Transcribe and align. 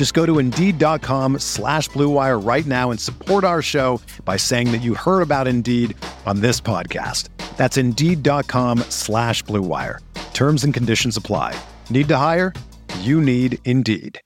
Just 0.00 0.14
go 0.14 0.24
to 0.24 0.38
Indeed.com 0.38 1.40
slash 1.40 1.90
BlueWire 1.90 2.42
right 2.42 2.64
now 2.64 2.90
and 2.90 2.98
support 2.98 3.44
our 3.44 3.60
show 3.60 4.00
by 4.24 4.38
saying 4.38 4.72
that 4.72 4.78
you 4.78 4.94
heard 4.94 5.20
about 5.20 5.46
Indeed 5.46 5.94
on 6.24 6.40
this 6.40 6.58
podcast. 6.58 7.28
That's 7.58 7.76
Indeed.com 7.76 8.78
slash 8.88 9.44
BlueWire. 9.44 9.98
Terms 10.32 10.64
and 10.64 10.72
conditions 10.72 11.18
apply. 11.18 11.54
Need 11.90 12.08
to 12.08 12.16
hire? 12.16 12.54
You 13.00 13.20
need 13.20 13.58
Indeed. 13.66 14.18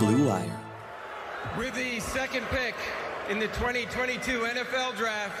Blue 0.00 0.26
Wire. 0.26 0.60
With 1.56 1.72
the 1.76 2.00
second 2.00 2.46
pick 2.46 2.74
in 3.28 3.38
the 3.38 3.46
2022 3.46 4.40
NFL 4.40 4.96
Draft, 4.96 5.40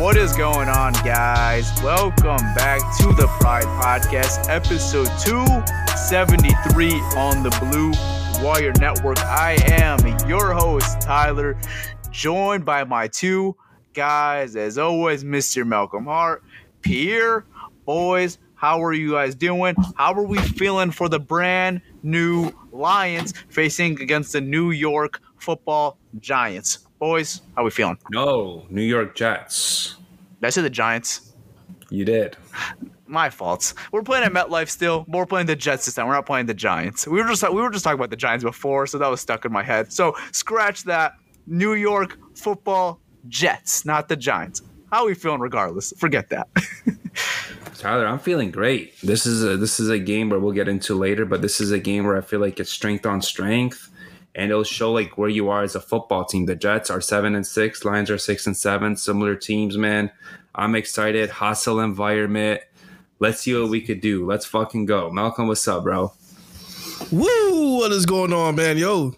what 0.00 0.16
is 0.16 0.34
going 0.34 0.66
on, 0.70 0.94
guys? 1.04 1.70
Welcome 1.82 2.38
back 2.54 2.80
to 3.00 3.12
the 3.12 3.26
Pride 3.38 3.64
Podcast, 3.64 4.48
episode 4.48 5.10
273 5.26 6.92
on 7.18 7.42
the 7.42 7.50
Blue 7.60 7.92
Wire 8.42 8.72
Network. 8.80 9.18
I 9.18 9.58
am 9.66 9.98
your 10.26 10.54
host, 10.54 11.02
Tyler, 11.02 11.60
joined 12.10 12.64
by 12.64 12.82
my 12.84 13.08
two 13.08 13.54
guys, 13.92 14.56
as 14.56 14.78
always, 14.78 15.22
Mr. 15.22 15.66
Malcolm 15.66 16.06
Hart, 16.06 16.42
Pierre. 16.80 17.44
Boys, 17.84 18.38
how 18.54 18.82
are 18.82 18.94
you 18.94 19.12
guys 19.12 19.34
doing? 19.34 19.74
How 19.96 20.14
are 20.14 20.24
we 20.24 20.38
feeling 20.38 20.92
for 20.92 21.10
the 21.10 21.20
brand 21.20 21.82
new 22.02 22.50
Lions 22.72 23.34
facing 23.50 24.00
against 24.00 24.32
the 24.32 24.40
New 24.40 24.70
York 24.70 25.20
football 25.36 25.98
Giants? 26.20 26.86
Boys, 27.00 27.40
how 27.56 27.64
we 27.64 27.70
feeling? 27.70 27.96
No, 28.12 28.66
New 28.68 28.82
York 28.82 29.14
Jets. 29.14 29.96
Did 30.40 30.46
I 30.46 30.50
say 30.50 30.60
the 30.60 30.68
Giants? 30.68 31.32
You 31.88 32.04
did. 32.04 32.36
My 33.06 33.30
faults. 33.30 33.74
We're 33.90 34.02
playing 34.02 34.24
at 34.24 34.32
MetLife 34.32 34.68
still, 34.68 35.06
but 35.08 35.16
we're 35.16 35.26
playing 35.26 35.46
the 35.46 35.56
Jets 35.56 35.86
this 35.86 35.94
time. 35.94 36.06
We're 36.06 36.12
not 36.12 36.26
playing 36.26 36.44
the 36.44 36.54
Giants. 36.54 37.08
We 37.08 37.22
were 37.22 37.28
just 37.28 37.42
we 37.42 37.62
were 37.62 37.70
just 37.70 37.84
talking 37.84 37.98
about 37.98 38.10
the 38.10 38.16
Giants 38.16 38.44
before, 38.44 38.86
so 38.86 38.98
that 38.98 39.08
was 39.08 39.22
stuck 39.22 39.46
in 39.46 39.50
my 39.50 39.62
head. 39.62 39.92
So 39.92 40.14
scratch 40.32 40.84
that. 40.84 41.14
New 41.46 41.72
York 41.72 42.18
football 42.36 43.00
Jets, 43.28 43.84
not 43.84 44.08
the 44.08 44.16
Giants. 44.16 44.62
How 44.92 45.02
are 45.02 45.06
we 45.06 45.14
feeling 45.14 45.40
regardless? 45.40 45.92
Forget 45.96 46.28
that. 46.28 46.48
Tyler, 47.78 48.06
I'm 48.06 48.18
feeling 48.18 48.50
great. 48.50 49.00
This 49.00 49.24
is 49.24 49.42
a 49.42 49.56
this 49.56 49.80
is 49.80 49.88
a 49.88 49.98
game 49.98 50.28
where 50.28 50.38
we'll 50.38 50.52
get 50.52 50.68
into 50.68 50.94
later, 50.94 51.24
but 51.24 51.40
this 51.40 51.62
is 51.62 51.72
a 51.72 51.78
game 51.78 52.04
where 52.04 52.18
I 52.18 52.20
feel 52.20 52.40
like 52.40 52.60
it's 52.60 52.70
strength 52.70 53.06
on 53.06 53.22
strength, 53.22 53.89
and 54.34 54.50
it'll 54.50 54.64
show 54.64 54.92
like 54.92 55.18
where 55.18 55.28
you 55.28 55.48
are 55.48 55.62
as 55.62 55.74
a 55.74 55.80
football 55.80 56.24
team. 56.24 56.46
The 56.46 56.56
Jets 56.56 56.90
are 56.90 57.00
seven 57.00 57.34
and 57.34 57.46
six, 57.46 57.84
Lions 57.84 58.10
are 58.10 58.18
six 58.18 58.46
and 58.46 58.56
seven, 58.56 58.96
similar 58.96 59.34
teams, 59.34 59.76
man. 59.76 60.10
I'm 60.54 60.74
excited. 60.74 61.30
Hostile 61.30 61.80
environment. 61.80 62.60
Let's 63.18 63.40
see 63.40 63.54
what 63.54 63.70
we 63.70 63.80
could 63.80 64.00
do. 64.00 64.26
Let's 64.26 64.46
fucking 64.46 64.86
go. 64.86 65.10
Malcolm, 65.10 65.46
what's 65.46 65.66
up, 65.68 65.84
bro? 65.84 66.12
Woo! 67.12 67.78
What 67.78 67.92
is 67.92 68.06
going 68.06 68.32
on, 68.32 68.56
man? 68.56 68.78
Yo, 68.78 69.14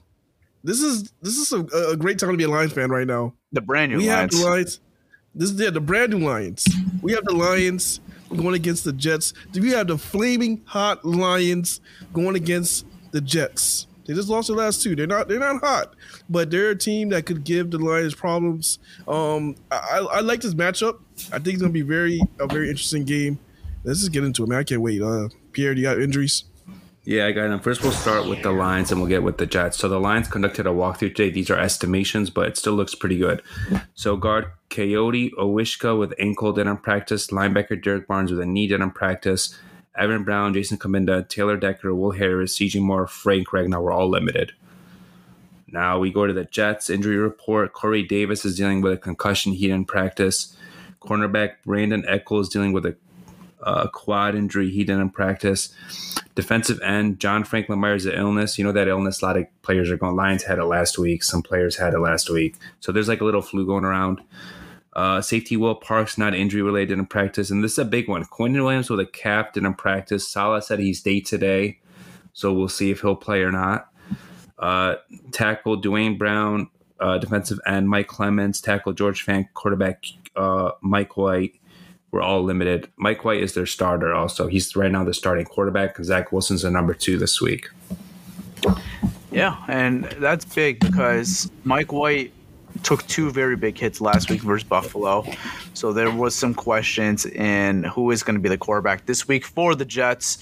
this 0.64 0.80
is 0.80 1.12
this 1.22 1.36
is 1.36 1.52
a, 1.52 1.60
a 1.90 1.96
great 1.96 2.18
time 2.18 2.30
to 2.30 2.36
be 2.36 2.44
a 2.44 2.48
Lions 2.48 2.72
fan 2.72 2.90
right 2.90 3.06
now. 3.06 3.32
the 3.52 3.60
brand 3.60 3.92
new 3.92 3.98
we 3.98 4.06
have 4.06 4.18
Lions. 4.18 4.40
the 4.40 4.48
Lions. 4.48 4.80
This 5.34 5.50
is 5.50 5.60
yeah, 5.60 5.70
the 5.70 5.80
brand 5.80 6.12
new 6.12 6.26
Lions. 6.26 6.66
We 7.00 7.12
have 7.12 7.24
the 7.24 7.34
Lions 7.34 8.00
going 8.30 8.54
against 8.54 8.84
the 8.84 8.92
Jets. 8.92 9.32
We 9.54 9.70
have 9.70 9.88
the 9.88 9.98
flaming 9.98 10.62
hot 10.64 11.04
Lions 11.04 11.80
going 12.12 12.36
against 12.36 12.86
the 13.10 13.20
Jets. 13.20 13.86
They 14.04 14.14
just 14.14 14.28
lost 14.28 14.48
their 14.48 14.56
last 14.56 14.82
two. 14.82 14.96
They're 14.96 15.06
not 15.06 15.28
they're 15.28 15.38
not 15.38 15.60
hot, 15.60 15.94
but 16.28 16.50
they're 16.50 16.70
a 16.70 16.76
team 16.76 17.10
that 17.10 17.26
could 17.26 17.44
give 17.44 17.70
the 17.70 17.78
Lions 17.78 18.14
problems. 18.14 18.78
Um, 19.06 19.56
I, 19.70 20.06
I, 20.10 20.20
like 20.20 20.40
this 20.40 20.54
matchup. 20.54 20.98
I 21.32 21.38
think 21.38 21.54
it's 21.54 21.62
gonna 21.62 21.72
be 21.72 21.82
very 21.82 22.20
a 22.40 22.46
very 22.46 22.68
interesting 22.68 23.04
game. 23.04 23.38
Let's 23.84 24.00
just 24.00 24.12
get 24.12 24.24
into 24.24 24.44
it, 24.44 24.48
man. 24.48 24.58
I 24.58 24.64
can't 24.64 24.80
wait. 24.80 25.02
Uh, 25.02 25.28
Pierre, 25.52 25.74
do 25.74 25.80
you 25.80 25.86
have 25.86 26.00
injuries? 26.00 26.44
Yeah, 27.04 27.26
I 27.26 27.32
got 27.32 27.48
them. 27.48 27.58
First, 27.58 27.82
we'll 27.82 27.90
start 27.90 28.28
with 28.28 28.42
the 28.42 28.52
Lions 28.52 28.92
and 28.92 29.00
we'll 29.00 29.08
get 29.08 29.24
with 29.24 29.38
the 29.38 29.46
Jets. 29.46 29.76
So 29.76 29.88
the 29.88 29.98
Lions 29.98 30.28
conducted 30.28 30.68
a 30.68 30.70
walkthrough 30.70 31.16
today. 31.16 31.30
These 31.30 31.50
are 31.50 31.58
estimations, 31.58 32.30
but 32.30 32.46
it 32.46 32.56
still 32.56 32.74
looks 32.74 32.94
pretty 32.94 33.18
good. 33.18 33.42
So 33.94 34.16
guard 34.16 34.46
Kayode 34.70 35.32
Awosika 35.32 35.98
with 35.98 36.14
ankle 36.20 36.52
didn't 36.52 36.78
practice. 36.78 37.26
Linebacker 37.28 37.82
Derrick 37.82 38.06
Barnes 38.06 38.30
with 38.30 38.38
a 38.38 38.46
knee 38.46 38.68
didn't 38.68 38.92
practice. 38.92 39.58
Evan 39.96 40.24
Brown, 40.24 40.54
Jason 40.54 40.78
Cabinda, 40.78 41.28
Taylor 41.28 41.56
Decker, 41.56 41.94
Will 41.94 42.12
Harris, 42.12 42.56
CJ 42.58 42.80
Moore, 42.80 43.06
Frank 43.06 43.48
Ragnow 43.48 43.82
were 43.82 43.92
all 43.92 44.08
limited. 44.08 44.52
Now 45.68 45.98
we 45.98 46.10
go 46.10 46.26
to 46.26 46.32
the 46.32 46.44
Jets 46.44 46.90
injury 46.90 47.16
report. 47.16 47.72
Corey 47.72 48.02
Davis 48.02 48.44
is 48.44 48.56
dealing 48.56 48.82
with 48.82 48.92
a 48.92 48.98
concussion. 48.98 49.52
He 49.52 49.68
didn't 49.68 49.88
practice. 49.88 50.56
Cornerback 51.00 51.54
Brandin 51.66 52.04
Echols 52.06 52.48
dealing 52.48 52.72
with 52.72 52.86
a 52.86 52.96
uh, 53.62 53.88
quad 53.88 54.34
injury. 54.34 54.70
He 54.70 54.84
didn't 54.84 55.10
practice. 55.10 55.74
Defensive 56.34 56.80
end 56.82 57.20
John 57.20 57.44
Franklin 57.44 57.78
Myers' 57.78 58.06
illness. 58.06 58.58
You 58.58 58.64
know 58.64 58.72
that 58.72 58.88
illness. 58.88 59.22
A 59.22 59.26
lot 59.26 59.36
of 59.36 59.46
players 59.62 59.90
are 59.90 59.96
going. 59.96 60.16
Lions 60.16 60.42
had 60.42 60.58
it 60.58 60.64
last 60.64 60.98
week. 60.98 61.22
Some 61.22 61.42
players 61.42 61.76
had 61.76 61.94
it 61.94 62.00
last 62.00 62.28
week. 62.28 62.56
So 62.80 62.92
there's 62.92 63.08
like 63.08 63.20
a 63.20 63.24
little 63.24 63.42
flu 63.42 63.66
going 63.66 63.84
around. 63.84 64.20
Uh, 64.94 65.22
safety 65.22 65.56
Will 65.56 65.74
Parks 65.74 66.18
not 66.18 66.34
injury 66.34 66.62
related 66.62 66.98
in 66.98 67.06
practice, 67.06 67.50
and 67.50 67.64
this 67.64 67.72
is 67.72 67.78
a 67.78 67.84
big 67.84 68.08
one. 68.08 68.24
Quinnen 68.24 68.62
Williams 68.62 68.90
with 68.90 69.00
a 69.00 69.06
cap 69.06 69.54
didn't 69.54 69.74
practice. 69.74 70.28
Saleh 70.28 70.62
said 70.62 70.78
he's 70.78 71.00
day 71.00 71.20
today, 71.20 71.78
so 72.32 72.52
we'll 72.52 72.68
see 72.68 72.90
if 72.90 73.00
he'll 73.00 73.16
play 73.16 73.42
or 73.42 73.50
not. 73.50 73.88
Uh, 74.58 74.96
tackle 75.32 75.76
Duane 75.76 76.18
Brown, 76.18 76.68
uh, 77.00 77.18
defensive 77.18 77.58
end 77.66 77.88
Mike 77.88 78.08
Clemons, 78.08 78.62
tackle 78.62 78.92
George 78.92 79.24
Fant, 79.24 79.46
quarterback 79.54 80.04
uh, 80.36 80.72
Mike 80.82 81.16
White. 81.16 81.54
We're 82.10 82.20
all 82.20 82.42
limited. 82.42 82.90
Mike 82.98 83.24
White 83.24 83.42
is 83.42 83.54
their 83.54 83.64
starter. 83.64 84.12
Also, 84.12 84.46
he's 84.46 84.76
right 84.76 84.92
now 84.92 85.02
the 85.02 85.14
starting 85.14 85.46
quarterback. 85.46 85.96
Zach 86.04 86.30
Wilson's 86.30 86.62
the 86.62 86.70
number 86.70 86.92
two 86.92 87.16
this 87.16 87.40
week. 87.40 87.70
Yeah, 89.30 89.56
and 89.66 90.04
that's 90.18 90.44
big 90.44 90.78
because 90.78 91.50
Mike 91.64 91.90
White 91.90 92.32
took 92.82 93.06
two 93.06 93.30
very 93.30 93.56
big 93.56 93.78
hits 93.78 94.00
last 94.00 94.30
week 94.30 94.42
versus 94.42 94.66
Buffalo. 94.66 95.24
So 95.74 95.92
there 95.92 96.10
was 96.10 96.34
some 96.34 96.54
questions 96.54 97.26
in 97.26 97.84
who 97.84 98.10
is 98.10 98.22
going 98.22 98.34
to 98.34 98.40
be 98.40 98.48
the 98.48 98.58
quarterback 98.58 99.06
this 99.06 99.28
week 99.28 99.44
for 99.44 99.74
the 99.74 99.84
Jets. 99.84 100.38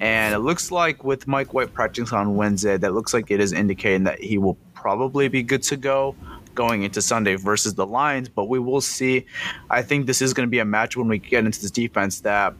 And 0.00 0.34
it 0.34 0.38
looks 0.38 0.70
like 0.70 1.04
with 1.04 1.26
Mike 1.26 1.52
White 1.52 1.72
practicing 1.72 2.16
on 2.16 2.36
Wednesday, 2.36 2.76
that 2.76 2.94
looks 2.94 3.12
like 3.12 3.30
it 3.30 3.40
is 3.40 3.52
indicating 3.52 4.04
that 4.04 4.20
he 4.20 4.38
will 4.38 4.56
probably 4.74 5.28
be 5.28 5.42
good 5.42 5.62
to 5.64 5.76
go 5.76 6.14
going 6.54 6.82
into 6.82 7.00
Sunday 7.00 7.36
versus 7.36 7.74
the 7.74 7.86
Lions, 7.86 8.28
but 8.28 8.46
we 8.46 8.58
will 8.58 8.80
see. 8.80 9.24
I 9.70 9.82
think 9.82 10.06
this 10.06 10.20
is 10.20 10.34
going 10.34 10.46
to 10.46 10.50
be 10.50 10.58
a 10.58 10.64
match 10.64 10.96
when 10.96 11.08
we 11.08 11.18
get 11.18 11.44
into 11.44 11.60
this 11.60 11.70
defense 11.70 12.20
that 12.20 12.54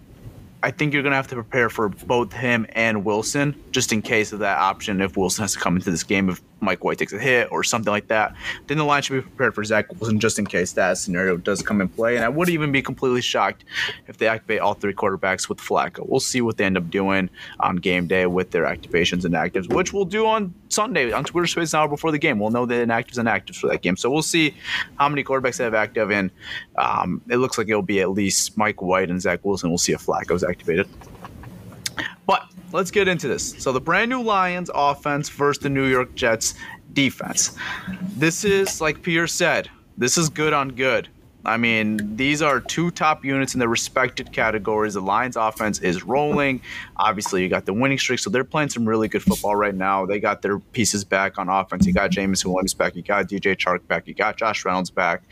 I 0.62 0.70
think 0.70 0.92
you're 0.92 1.02
going 1.02 1.12
to 1.12 1.16
have 1.16 1.28
to 1.28 1.34
prepare 1.34 1.70
for 1.70 1.88
both 1.88 2.32
him 2.32 2.66
and 2.72 3.04
Wilson, 3.04 3.54
just 3.70 3.92
in 3.92 4.02
case 4.02 4.32
of 4.32 4.40
that 4.40 4.58
option. 4.58 5.00
If 5.00 5.16
Wilson 5.16 5.42
has 5.42 5.54
to 5.54 5.58
come 5.58 5.76
into 5.76 5.90
this 5.90 6.02
game, 6.02 6.28
if 6.28 6.42
Mike 6.60 6.84
White 6.84 6.98
takes 6.98 7.12
a 7.12 7.18
hit 7.18 7.50
or 7.50 7.64
something 7.64 7.90
like 7.90 8.08
that, 8.08 8.34
then 8.66 8.76
the 8.76 8.84
line 8.84 9.02
should 9.02 9.14
be 9.14 9.22
prepared 9.22 9.54
for 9.54 9.64
Zach 9.64 9.90
Wilson, 9.92 10.20
just 10.20 10.38
in 10.38 10.46
case 10.46 10.72
that 10.72 10.98
scenario 10.98 11.36
does 11.36 11.62
come 11.62 11.80
in 11.80 11.88
play. 11.88 12.16
And 12.16 12.24
I 12.24 12.28
wouldn't 12.28 12.52
even 12.52 12.70
be 12.72 12.82
completely 12.82 13.22
shocked 13.22 13.64
if 14.06 14.18
they 14.18 14.28
activate 14.28 14.60
all 14.60 14.74
three 14.74 14.92
quarterbacks 14.92 15.48
with 15.48 15.58
Flacco. 15.58 16.06
We'll 16.06 16.20
see 16.20 16.42
what 16.42 16.58
they 16.58 16.64
end 16.64 16.76
up 16.76 16.90
doing 16.90 17.30
on 17.60 17.76
game 17.76 18.06
day 18.06 18.26
with 18.26 18.50
their 18.50 18.64
activations 18.64 19.24
and 19.24 19.34
actives, 19.34 19.72
which 19.72 19.92
we'll 19.92 20.04
do 20.04 20.26
on 20.26 20.52
Sunday 20.68 21.10
on 21.12 21.24
Twitter 21.24 21.46
Space 21.46 21.72
hour 21.74 21.88
before 21.88 22.12
the 22.12 22.18
game. 22.18 22.38
We'll 22.38 22.50
know 22.50 22.66
the 22.66 22.74
inactives 22.74 23.18
and 23.18 23.28
actives 23.28 23.56
for 23.56 23.68
that 23.68 23.82
game. 23.82 23.96
So 23.96 24.10
we'll 24.10 24.22
see 24.22 24.54
how 24.98 25.08
many 25.08 25.24
quarterbacks 25.24 25.56
they 25.56 25.64
have 25.64 25.74
active. 25.74 26.10
And 26.10 26.30
um, 26.76 27.22
it 27.28 27.36
looks 27.36 27.56
like 27.56 27.68
it'll 27.68 27.82
be 27.82 28.00
at 28.00 28.10
least 28.10 28.58
Mike 28.58 28.82
White 28.82 29.10
and 29.10 29.20
Zach 29.20 29.44
Wilson. 29.44 29.70
We'll 29.70 29.78
see 29.78 29.92
if 29.92 30.04
Flacco's 30.04 30.44
activated. 30.50 30.88
But 32.26 32.46
let's 32.72 32.90
get 32.90 33.08
into 33.08 33.28
this. 33.28 33.54
So 33.58 33.72
the 33.72 33.80
brand 33.80 34.10
new 34.10 34.22
Lions 34.22 34.70
offense 34.74 35.28
versus 35.28 35.62
the 35.62 35.70
New 35.70 35.86
York 35.86 36.14
Jets 36.14 36.54
defense. 36.92 37.56
This 38.16 38.44
is 38.44 38.80
like 38.80 39.02
Pierre 39.02 39.26
said. 39.26 39.70
This 39.96 40.18
is 40.18 40.28
good 40.28 40.52
on 40.52 40.70
good. 40.70 41.08
I 41.44 41.56
mean, 41.56 42.16
these 42.16 42.42
are 42.42 42.60
two 42.60 42.90
top 42.90 43.24
units 43.24 43.54
in 43.54 43.60
their 43.60 43.68
respected 43.68 44.30
categories. 44.30 44.94
The 44.94 45.00
Lions 45.00 45.36
offense 45.36 45.78
is 45.78 46.02
rolling. 46.02 46.60
Obviously, 46.96 47.42
you 47.42 47.48
got 47.48 47.64
the 47.64 47.72
winning 47.72 47.98
streak, 47.98 48.18
so 48.18 48.28
they're 48.28 48.44
playing 48.44 48.68
some 48.68 48.86
really 48.86 49.08
good 49.08 49.22
football 49.22 49.56
right 49.56 49.74
now. 49.74 50.04
They 50.04 50.20
got 50.20 50.42
their 50.42 50.58
pieces 50.58 51.02
back 51.02 51.38
on 51.38 51.48
offense. 51.48 51.86
You 51.86 51.94
got 51.94 52.10
Jameson 52.10 52.52
Williams 52.52 52.74
back. 52.74 52.94
You 52.94 53.02
got 53.02 53.26
DJ 53.26 53.56
Chark 53.56 53.86
back. 53.86 54.06
You 54.06 54.12
got 54.12 54.36
Josh 54.36 54.64
Reynolds 54.66 54.90
back. 54.90 55.22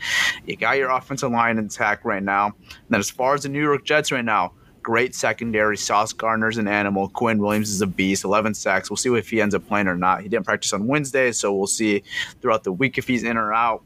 You 0.47 0.55
got 0.55 0.77
your 0.77 0.89
offensive 0.89 1.31
line 1.31 1.59
intact 1.59 2.03
right 2.05 2.23
now. 2.23 2.47
And 2.47 2.89
then 2.89 2.99
as 2.99 3.11
far 3.11 3.35
as 3.35 3.43
the 3.43 3.49
New 3.49 3.61
York 3.61 3.85
Jets 3.85 4.11
right 4.11 4.25
now, 4.25 4.53
great 4.81 5.15
secondary. 5.15 5.77
Sauce 5.77 6.13
Gardner's 6.13 6.57
an 6.57 6.67
animal. 6.67 7.09
Quinn 7.09 7.39
Williams 7.39 7.69
is 7.69 7.81
a 7.81 7.87
beast. 7.87 8.23
11 8.23 8.53
sacks. 8.53 8.89
We'll 8.89 8.97
see 8.97 9.13
if 9.15 9.29
he 9.29 9.41
ends 9.41 9.55
up 9.55 9.67
playing 9.67 9.87
or 9.87 9.95
not. 9.95 10.21
He 10.21 10.29
didn't 10.29 10.45
practice 10.45 10.73
on 10.73 10.87
Wednesday, 10.87 11.31
so 11.31 11.53
we'll 11.53 11.67
see 11.67 12.03
throughout 12.41 12.63
the 12.63 12.71
week 12.71 12.97
if 12.97 13.07
he's 13.07 13.23
in 13.23 13.37
or 13.37 13.53
out. 13.53 13.83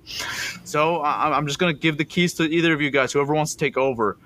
So 0.63 1.01
I'm 1.03 1.47
just 1.47 1.59
going 1.59 1.73
to 1.73 1.79
give 1.79 1.97
the 1.97 2.05
keys 2.05 2.33
to 2.35 2.43
either 2.43 2.73
of 2.73 2.81
you 2.81 2.91
guys, 2.91 3.11
whoever 3.11 3.33
wants 3.33 3.53
to 3.53 3.57
take 3.57 3.77
over. 3.77 4.17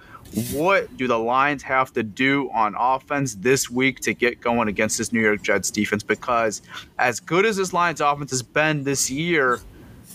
What 0.52 0.98
do 0.98 1.08
the 1.08 1.18
Lions 1.18 1.64
have 1.64 1.94
to 1.94 2.04
do 2.04 2.50
on 2.54 2.76
offense 2.78 3.36
this 3.36 3.70
week 3.70 4.02
to 4.02 4.14
get 4.14 4.42
going 4.42 4.68
against 4.68 4.98
this 4.98 5.14
New 5.14 5.22
York 5.22 5.42
Jets 5.42 5.72
defense? 5.72 6.04
Because 6.04 6.62
as 7.00 7.22
good 7.22 7.46
as 7.46 7.56
this 7.56 7.72
Lions 7.72 8.02
offense 8.02 8.32
has 8.32 8.44
been 8.44 8.84
this 8.84 9.10
year, 9.10 9.62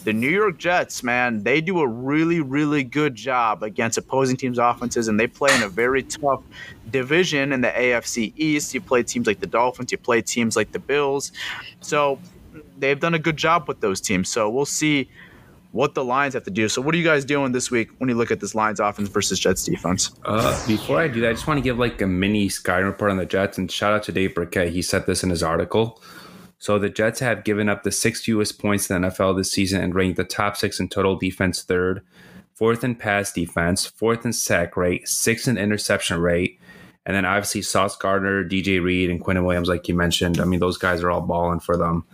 the 0.04 0.12
New 0.12 0.28
York 0.28 0.58
Jets, 0.58 1.02
man, 1.02 1.42
they 1.42 1.60
do 1.60 1.80
a 1.80 1.86
really, 1.86 2.40
really 2.40 2.84
good 2.84 3.14
job 3.14 3.62
against 3.62 3.98
opposing 3.98 4.36
teams' 4.36 4.58
offenses, 4.58 5.08
and 5.08 5.18
they 5.18 5.26
play 5.26 5.54
in 5.54 5.62
a 5.62 5.68
very 5.68 6.02
tough 6.02 6.42
division 6.90 7.52
in 7.52 7.60
the 7.60 7.68
AFC 7.68 8.32
East. 8.36 8.74
You 8.74 8.80
play 8.80 9.02
teams 9.02 9.26
like 9.26 9.40
the 9.40 9.46
Dolphins, 9.46 9.92
you 9.92 9.98
play 9.98 10.22
teams 10.22 10.56
like 10.56 10.72
the 10.72 10.78
Bills. 10.78 11.32
So 11.80 12.18
they've 12.78 12.98
done 12.98 13.14
a 13.14 13.18
good 13.18 13.36
job 13.36 13.68
with 13.68 13.80
those 13.80 14.00
teams. 14.00 14.28
So 14.28 14.50
we'll 14.50 14.64
see 14.66 15.08
what 15.72 15.94
the 15.94 16.04
Lions 16.04 16.34
have 16.34 16.44
to 16.44 16.50
do. 16.50 16.68
So 16.68 16.82
what 16.82 16.94
are 16.94 16.98
you 16.98 17.04
guys 17.04 17.24
doing 17.24 17.52
this 17.52 17.70
week 17.70 17.88
when 17.98 18.08
you 18.08 18.14
look 18.14 18.30
at 18.30 18.40
this 18.40 18.54
Lions 18.54 18.78
offense 18.78 19.08
versus 19.08 19.38
Jets 19.38 19.64
defense? 19.64 20.10
Uh, 20.24 20.66
before 20.66 20.98
I 20.98 21.08
do 21.08 21.20
that, 21.22 21.30
I 21.30 21.32
just 21.32 21.46
want 21.46 21.58
to 21.58 21.62
give 21.62 21.78
like 21.78 22.00
a 22.02 22.06
mini 22.06 22.48
sky 22.48 22.78
report 22.78 23.10
on 23.10 23.16
the 23.16 23.26
Jets 23.26 23.58
and 23.58 23.70
shout 23.70 23.94
out 23.94 24.02
to 24.04 24.12
Dave 24.12 24.34
Birkett. 24.34 24.72
He 24.72 24.82
said 24.82 25.06
this 25.06 25.24
in 25.24 25.30
his 25.30 25.42
article. 25.42 26.02
So 26.62 26.78
the 26.78 26.88
Jets 26.88 27.18
have 27.18 27.42
given 27.42 27.68
up 27.68 27.82
the 27.82 27.90
sixth 27.90 28.22
fewest 28.22 28.60
points 28.60 28.88
in 28.88 29.02
the 29.02 29.08
NFL 29.08 29.36
this 29.36 29.50
season 29.50 29.82
and 29.82 29.92
ranked 29.96 30.16
the 30.16 30.22
top 30.22 30.56
six 30.56 30.78
in 30.78 30.88
total 30.88 31.16
defense 31.16 31.64
third, 31.64 32.04
fourth 32.54 32.84
in 32.84 32.94
pass 32.94 33.32
defense, 33.32 33.84
fourth 33.84 34.24
in 34.24 34.32
sack 34.32 34.76
rate, 34.76 35.08
sixth 35.08 35.48
in 35.48 35.58
interception 35.58 36.20
rate. 36.20 36.60
And 37.04 37.16
then 37.16 37.24
obviously 37.24 37.62
Sauce 37.62 37.96
Gardner, 37.96 38.44
DJ 38.44 38.80
Reed, 38.80 39.10
and 39.10 39.20
Quinn 39.20 39.44
Williams, 39.44 39.68
like 39.68 39.88
you 39.88 39.96
mentioned. 39.96 40.40
I 40.40 40.44
mean, 40.44 40.60
those 40.60 40.78
guys 40.78 41.02
are 41.02 41.10
all 41.10 41.22
balling 41.22 41.58
for 41.58 41.76
them. 41.76 42.04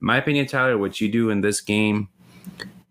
In 0.00 0.06
my 0.06 0.16
opinion, 0.16 0.46
Tyler, 0.46 0.78
what 0.78 1.02
you 1.02 1.10
do 1.10 1.28
in 1.28 1.42
this 1.42 1.60
game 1.60 2.08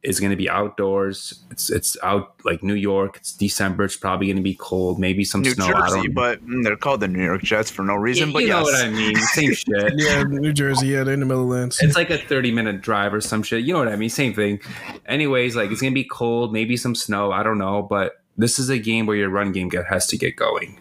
is 0.03 0.19
going 0.19 0.29
to 0.29 0.38
be 0.38 0.49
outdoors. 0.49 1.44
It's 1.51 1.69
it's 1.69 1.97
out 2.03 2.35
like 2.45 2.63
New 2.63 2.75
York. 2.75 3.17
It's 3.17 3.33
December. 3.33 3.83
It's 3.83 3.97
probably 3.97 4.27
going 4.27 4.38
to 4.38 4.44
be 4.44 4.55
cold. 4.55 4.99
Maybe 4.99 5.23
some 5.23 5.41
New 5.41 5.51
snow. 5.51 5.67
Jersey, 5.67 6.07
but 6.07 6.45
mm, 6.45 6.63
they're 6.63 6.75
called 6.75 6.99
the 6.99 7.07
New 7.07 7.23
York 7.23 7.41
Jets 7.41 7.69
for 7.71 7.83
no 7.83 7.95
reason. 7.95 8.27
you, 8.27 8.33
but 8.33 8.44
you 8.44 8.49
know 8.49 8.61
what 8.61 8.83
I 8.83 8.89
mean. 8.89 9.15
Same 9.33 9.53
shit. 9.53 9.94
Yeah, 9.95 10.23
New 10.23 10.53
Jersey. 10.53 10.88
Yeah, 10.88 11.03
they're 11.03 11.13
in 11.13 11.19
the 11.19 11.25
Meadowlands. 11.25 11.79
It's 11.81 11.95
like 11.95 12.09
a 12.09 12.17
30 12.17 12.51
minute 12.51 12.81
drive 12.81 13.13
or 13.13 13.21
some 13.21 13.44
shit. 13.44 13.63
You 13.63 13.73
know 13.73 13.79
what 13.79 13.89
I 13.89 13.95
mean? 13.95 14.09
Same 14.09 14.33
thing. 14.33 14.59
Anyways, 15.07 15.55
like 15.55 15.71
it's 15.71 15.81
going 15.81 15.94
to 15.94 15.95
be 15.95 16.07
cold, 16.07 16.53
maybe 16.53 16.77
some 16.77 16.95
snow. 16.95 17.31
I 17.31 17.43
don't 17.43 17.57
know. 17.57 17.81
But 17.81 18.13
this 18.38 18.59
is 18.59 18.69
a 18.69 18.77
game 18.77 19.07
where 19.07 19.17
your 19.17 19.29
run 19.29 19.51
game 19.51 19.69
get, 19.69 19.85
has 19.88 20.07
to 20.07 20.17
get 20.17 20.35
going. 20.35 20.79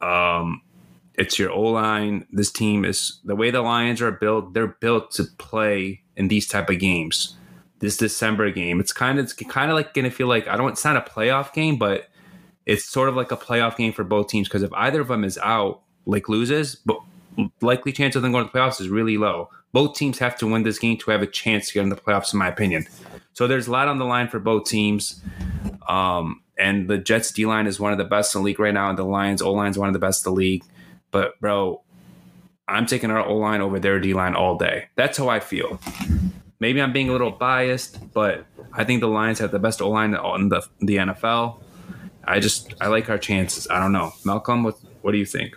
Um, 0.00 0.60
it's 1.14 1.38
your 1.38 1.50
O 1.50 1.62
line. 1.62 2.26
This 2.30 2.50
team 2.50 2.84
is 2.84 3.20
the 3.24 3.36
way 3.36 3.50
the 3.50 3.62
Lions 3.62 4.00
are 4.02 4.12
built. 4.12 4.54
They're 4.54 4.66
built 4.66 5.10
to 5.12 5.24
play 5.38 6.02
in 6.16 6.28
these 6.28 6.46
type 6.46 6.70
of 6.70 6.78
games. 6.78 7.36
This 7.82 7.98
December 7.98 8.50
game, 8.50 8.80
it's 8.80 8.92
kind 8.92 9.18
of 9.18 9.24
it's 9.24 9.34
kind 9.34 9.70
of 9.70 9.74
like 9.74 9.92
going 9.92 10.04
to 10.06 10.10
feel 10.10 10.28
like 10.28 10.48
I 10.48 10.56
don't. 10.56 10.70
It's 10.70 10.84
not 10.84 10.96
a 10.96 11.02
playoff 11.02 11.52
game, 11.52 11.76
but 11.76 12.08
it's 12.64 12.84
sort 12.84 13.10
of 13.10 13.16
like 13.16 13.30
a 13.32 13.36
playoff 13.36 13.76
game 13.76 13.92
for 13.92 14.04
both 14.04 14.28
teams 14.28 14.48
because 14.48 14.62
if 14.62 14.72
either 14.72 15.00
of 15.00 15.08
them 15.08 15.24
is 15.24 15.36
out, 15.42 15.82
like 16.06 16.28
loses, 16.28 16.76
but 16.76 17.00
likely 17.60 17.92
chance 17.92 18.16
of 18.16 18.22
them 18.22 18.32
going 18.32 18.46
to 18.46 18.52
the 18.52 18.58
playoffs 18.58 18.80
is 18.80 18.88
really 18.88 19.18
low. 19.18 19.50
Both 19.72 19.96
teams 19.96 20.18
have 20.20 20.36
to 20.38 20.46
win 20.46 20.62
this 20.62 20.78
game 20.78 20.96
to 20.98 21.10
have 21.10 21.22
a 21.22 21.26
chance 21.26 21.68
to 21.68 21.74
get 21.74 21.82
in 21.82 21.88
the 21.88 21.96
playoffs, 21.96 22.32
in 22.32 22.38
my 22.38 22.48
opinion. 22.48 22.86
So 23.32 23.46
there's 23.46 23.66
a 23.66 23.72
lot 23.72 23.88
on 23.88 23.98
the 23.98 24.04
line 24.04 24.28
for 24.28 24.38
both 24.38 24.64
teams. 24.64 25.20
Um, 25.88 26.42
and 26.58 26.88
the 26.88 26.98
Jets 26.98 27.32
D 27.32 27.46
line 27.46 27.66
is 27.66 27.80
one 27.80 27.92
of 27.92 27.98
the 27.98 28.04
best 28.04 28.34
in 28.34 28.42
the 28.42 28.44
league 28.44 28.60
right 28.60 28.74
now, 28.74 28.90
and 28.90 28.98
the 28.98 29.04
Lions 29.04 29.42
O 29.42 29.52
line 29.52 29.70
is 29.70 29.78
one 29.78 29.88
of 29.88 29.92
the 29.92 29.98
best 29.98 30.24
in 30.24 30.32
the 30.32 30.36
league. 30.36 30.62
But 31.10 31.38
bro, 31.40 31.82
I'm 32.68 32.86
taking 32.86 33.10
our 33.10 33.24
O 33.24 33.36
line 33.36 33.60
over 33.60 33.80
their 33.80 33.98
D 33.98 34.14
line 34.14 34.34
all 34.34 34.56
day. 34.56 34.86
That's 34.94 35.18
how 35.18 35.28
I 35.28 35.40
feel. 35.40 35.80
Maybe 36.62 36.80
I'm 36.80 36.92
being 36.92 37.08
a 37.08 37.12
little 37.12 37.32
biased, 37.32 37.98
but 38.12 38.46
I 38.72 38.84
think 38.84 39.00
the 39.00 39.08
Lions 39.08 39.40
have 39.40 39.50
the 39.50 39.58
best 39.58 39.82
O 39.82 39.90
line 39.90 40.14
in 40.14 40.48
the 40.48 40.64
the 40.78 40.96
NFL. 40.98 41.60
I 42.22 42.38
just 42.38 42.72
I 42.80 42.86
like 42.86 43.10
our 43.10 43.18
chances. 43.18 43.66
I 43.68 43.80
don't 43.80 43.90
know, 43.90 44.12
Malcolm. 44.24 44.62
What 44.62 44.76
what 45.00 45.10
do 45.10 45.18
you 45.18 45.26
think? 45.26 45.56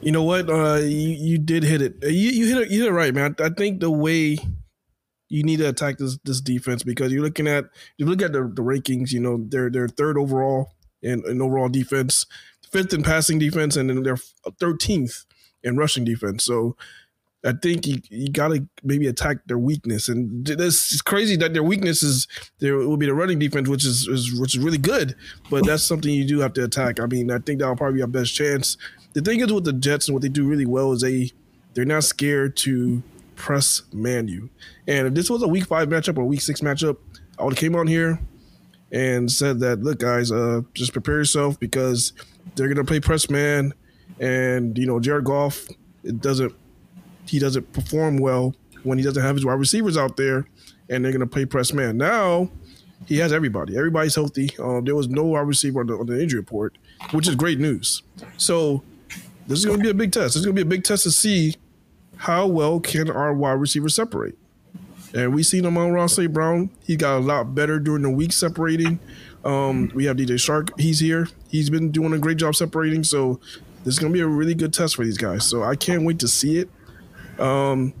You 0.00 0.12
know 0.12 0.22
what? 0.22 0.48
Uh, 0.48 0.76
you, 0.76 1.10
you 1.10 1.36
did 1.36 1.62
hit 1.62 1.82
it. 1.82 1.96
You, 2.04 2.08
you 2.08 2.46
hit 2.46 2.56
it. 2.56 2.70
You 2.70 2.84
hit 2.84 2.88
it 2.88 2.94
right, 2.94 3.12
man. 3.12 3.36
I 3.38 3.50
think 3.50 3.80
the 3.80 3.90
way 3.90 4.38
you 5.28 5.42
need 5.42 5.58
to 5.58 5.68
attack 5.68 5.98
this 5.98 6.16
this 6.24 6.40
defense 6.40 6.82
because 6.82 7.12
you're 7.12 7.22
looking 7.22 7.46
at 7.46 7.66
you 7.98 8.06
look 8.06 8.22
at 8.22 8.32
the, 8.32 8.44
the 8.44 8.62
rankings. 8.62 9.12
You 9.12 9.20
know 9.20 9.44
they're 9.46 9.68
they're 9.68 9.88
third 9.88 10.16
overall 10.16 10.72
in, 11.02 11.22
in 11.26 11.42
overall 11.42 11.68
defense, 11.68 12.24
fifth 12.72 12.94
in 12.94 13.02
passing 13.02 13.38
defense, 13.38 13.76
and 13.76 13.90
then 13.90 14.04
they're 14.04 14.16
thirteenth 14.58 15.26
in 15.62 15.76
rushing 15.76 16.04
defense. 16.04 16.44
So 16.44 16.76
I 17.46 17.52
think 17.52 17.86
you, 17.86 18.00
you 18.10 18.28
got 18.28 18.48
to 18.48 18.66
maybe 18.82 19.06
attack 19.06 19.38
their 19.46 19.58
weakness, 19.58 20.08
and 20.08 20.44
this 20.44 20.92
is 20.92 21.00
crazy 21.00 21.36
that 21.36 21.52
their 21.52 21.62
weakness 21.62 22.02
is 22.02 22.26
there 22.58 22.76
will 22.76 22.96
be 22.96 23.06
the 23.06 23.14
running 23.14 23.38
defense, 23.38 23.68
which 23.68 23.84
is, 23.84 24.08
is 24.08 24.38
which 24.38 24.56
is 24.56 24.62
really 24.62 24.78
good, 24.78 25.14
but 25.48 25.64
that's 25.64 25.84
something 25.84 26.12
you 26.12 26.26
do 26.26 26.40
have 26.40 26.52
to 26.54 26.64
attack. 26.64 26.98
I 26.98 27.06
mean, 27.06 27.30
I 27.30 27.38
think 27.38 27.60
that'll 27.60 27.76
probably 27.76 27.98
be 27.98 28.02
our 28.02 28.08
best 28.08 28.34
chance. 28.34 28.76
The 29.12 29.20
thing 29.22 29.40
is 29.40 29.52
with 29.52 29.64
the 29.64 29.72
Jets 29.72 30.08
and 30.08 30.14
what 30.14 30.22
they 30.22 30.28
do 30.28 30.46
really 30.46 30.66
well 30.66 30.92
is 30.92 31.02
they 31.02 31.30
they're 31.74 31.84
not 31.84 32.04
scared 32.04 32.56
to 32.58 33.02
press 33.36 33.82
man 33.92 34.26
you. 34.26 34.50
And 34.88 35.06
if 35.06 35.14
this 35.14 35.30
was 35.30 35.42
a 35.42 35.48
week 35.48 35.66
five 35.66 35.88
matchup 35.88 36.18
or 36.18 36.24
week 36.24 36.40
six 36.40 36.60
matchup, 36.62 36.96
I 37.38 37.44
would 37.44 37.52
have 37.52 37.60
came 37.60 37.76
on 37.76 37.86
here 37.86 38.18
and 38.90 39.30
said 39.30 39.60
that 39.60 39.82
look 39.82 40.00
guys, 40.00 40.32
uh, 40.32 40.62
just 40.74 40.92
prepare 40.92 41.18
yourself 41.18 41.60
because 41.60 42.12
they're 42.56 42.68
gonna 42.68 42.84
play 42.84 42.98
press 42.98 43.30
man, 43.30 43.72
and 44.18 44.76
you 44.76 44.86
know 44.86 44.98
Jared 44.98 45.24
Goff 45.24 45.68
it 46.02 46.20
doesn't 46.20 46.54
he 47.26 47.38
doesn't 47.38 47.72
perform 47.72 48.18
well 48.18 48.54
when 48.82 48.98
he 48.98 49.04
doesn't 49.04 49.22
have 49.22 49.36
his 49.36 49.44
wide 49.44 49.58
receivers 49.58 49.96
out 49.96 50.16
there, 50.16 50.46
and 50.88 51.04
they're 51.04 51.12
gonna 51.12 51.26
play 51.26 51.44
press 51.44 51.72
man. 51.72 51.96
Now 51.96 52.50
he 53.04 53.18
has 53.18 53.32
everybody. 53.32 53.76
Everybody's 53.76 54.14
healthy. 54.14 54.50
Um, 54.58 54.84
there 54.84 54.94
was 54.94 55.08
no 55.08 55.24
wide 55.24 55.40
receiver 55.46 55.80
on 55.80 55.86
the, 55.86 55.94
on 55.94 56.06
the 56.06 56.20
injury 56.20 56.40
report, 56.40 56.78
which 57.12 57.28
is 57.28 57.34
great 57.34 57.58
news. 57.58 58.02
So 58.36 58.82
this 59.46 59.58
is 59.58 59.66
going 59.66 59.78
to 59.78 59.84
be 59.84 59.90
a 59.90 59.94
big 59.94 60.12
test. 60.12 60.36
Is 60.36 60.44
going 60.44 60.56
to 60.56 60.64
be 60.64 60.66
a 60.66 60.70
big 60.70 60.84
test 60.84 61.04
to 61.04 61.10
see 61.10 61.54
how 62.16 62.46
well 62.46 62.80
can 62.80 63.10
our 63.10 63.32
wide 63.34 63.52
receivers 63.52 63.94
separate. 63.94 64.36
And 65.14 65.34
we 65.34 65.42
seen 65.42 65.64
him 65.64 65.78
on 65.78 65.92
Ross. 65.92 66.18
Brown. 66.18 66.70
He 66.84 66.96
got 66.96 67.18
a 67.18 67.20
lot 67.20 67.54
better 67.54 67.78
during 67.78 68.02
the 68.02 68.10
week 68.10 68.32
separating. 68.32 68.98
Um, 69.44 69.90
we 69.94 70.06
have 70.06 70.16
DJ 70.16 70.34
Chark. 70.34 70.78
He's 70.78 70.98
here. 70.98 71.28
He's 71.48 71.70
been 71.70 71.90
doing 71.90 72.12
a 72.12 72.18
great 72.18 72.38
job 72.38 72.56
separating. 72.56 73.04
So 73.04 73.40
this 73.84 73.94
is 73.94 73.98
going 73.98 74.12
to 74.12 74.16
be 74.16 74.22
a 74.22 74.26
really 74.26 74.54
good 74.54 74.74
test 74.74 74.96
for 74.96 75.04
these 75.04 75.16
guys. 75.16 75.46
So 75.46 75.62
I 75.62 75.76
can't 75.76 76.04
wait 76.04 76.18
to 76.20 76.28
see 76.28 76.58
it. 76.58 76.68
Um, 77.38 77.92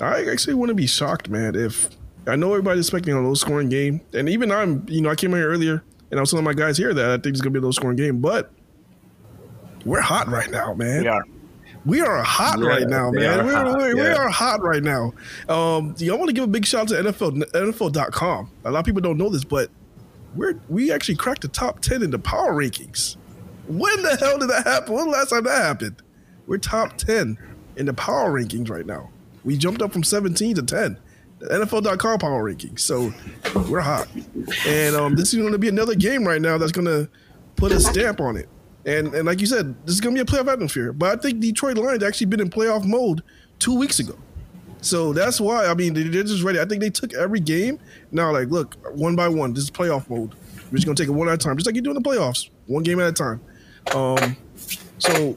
I 0.00 0.24
actually 0.30 0.54
want 0.54 0.68
to 0.70 0.74
be 0.74 0.86
shocked, 0.86 1.28
man. 1.28 1.54
If 1.54 1.88
I 2.26 2.36
know 2.36 2.50
everybody's 2.52 2.86
expecting 2.86 3.14
a 3.14 3.20
low 3.20 3.34
scoring 3.34 3.68
game, 3.68 4.00
and 4.12 4.28
even 4.28 4.50
I'm, 4.52 4.84
you 4.88 5.00
know, 5.00 5.10
I 5.10 5.14
came 5.14 5.30
here 5.32 5.48
earlier 5.48 5.82
and 6.10 6.18
I 6.18 6.20
was 6.20 6.30
telling 6.30 6.44
my 6.44 6.52
guys 6.52 6.76
here 6.76 6.92
that 6.92 7.10
I 7.10 7.14
think 7.14 7.28
it's 7.28 7.40
going 7.40 7.52
to 7.54 7.60
be 7.60 7.62
a 7.62 7.66
low 7.66 7.70
scoring 7.72 7.96
game, 7.96 8.20
but 8.20 8.50
we're 9.84 10.00
hot 10.00 10.28
right 10.28 10.50
now, 10.50 10.74
man. 10.74 11.02
We 11.02 11.08
are. 11.08 11.24
We 11.84 12.00
are 12.00 12.20
hot 12.24 12.58
Yeah, 12.58 12.66
right 12.66 12.88
now, 12.88 13.12
man. 13.12 13.40
are 13.40 13.44
We're, 13.44 13.52
hot, 13.54 13.78
we're- 13.78 13.94
we 13.94 14.00
are 14.00 14.28
hot 14.28 14.60
right 14.60 14.82
now. 14.82 15.12
Um, 15.48 15.94
I 16.00 16.12
want 16.14 16.26
to 16.28 16.32
give 16.32 16.42
a 16.44 16.48
big 16.48 16.66
shout 16.66 16.82
out 16.82 16.88
to 16.88 16.94
NFL, 17.12 17.44
NFL.com. 17.52 18.50
A 18.64 18.70
lot 18.72 18.80
of 18.80 18.84
people 18.84 19.00
don't 19.00 19.16
know 19.16 19.28
this, 19.30 19.44
but 19.44 19.70
we're 20.34 20.58
we 20.68 20.90
actually 20.92 21.14
cracked 21.14 21.42
the 21.42 21.48
top 21.48 21.80
ten 21.80 22.02
in 22.02 22.10
the 22.10 22.18
power 22.18 22.52
rankings. 22.54 23.16
When 23.68 24.02
the 24.02 24.16
hell 24.16 24.36
did 24.38 24.50
that 24.50 24.66
happen? 24.66 24.94
When 24.94 25.04
the 25.06 25.10
last 25.12 25.30
time 25.30 25.44
that 25.44 25.62
happened? 25.62 26.02
We're 26.48 26.58
top 26.58 26.96
10 26.96 27.38
in 27.76 27.86
the 27.86 27.94
power 27.94 28.32
rankings 28.32 28.70
right 28.70 28.86
now. 28.86 29.10
We 29.44 29.56
jumped 29.56 29.82
up 29.82 29.92
from 29.92 30.02
17 30.02 30.56
to 30.56 30.62
10. 30.62 30.98
The 31.38 31.46
NFL.com 31.46 32.18
power 32.18 32.50
rankings. 32.50 32.80
So 32.80 33.12
we're 33.68 33.80
hot. 33.80 34.08
And 34.66 34.96
um, 34.96 35.14
this 35.14 35.32
is 35.32 35.40
going 35.40 35.52
to 35.52 35.58
be 35.58 35.68
another 35.68 35.94
game 35.94 36.26
right 36.26 36.40
now 36.40 36.58
that's 36.58 36.72
going 36.72 36.86
to 36.86 37.08
put 37.56 37.72
a 37.72 37.80
stamp 37.80 38.20
on 38.20 38.36
it. 38.36 38.48
And 38.86 39.14
and 39.14 39.26
like 39.26 39.40
you 39.40 39.46
said, 39.46 39.74
this 39.84 39.96
is 39.96 40.00
going 40.00 40.14
to 40.14 40.24
be 40.24 40.30
a 40.30 40.32
playoff 40.32 40.50
atmosphere. 40.50 40.92
But 40.92 41.18
I 41.18 41.20
think 41.20 41.40
Detroit 41.40 41.76
Lions 41.76 42.02
actually 42.02 42.26
been 42.26 42.40
in 42.40 42.48
playoff 42.48 42.84
mode 42.84 43.22
two 43.58 43.76
weeks 43.76 43.98
ago. 43.98 44.16
So 44.80 45.12
that's 45.12 45.40
why 45.40 45.66
I 45.66 45.74
mean 45.74 45.94
they're 45.94 46.22
just 46.22 46.44
ready. 46.44 46.60
I 46.60 46.64
think 46.64 46.80
they 46.80 46.90
took 46.90 47.12
every 47.14 47.40
game. 47.40 47.80
Now, 48.12 48.32
like, 48.32 48.48
look, 48.48 48.76
one 48.94 49.16
by 49.16 49.28
one. 49.28 49.52
This 49.52 49.64
is 49.64 49.70
playoff 49.70 50.08
mode. 50.08 50.34
We're 50.70 50.76
just 50.76 50.86
gonna 50.86 50.96
take 50.96 51.08
it 51.08 51.12
one 51.12 51.28
at 51.28 51.34
a 51.34 51.38
time, 51.38 51.56
just 51.56 51.66
like 51.66 51.74
you 51.74 51.82
do 51.82 51.90
in 51.90 52.00
the 52.00 52.08
playoffs, 52.08 52.50
one 52.66 52.84
game 52.84 53.00
at 53.00 53.08
a 53.08 53.12
time. 53.12 53.40
Um, 53.94 54.36
so 54.98 55.36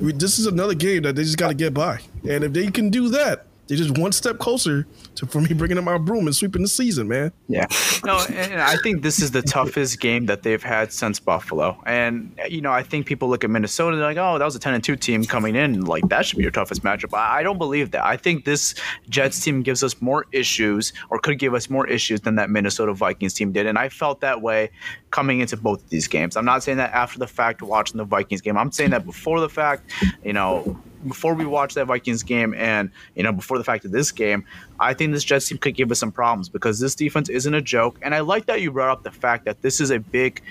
we, 0.00 0.12
this 0.12 0.38
is 0.38 0.46
another 0.46 0.74
game 0.74 1.02
that 1.02 1.16
they 1.16 1.22
just 1.22 1.38
got 1.38 1.48
to 1.48 1.54
get 1.54 1.74
by, 1.74 2.00
and 2.28 2.44
if 2.44 2.52
they 2.52 2.70
can 2.70 2.90
do 2.90 3.08
that, 3.10 3.46
they're 3.68 3.78
just 3.78 3.96
one 3.96 4.12
step 4.12 4.38
closer 4.38 4.86
to 5.14 5.26
for 5.26 5.40
me 5.40 5.54
bringing 5.54 5.78
up 5.78 5.84
my 5.84 5.96
broom 5.96 6.26
and 6.26 6.34
sweeping 6.34 6.62
the 6.62 6.68
season, 6.68 7.08
man. 7.08 7.32
Yeah, 7.48 7.66
no, 8.04 8.18
and 8.28 8.60
I 8.60 8.76
think 8.76 9.02
this 9.02 9.22
is 9.22 9.30
the 9.30 9.40
toughest 9.40 10.00
game 10.00 10.26
that 10.26 10.42
they've 10.42 10.62
had 10.62 10.92
since 10.92 11.20
Buffalo. 11.20 11.80
And 11.86 12.36
you 12.48 12.60
know, 12.60 12.72
I 12.72 12.82
think 12.82 13.06
people 13.06 13.28
look 13.28 13.44
at 13.44 13.50
Minnesota 13.50 13.92
and 13.92 14.00
they're 14.00 14.08
like, 14.08 14.18
"Oh, 14.18 14.38
that 14.38 14.44
was 14.44 14.56
a 14.56 14.58
ten 14.58 14.74
and 14.74 14.82
two 14.82 14.96
team 14.96 15.24
coming 15.24 15.54
in. 15.54 15.86
Like 15.86 16.08
that 16.08 16.26
should 16.26 16.36
be 16.36 16.42
your 16.42 16.52
toughest 16.52 16.82
matchup." 16.82 17.16
I 17.16 17.42
don't 17.42 17.58
believe 17.58 17.92
that. 17.92 18.04
I 18.04 18.16
think 18.16 18.44
this 18.44 18.74
Jets 19.08 19.40
team 19.40 19.62
gives 19.62 19.82
us 19.82 20.02
more 20.02 20.26
issues, 20.32 20.92
or 21.08 21.18
could 21.18 21.38
give 21.38 21.54
us 21.54 21.70
more 21.70 21.86
issues 21.86 22.20
than 22.20 22.34
that 22.34 22.50
Minnesota 22.50 22.92
Vikings 22.92 23.32
team 23.32 23.52
did. 23.52 23.66
And 23.66 23.78
I 23.78 23.88
felt 23.88 24.20
that 24.20 24.42
way 24.42 24.70
coming 25.12 25.38
into 25.40 25.56
both 25.56 25.84
of 25.84 25.90
these 25.90 26.08
games. 26.08 26.36
I'm 26.36 26.44
not 26.44 26.64
saying 26.64 26.78
that 26.78 26.92
after 26.92 27.20
the 27.20 27.28
fact 27.28 27.62
watching 27.62 27.98
the 27.98 28.04
Vikings 28.04 28.40
game. 28.40 28.58
I'm 28.58 28.72
saying 28.72 28.90
that 28.90 29.06
before 29.06 29.38
the 29.38 29.48
fact. 29.48 29.92
You 30.24 30.32
know, 30.32 30.76
before 31.06 31.34
we 31.34 31.46
watch 31.46 31.74
that 31.74 31.86
Vikings 31.86 32.22
game 32.22 32.54
and 32.54 32.90
you 33.14 33.22
know 33.22 33.32
before 33.32 33.58
the 33.58 33.64
fact 33.64 33.84
of 33.84 33.92
this 33.92 34.10
game, 34.10 34.44
I 34.80 34.94
think 34.94 35.12
this 35.12 35.22
Jets 35.22 35.48
team 35.48 35.58
could 35.58 35.76
give 35.76 35.92
us 35.92 36.00
some 36.00 36.10
problems 36.10 36.48
because 36.48 36.80
this 36.80 36.96
defense 36.96 37.28
isn't 37.28 37.54
a 37.54 37.62
joke. 37.62 37.98
And 38.02 38.14
I 38.14 38.20
like 38.20 38.46
that 38.46 38.60
you 38.60 38.72
brought 38.72 38.90
up 38.90 39.04
the 39.04 39.12
fact 39.12 39.44
that 39.44 39.62
this 39.62 39.80
is 39.80 39.90
a 39.90 40.00
big 40.00 40.42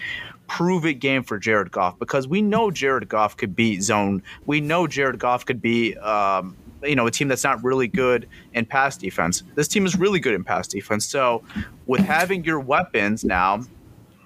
prove 0.47 0.85
it 0.85 0.95
game 0.95 1.23
for 1.23 1.39
Jared 1.39 1.71
Goff 1.71 1.97
because 1.97 2.27
we 2.27 2.41
know 2.41 2.71
Jared 2.71 3.07
Goff 3.07 3.37
could 3.37 3.55
beat 3.55 3.81
zone. 3.81 4.21
We 4.45 4.61
know 4.61 4.85
Jared 4.85 5.17
Goff 5.17 5.45
could 5.45 5.61
be 5.61 5.97
um, 5.97 6.55
you 6.83 6.95
know 6.95 7.07
a 7.07 7.11
team 7.11 7.27
that's 7.27 7.43
not 7.43 7.63
really 7.63 7.87
good 7.87 8.27
in 8.53 8.65
pass 8.65 8.97
defense. 8.97 9.43
This 9.55 9.67
team 9.67 9.85
is 9.85 9.97
really 9.97 10.19
good 10.19 10.33
in 10.33 10.43
pass 10.43 10.67
defense. 10.67 11.05
So 11.05 11.43
with 11.87 12.01
having 12.01 12.43
your 12.43 12.59
weapons 12.59 13.23
now, 13.23 13.63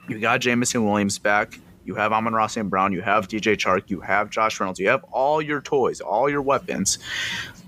you 0.07 0.19
got 0.19 0.41
Jameson 0.41 0.85
Williams 0.85 1.17
back. 1.19 1.59
You 1.85 1.95
have 1.95 2.11
Amon-Ra 2.11 2.47
St. 2.47 2.67
Brown, 2.69 2.93
you 2.93 3.01
have 3.01 3.27
DJ 3.27 3.55
Chark, 3.55 3.89
you 3.89 4.01
have 4.01 4.31
Josh 4.31 4.59
Reynolds, 4.59 4.79
you 4.79 4.89
have 4.89 5.03
all 5.11 5.39
your 5.39 5.61
toys, 5.61 6.01
all 6.01 6.27
your 6.29 6.41
weapons. 6.41 6.97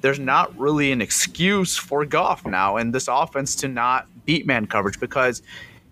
There's 0.01 0.17
not 0.17 0.57
really 0.57 0.91
an 0.91 1.01
excuse 1.01 1.77
for 1.77 2.03
Goff 2.03 2.45
now 2.45 2.77
and 2.77 2.93
this 2.93 3.07
offense 3.07 3.53
to 3.55 3.67
not 3.67 4.07
beat 4.25 4.47
man 4.47 4.65
coverage 4.65 4.99
because 4.99 5.43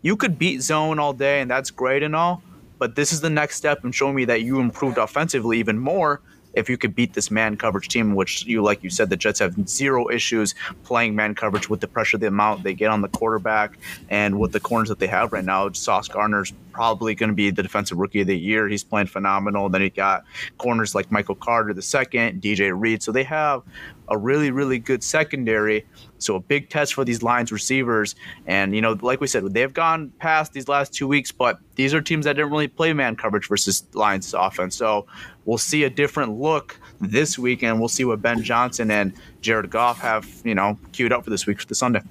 you 0.02 0.18
could 0.18 0.40
beat 0.40 0.62
zone 0.62 0.98
all 0.98 1.14
day 1.14 1.42
and 1.42 1.50
that's 1.50 1.70
great 1.70 2.02
and 2.02 2.16
all, 2.16 2.42
but 2.80 2.96
this 2.96 3.14
is 3.14 3.22
the 3.22 3.30
next 3.30 3.58
step 3.58 3.86
in 3.86 3.92
showing 3.92 4.16
me 4.16 4.25
that 4.25 4.42
you 4.42 4.60
improved 4.60 4.98
offensively 4.98 5.60
even 5.60 5.78
more 5.78 6.22
if 6.56 6.70
you 6.70 6.78
could 6.78 6.96
beat 6.96 7.14
this 7.14 7.30
man 7.30 7.58
coverage 7.58 7.88
team, 7.88 8.16
which 8.16 8.46
you 8.46 8.62
like 8.62 8.84
you 8.84 8.90
said, 8.90 9.10
the 9.10 9.18
Jets 9.18 9.40
have 9.40 9.68
zero 9.68 10.10
issues 10.10 10.56
playing 10.84 11.16
man 11.16 11.36
coverage 11.36 11.70
with 11.70 11.82
the 11.82 11.88
pressure, 11.88 12.18
the 12.18 12.28
amount 12.28 12.64
they 12.64 12.74
get 12.74 12.90
on 12.90 13.02
the 13.02 13.10
quarterback, 13.10 13.78
and 14.10 14.40
with 14.40 14.52
the 14.52 14.60
corners 14.60 14.90
that 14.90 15.00
they 15.00 15.08
have 15.08 15.34
right 15.34 15.46
now. 15.46 15.72
Sauce 15.72 16.08
Gardner's 16.08 16.54
probably 16.72 17.16
going 17.16 17.30
to 17.30 17.36
be 17.36 17.50
the 17.52 17.64
defensive 17.64 17.98
rookie 17.98 18.22
of 18.22 18.28
the 18.28 18.38
year. 18.38 18.68
He's 18.68 18.84
playing 18.84 19.08
phenomenal. 19.08 19.70
Then 19.70 19.82
you 19.82 19.90
got 19.90 20.26
corners 20.58 20.94
like 20.94 21.12
Michael 21.12 21.36
Carter 21.36 21.74
the 21.74 21.82
second, 21.82 22.42
DJ 22.42 22.78
Reed. 22.78 23.02
So 23.02 23.12
they 23.12 23.24
have 23.24 23.64
a 24.10 24.18
really, 24.18 24.52
really 24.52 24.80
good 24.80 25.04
secondary. 25.04 25.86
So 26.18 26.36
a 26.36 26.40
big 26.40 26.70
test 26.70 26.94
for 26.94 27.06
these 27.06 27.22
Lions 27.22 27.52
receivers. 27.52 28.16
And, 28.48 28.76
you 28.76 28.82
know, 28.82 28.98
like 29.02 29.22
we 29.22 29.28
said, 29.28 29.44
they've 29.54 29.74
gone 29.74 30.12
past 30.20 30.54
these 30.54 30.68
last 30.68 30.94
two 30.94 31.08
weeks, 31.08 31.32
but 31.32 31.60
these 31.76 31.94
are 31.94 32.02
teams 32.02 32.26
that 32.26 32.34
didn't 32.34 32.52
really 32.52 32.68
play 32.68 32.94
man 32.94 33.16
coverage 33.16 33.48
versus 33.48 33.84
Lions 33.94 34.34
offense. 34.34 34.76
So 34.76 35.06
we'll 35.46 35.58
see 35.58 35.84
a 35.84 35.90
different 35.90 36.40
look 36.40 36.80
this 37.02 37.38
week, 37.38 37.64
and 37.64 37.80
we'll 37.80 37.90
see 37.90 38.06
what 38.06 38.22
Ben 38.22 38.42
Johnson 38.42 38.90
and 38.92 39.14
Jared 39.42 39.70
Goff 39.70 40.00
have, 40.00 40.28
you 40.44 40.56
know, 40.56 40.78
queued 40.94 41.12
up 41.12 41.24
for 41.24 41.30
this 41.30 41.46
week 41.46 41.60
for 41.60 41.68
the 41.68 41.76
Sunday. 41.76 42.02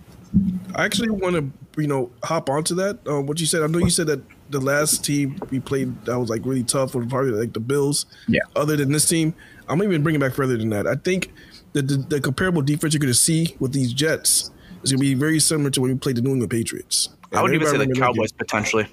I 0.74 0.84
actually 0.84 1.10
want 1.10 1.36
to, 1.36 1.80
you 1.80 1.86
know, 1.86 2.10
hop 2.24 2.50
onto 2.50 2.74
that. 2.74 2.98
Uh, 3.08 3.20
what 3.20 3.40
you 3.40 3.46
said. 3.46 3.62
I 3.62 3.66
know 3.68 3.78
you 3.78 3.90
said 3.90 4.08
that 4.08 4.20
the 4.50 4.60
last 4.60 5.04
team 5.04 5.38
we 5.50 5.60
played 5.60 6.04
that 6.04 6.18
was 6.18 6.28
like 6.28 6.42
really 6.44 6.64
tough 6.64 6.94
was 6.94 7.06
probably 7.06 7.30
like 7.30 7.52
the 7.52 7.60
Bills. 7.60 8.06
Yeah. 8.26 8.40
Other 8.56 8.76
than 8.76 8.92
this 8.92 9.08
team, 9.08 9.34
I'm 9.68 9.82
even 9.82 10.02
bringing 10.02 10.20
back 10.20 10.34
further 10.34 10.56
than 10.56 10.70
that. 10.70 10.86
I 10.86 10.96
think 10.96 11.32
the, 11.74 11.82
the, 11.82 11.96
the 11.96 12.20
comparable 12.20 12.62
defense 12.62 12.94
you're 12.94 13.00
going 13.00 13.12
to 13.12 13.18
see 13.18 13.54
with 13.58 13.72
these 13.72 13.92
Jets 13.92 14.50
is 14.82 14.92
going 14.92 15.00
to 15.00 15.06
be 15.06 15.14
very 15.14 15.38
similar 15.40 15.70
to 15.70 15.80
when 15.82 15.90
we 15.90 15.98
played 15.98 16.16
the 16.16 16.22
New 16.22 16.30
England 16.30 16.50
Patriots. 16.50 17.10
And 17.30 17.40
I 17.40 17.42
would 17.42 17.54
even 17.54 17.66
say 17.66 17.76
the 17.76 17.92
Cowboys 17.92 18.32
potentially. 18.32 18.86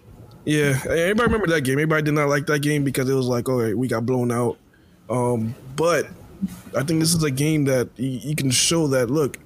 Yeah, 0.46 0.80
everybody 0.88 1.24
remember 1.24 1.48
that 1.48 1.62
game. 1.62 1.74
Everybody 1.74 2.02
did 2.02 2.16
not 2.16 2.28
like 2.28 2.48
that 2.48 2.60
game 2.60 2.84
because 2.84 3.08
it 3.08 3.14
was 3.14 3.28
like, 3.28 3.48
all 3.48 3.62
right, 3.62 3.78
we 3.78 3.88
got 3.88 4.06
blown 4.06 4.32
out. 4.32 4.58
Um, 5.10 5.54
but 5.76 6.08
I 6.76 6.84
think 6.84 7.00
this 7.00 7.14
is 7.14 7.24
a 7.24 7.30
game 7.30 7.66
that 7.66 7.90
you, 7.98 8.10
you 8.10 8.36
can 8.36 8.50
show 8.50 8.88
that 8.88 9.12
look, 9.12 9.38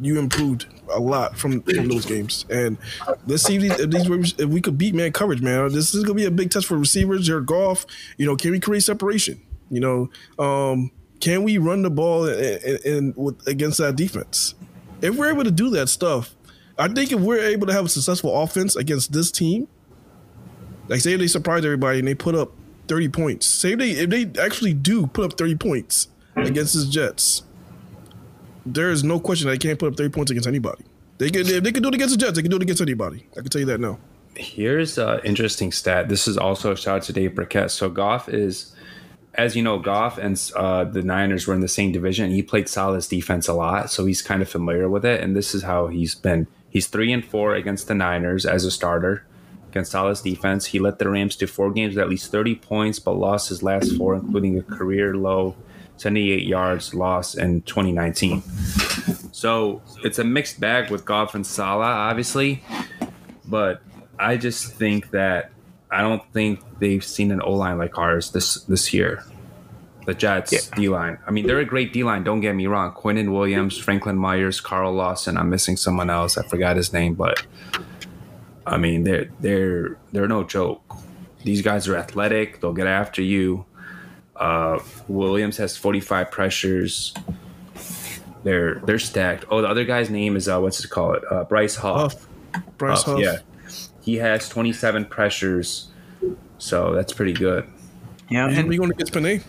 you 0.00 0.18
improved 0.18 0.66
a 0.90 0.98
lot 0.98 1.36
from, 1.36 1.60
from 1.60 1.88
those 1.88 2.06
games. 2.06 2.46
And 2.48 2.78
let's 3.26 3.42
see 3.42 3.56
if, 3.56 3.90
these, 3.90 4.34
if 4.38 4.48
we 4.48 4.62
could 4.62 4.78
beat 4.78 4.94
man 4.94 5.12
coverage, 5.12 5.42
man. 5.42 5.70
This 5.72 5.94
is 5.94 6.04
gonna 6.04 6.14
be 6.14 6.24
a 6.24 6.30
big 6.30 6.50
test 6.50 6.66
for 6.66 6.78
receivers. 6.78 7.26
Jared 7.26 7.44
Goff, 7.44 7.84
you 8.16 8.24
know, 8.24 8.34
can 8.34 8.52
we 8.52 8.60
create 8.60 8.82
separation? 8.82 9.42
You 9.68 9.80
know, 9.80 10.42
um, 10.42 10.90
can 11.20 11.42
we 11.42 11.58
run 11.58 11.82
the 11.82 11.90
ball 11.90 12.26
and 12.26 13.14
against 13.46 13.78
that 13.78 13.96
defense? 13.96 14.54
If 15.02 15.16
we're 15.16 15.30
able 15.30 15.44
to 15.44 15.50
do 15.50 15.70
that 15.70 15.88
stuff, 15.88 16.34
I 16.78 16.88
think 16.88 17.12
if 17.12 17.20
we're 17.20 17.38
able 17.38 17.66
to 17.66 17.72
have 17.72 17.84
a 17.84 17.88
successful 17.88 18.42
offense 18.42 18.76
against 18.76 19.12
this 19.12 19.30
team, 19.30 19.68
like 20.88 21.00
say 21.00 21.16
they 21.16 21.26
surprise 21.26 21.64
everybody 21.64 21.98
and 21.98 22.08
they 22.08 22.14
put 22.14 22.34
up 22.34 22.52
30 22.88 23.08
points. 23.08 23.46
Say 23.46 23.74
they 23.74 23.90
if 23.90 24.10
they 24.10 24.30
actually 24.40 24.74
do 24.74 25.06
put 25.06 25.24
up 25.24 25.38
30 25.38 25.56
points 25.56 26.08
against 26.36 26.74
the 26.74 26.90
Jets, 26.90 27.42
there 28.66 28.90
is 28.90 29.04
no 29.04 29.20
question 29.20 29.48
they 29.48 29.58
can't 29.58 29.78
put 29.78 29.92
up 29.92 29.96
30 29.96 30.08
points 30.10 30.30
against 30.30 30.48
anybody. 30.48 30.84
They 31.18 31.30
can 31.30 31.42
if 31.46 31.62
they 31.62 31.72
can 31.72 31.82
do 31.82 31.90
it 31.90 31.94
against 31.94 32.18
the 32.18 32.20
Jets, 32.20 32.36
they 32.36 32.42
can 32.42 32.50
do 32.50 32.56
it 32.56 32.62
against 32.62 32.80
anybody. 32.80 33.26
I 33.32 33.40
can 33.40 33.50
tell 33.50 33.60
you 33.60 33.66
that 33.66 33.78
now. 33.78 33.98
Here's 34.36 34.96
an 34.96 35.20
interesting 35.24 35.70
stat. 35.70 36.08
This 36.08 36.26
is 36.26 36.38
also 36.38 36.72
a 36.72 36.76
shout 36.76 36.96
out 36.96 37.02
to 37.04 37.12
Dave 37.12 37.34
Birkett. 37.34 37.70
So 37.70 37.90
Goff 37.90 38.28
is 38.28 38.74
as 39.40 39.56
you 39.56 39.62
know, 39.62 39.78
Goff 39.78 40.18
and 40.18 40.38
uh, 40.54 40.84
the 40.84 41.02
Niners 41.02 41.46
were 41.46 41.54
in 41.54 41.60
the 41.60 41.68
same 41.68 41.92
division. 41.92 42.30
He 42.30 42.42
played 42.42 42.68
Saleh's 42.68 43.08
defense 43.08 43.48
a 43.48 43.54
lot, 43.54 43.90
so 43.90 44.04
he's 44.04 44.20
kind 44.20 44.42
of 44.42 44.50
familiar 44.50 44.88
with 44.88 45.04
it. 45.04 45.22
And 45.22 45.34
this 45.34 45.54
is 45.54 45.62
how 45.62 45.86
he's 45.86 46.14
been. 46.14 46.46
He's 46.68 46.86
three 46.86 47.10
and 47.10 47.24
four 47.24 47.54
against 47.54 47.88
the 47.88 47.94
Niners 47.94 48.44
as 48.44 48.64
a 48.64 48.70
starter 48.70 49.24
against 49.68 49.92
Saleh's 49.92 50.20
defense. 50.20 50.66
He 50.66 50.78
led 50.78 50.98
the 50.98 51.08
Rams 51.08 51.36
to 51.36 51.46
four 51.46 51.70
games 51.72 51.94
with 51.94 52.02
at 52.02 52.10
least 52.10 52.30
30 52.30 52.56
points, 52.56 52.98
but 52.98 53.12
lost 53.12 53.48
his 53.48 53.62
last 53.62 53.96
four, 53.96 54.14
including 54.14 54.58
a 54.58 54.62
career 54.62 55.16
low 55.16 55.56
78 55.96 56.46
yards 56.46 56.94
loss 56.94 57.34
in 57.34 57.62
2019. 57.62 58.42
So 59.32 59.80
it's 60.04 60.18
a 60.18 60.24
mixed 60.24 60.60
bag 60.60 60.90
with 60.90 61.04
Goff 61.04 61.34
and 61.34 61.46
Saleh, 61.46 61.86
obviously. 61.86 62.62
But 63.46 63.82
I 64.18 64.36
just 64.36 64.72
think 64.72 65.10
that 65.12 65.50
I 65.90 66.02
don't 66.02 66.22
think 66.32 66.60
they've 66.78 67.04
seen 67.04 67.30
an 67.32 67.42
O 67.42 67.52
line 67.52 67.78
like 67.78 67.98
ours 67.98 68.30
this 68.30 68.62
this 68.64 68.92
year. 68.92 69.24
The 70.06 70.14
Jets 70.14 70.52
yeah. 70.52 70.76
D 70.76 70.88
line. 70.88 71.18
I 71.26 71.30
mean, 71.30 71.46
they're 71.46 71.58
a 71.58 71.64
great 71.64 71.92
D 71.92 72.04
line. 72.04 72.24
Don't 72.24 72.40
get 72.40 72.54
me 72.54 72.66
wrong. 72.66 72.92
Quinnen 72.92 73.32
Williams, 73.32 73.76
Franklin 73.76 74.16
Myers, 74.16 74.60
Carl 74.60 74.92
Lawson. 74.92 75.36
I'm 75.36 75.50
missing 75.50 75.76
someone 75.76 76.10
else. 76.10 76.38
I 76.38 76.46
forgot 76.46 76.76
his 76.76 76.92
name, 76.92 77.14
but 77.14 77.44
I 78.66 78.76
mean, 78.76 79.04
they're 79.04 79.30
they're 79.40 79.98
they're 80.12 80.28
no 80.28 80.44
joke. 80.44 80.82
These 81.44 81.62
guys 81.62 81.88
are 81.88 81.96
athletic. 81.96 82.60
They'll 82.60 82.72
get 82.72 82.86
after 82.86 83.22
you. 83.22 83.64
Uh, 84.36 84.78
Williams 85.06 85.58
has 85.58 85.76
45 85.76 86.30
pressures. 86.30 87.14
They're 88.42 88.76
they're 88.86 88.98
stacked. 88.98 89.44
Oh, 89.50 89.60
the 89.60 89.68
other 89.68 89.84
guy's 89.84 90.08
name 90.08 90.36
is 90.36 90.48
uh, 90.48 90.58
what's 90.60 90.82
it 90.82 90.88
called? 90.88 91.18
Uh, 91.30 91.44
Bryce 91.44 91.76
Huff. 91.76 92.14
Huff. 92.14 92.26
Bryce 92.78 93.02
Huff. 93.02 93.16
Huff. 93.16 93.20
Yeah, 93.20 93.38
he 94.02 94.16
has 94.16 94.48
27 94.48 95.06
pressures, 95.06 95.88
so 96.58 96.94
that's 96.94 97.12
pretty 97.12 97.32
good. 97.32 97.66
Yeah, 98.28 98.48
and 98.48 98.68
we 98.68 98.76
going 98.76 98.90
against 98.90 99.12
Penny. 99.12 99.40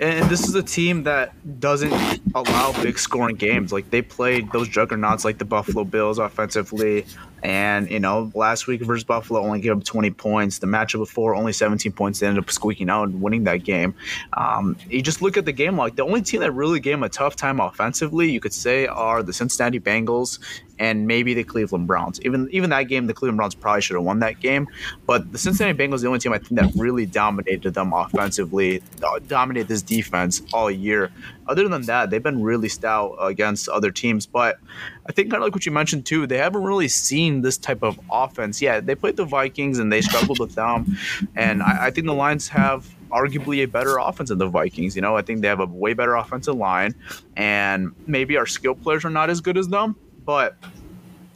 And 0.00 0.28
this 0.28 0.48
is 0.48 0.54
a 0.54 0.62
team 0.62 1.04
that 1.04 1.60
doesn't 1.60 1.92
allow 2.34 2.72
big 2.82 2.98
scoring 2.98 3.36
games. 3.36 3.72
Like 3.72 3.90
they 3.90 4.02
played 4.02 4.50
those 4.50 4.68
juggernauts 4.68 5.24
like 5.24 5.38
the 5.38 5.44
Buffalo 5.44 5.84
Bills 5.84 6.18
offensively. 6.18 7.06
And, 7.42 7.90
you 7.90 8.00
know, 8.00 8.30
last 8.34 8.66
week 8.66 8.82
versus 8.82 9.04
Buffalo 9.04 9.40
only 9.40 9.60
gave 9.60 9.76
up 9.76 9.84
20 9.84 10.10
points. 10.12 10.58
The 10.58 10.66
matchup 10.66 10.98
before, 10.98 11.34
only 11.34 11.52
17 11.52 11.92
points. 11.92 12.20
They 12.20 12.26
ended 12.26 12.42
up 12.42 12.50
squeaking 12.50 12.90
out 12.90 13.08
and 13.08 13.20
winning 13.20 13.44
that 13.44 13.58
game. 13.64 13.94
Um, 14.32 14.76
you 14.88 15.02
just 15.02 15.22
look 15.22 15.36
at 15.36 15.44
the 15.44 15.52
game 15.52 15.76
like 15.76 15.96
the 15.96 16.04
only 16.04 16.22
team 16.22 16.40
that 16.40 16.52
really 16.52 16.80
gave 16.80 16.94
them 16.94 17.04
a 17.04 17.08
tough 17.08 17.36
time 17.36 17.60
offensively, 17.60 18.30
you 18.30 18.40
could 18.40 18.52
say, 18.52 18.86
are 18.86 19.22
the 19.22 19.32
Cincinnati 19.32 19.80
Bengals 19.80 20.38
and 20.78 21.06
maybe 21.06 21.34
the 21.34 21.44
Cleveland 21.44 21.86
Browns. 21.86 22.20
Even 22.22 22.48
even 22.52 22.70
that 22.70 22.84
game, 22.84 23.06
the 23.06 23.14
Cleveland 23.14 23.36
Browns 23.36 23.54
probably 23.54 23.82
should 23.82 23.96
have 23.96 24.04
won 24.04 24.20
that 24.20 24.40
game. 24.40 24.68
But 25.06 25.32
the 25.32 25.38
Cincinnati 25.38 25.76
Bengals, 25.76 26.02
the 26.02 26.06
only 26.06 26.18
team 26.18 26.32
I 26.32 26.38
think 26.38 26.60
that 26.60 26.72
really 26.76 27.06
dominated 27.06 27.74
them 27.74 27.92
offensively, 27.92 28.82
dominated 29.26 29.68
this 29.68 29.82
defense 29.82 30.42
all 30.52 30.70
year. 30.70 31.10
Other 31.48 31.68
than 31.68 31.82
that, 31.82 32.10
they've 32.10 32.22
been 32.22 32.42
really 32.42 32.68
stout 32.68 33.16
against 33.20 33.68
other 33.68 33.90
teams. 33.90 34.26
But 34.26 34.58
I 35.08 35.12
think 35.12 35.30
kind 35.30 35.42
of 35.42 35.46
like 35.46 35.54
what 35.54 35.66
you 35.66 35.72
mentioned 35.72 36.06
too, 36.06 36.26
they 36.26 36.38
haven't 36.38 36.62
really 36.62 36.88
seen 36.88 37.40
this 37.40 37.56
type 37.58 37.82
of 37.82 37.98
offense. 38.10 38.60
Yeah, 38.60 38.80
they 38.80 38.94
played 38.94 39.16
the 39.16 39.24
Vikings 39.24 39.78
and 39.78 39.92
they 39.92 40.00
struggled 40.00 40.38
with 40.38 40.54
them, 40.54 40.98
and 41.34 41.62
I, 41.62 41.86
I 41.86 41.90
think 41.90 42.06
the 42.06 42.14
Lions 42.14 42.48
have 42.48 42.86
arguably 43.10 43.62
a 43.62 43.66
better 43.66 43.98
offense 43.98 44.28
than 44.28 44.38
the 44.38 44.48
Vikings. 44.48 44.94
You 44.94 45.02
know, 45.02 45.16
I 45.16 45.22
think 45.22 45.40
they 45.40 45.48
have 45.48 45.60
a 45.60 45.66
way 45.66 45.94
better 45.94 46.14
offensive 46.14 46.54
line, 46.54 46.94
and 47.36 47.92
maybe 48.06 48.36
our 48.36 48.46
skill 48.46 48.74
players 48.74 49.04
are 49.04 49.10
not 49.10 49.30
as 49.30 49.40
good 49.40 49.56
as 49.56 49.68
them, 49.68 49.96
but 50.24 50.56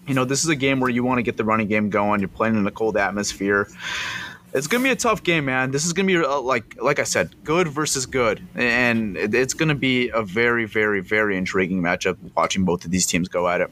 you 0.06 0.14
know, 0.14 0.24
this 0.24 0.42
is 0.42 0.50
a 0.50 0.56
game 0.56 0.80
where 0.80 0.90
you 0.90 1.04
want 1.04 1.18
to 1.18 1.22
get 1.22 1.36
the 1.36 1.44
running 1.44 1.68
game 1.68 1.88
going. 1.88 2.20
You're 2.20 2.28
playing 2.28 2.56
in 2.56 2.66
a 2.66 2.70
cold 2.70 2.96
atmosphere. 2.96 3.68
It's 4.54 4.66
gonna 4.66 4.84
be 4.84 4.90
a 4.90 4.96
tough 4.96 5.22
game, 5.22 5.46
man. 5.46 5.70
This 5.70 5.86
is 5.86 5.94
gonna 5.94 6.06
be 6.06 6.16
uh, 6.16 6.40
like, 6.40 6.76
like 6.80 6.98
I 6.98 7.04
said, 7.04 7.34
good 7.42 7.68
versus 7.68 8.04
good, 8.04 8.46
and 8.54 9.16
it's 9.16 9.54
gonna 9.54 9.74
be 9.74 10.10
a 10.10 10.22
very, 10.22 10.66
very, 10.66 11.00
very 11.00 11.38
intriguing 11.38 11.80
matchup. 11.80 12.18
Watching 12.36 12.64
both 12.64 12.84
of 12.84 12.90
these 12.90 13.06
teams 13.06 13.28
go 13.28 13.48
at 13.48 13.62
it. 13.62 13.70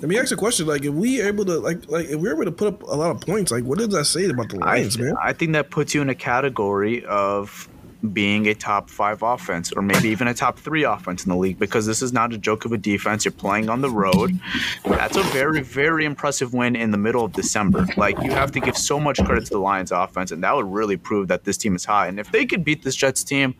Let 0.00 0.08
me 0.08 0.18
ask 0.18 0.30
you 0.30 0.36
a 0.36 0.38
question: 0.38 0.66
Like, 0.66 0.84
if 0.84 0.92
we 0.92 1.22
able 1.22 1.46
to, 1.46 1.58
like, 1.58 1.88
like 1.90 2.06
if 2.06 2.16
we're 2.16 2.34
able 2.34 2.44
to 2.44 2.52
put 2.52 2.68
up 2.68 2.82
a 2.82 2.94
lot 2.94 3.10
of 3.10 3.22
points, 3.22 3.50
like, 3.50 3.64
what 3.64 3.78
does 3.78 3.88
that 3.88 4.04
say 4.04 4.26
about 4.26 4.50
the 4.50 4.56
Lions, 4.56 4.98
I, 4.98 5.02
man? 5.02 5.14
I 5.22 5.32
think 5.32 5.52
that 5.52 5.70
puts 5.70 5.94
you 5.94 6.02
in 6.02 6.10
a 6.10 6.14
category 6.14 7.04
of 7.06 7.68
being 8.12 8.46
a 8.46 8.54
top 8.54 8.88
five 8.88 9.22
offense 9.22 9.72
or 9.72 9.82
maybe 9.82 10.08
even 10.08 10.28
a 10.28 10.34
top 10.34 10.58
three 10.58 10.84
offense 10.84 11.24
in 11.24 11.30
the 11.30 11.36
league 11.36 11.58
because 11.58 11.84
this 11.84 12.00
is 12.00 12.12
not 12.12 12.32
a 12.32 12.38
joke 12.38 12.64
of 12.64 12.72
a 12.72 12.78
defense. 12.78 13.24
You're 13.24 13.32
playing 13.32 13.68
on 13.68 13.80
the 13.80 13.90
road. 13.90 14.38
That's 14.84 15.16
a 15.16 15.22
very, 15.24 15.62
very 15.62 16.04
impressive 16.04 16.54
win 16.54 16.76
in 16.76 16.92
the 16.92 16.98
middle 16.98 17.24
of 17.24 17.32
December. 17.32 17.86
Like, 17.96 18.22
you 18.22 18.30
have 18.30 18.52
to 18.52 18.60
give 18.60 18.76
so 18.76 19.00
much 19.00 19.22
credit 19.24 19.46
to 19.46 19.50
the 19.50 19.58
Lions 19.58 19.90
offense, 19.90 20.30
and 20.30 20.42
that 20.44 20.54
would 20.54 20.66
really 20.66 20.96
prove 20.96 21.28
that 21.28 21.44
this 21.44 21.56
team 21.56 21.74
is 21.74 21.84
high. 21.84 22.06
And 22.06 22.20
if 22.20 22.30
they 22.30 22.46
could 22.46 22.64
beat 22.64 22.84
this 22.84 22.94
Jets 22.94 23.24
team, 23.24 23.54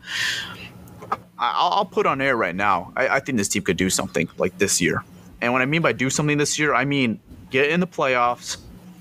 I'll, 1.37 1.71
I'll 1.71 1.85
put 1.85 2.05
on 2.05 2.21
air 2.21 2.37
right 2.37 2.55
now. 2.55 2.93
I, 2.95 3.07
I 3.07 3.19
think 3.19 3.37
this 3.37 3.49
team 3.49 3.63
could 3.63 3.77
do 3.77 3.89
something 3.89 4.29
like 4.37 4.57
this 4.57 4.79
year. 4.79 5.03
And 5.41 5.53
what 5.53 5.61
I 5.61 5.65
mean 5.65 5.81
by 5.81 5.93
do 5.93 6.09
something 6.09 6.37
this 6.37 6.59
year, 6.59 6.73
I 6.73 6.85
mean 6.85 7.19
get 7.49 7.69
in 7.69 7.79
the 7.79 7.87
playoffs 7.87 8.57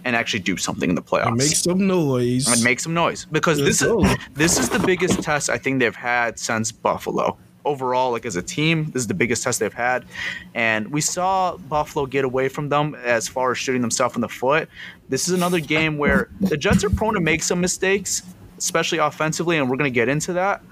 and 0.09 0.17
actually 0.17 0.41
do 0.41 0.57
something 0.57 0.89
in 0.89 0.97
the 0.97 1.03
playoffs. 1.03 1.27
And 1.27 1.37
make 1.37 1.49
some 1.49 1.87
noise. 1.87 2.49
And 2.49 2.65
make 2.65 2.81
some 2.81 2.95
noise 2.95 3.27
because 3.27 3.61
Let's 3.61 3.81
this 3.81 3.91
is 3.91 4.17
this 4.33 4.59
is 4.59 4.71
the 4.71 4.79
biggest 4.79 5.23
test 5.23 5.51
I 5.51 5.59
think 5.59 5.81
they've 5.81 5.95
had 5.95 6.39
since 6.39 6.73
Buffalo. 6.73 7.37
Overall, 7.67 8.13
like 8.13 8.25
as 8.25 8.35
a 8.35 8.43
team, 8.43 8.87
this 8.87 9.03
is 9.03 9.07
the 9.07 9.13
biggest 9.13 9.43
test 9.45 9.61
they've 9.61 9.71
had, 9.71 10.07
and 10.55 10.91
we 10.91 11.03
saw 11.03 11.59
Buffalo 11.59 12.07
get 12.07 12.25
away 12.25 12.49
from 12.49 12.71
them 12.71 12.95
as 13.05 13.29
far 13.29 13.51
as 13.51 13.59
shooting 13.59 13.83
themselves 13.83 14.15
in 14.15 14.23
the 14.23 14.29
foot. 14.29 14.71
This 15.11 15.29
is 15.29 15.35
another 15.35 15.61
game 15.61 15.99
where 15.99 16.31
the 16.41 16.57
Jets 16.57 16.83
are 16.85 16.89
prone 16.89 17.13
to 17.13 17.21
make 17.21 17.43
some 17.43 17.61
mistakes, 17.61 18.23
especially 18.57 18.99
offensively, 18.99 19.59
and 19.59 19.69
we're 19.69 19.77
going 19.77 19.93
to 19.93 19.95
get 19.95 20.09
into 20.09 20.33
that. 20.33 20.63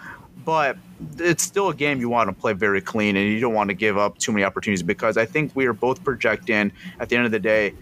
But 0.46 0.78
it's 1.18 1.42
still 1.42 1.68
a 1.70 1.74
game 1.74 2.00
you 2.00 2.08
want 2.08 2.28
to 2.30 2.32
play 2.32 2.52
very 2.52 2.80
clean, 2.80 3.16
and 3.16 3.30
you 3.30 3.40
don't 3.40 3.52
want 3.52 3.68
to 3.68 3.74
give 3.74 3.98
up 3.98 4.16
too 4.16 4.30
many 4.30 4.44
opportunities 4.44 4.82
because 4.82 5.16
I 5.16 5.26
think 5.26 5.54
we 5.56 5.66
are 5.66 5.72
both 5.72 6.02
projecting 6.04 6.70
at 7.00 7.08
the 7.08 7.16
end 7.16 7.26
of 7.26 7.32
the 7.32 7.40
day, 7.40 7.74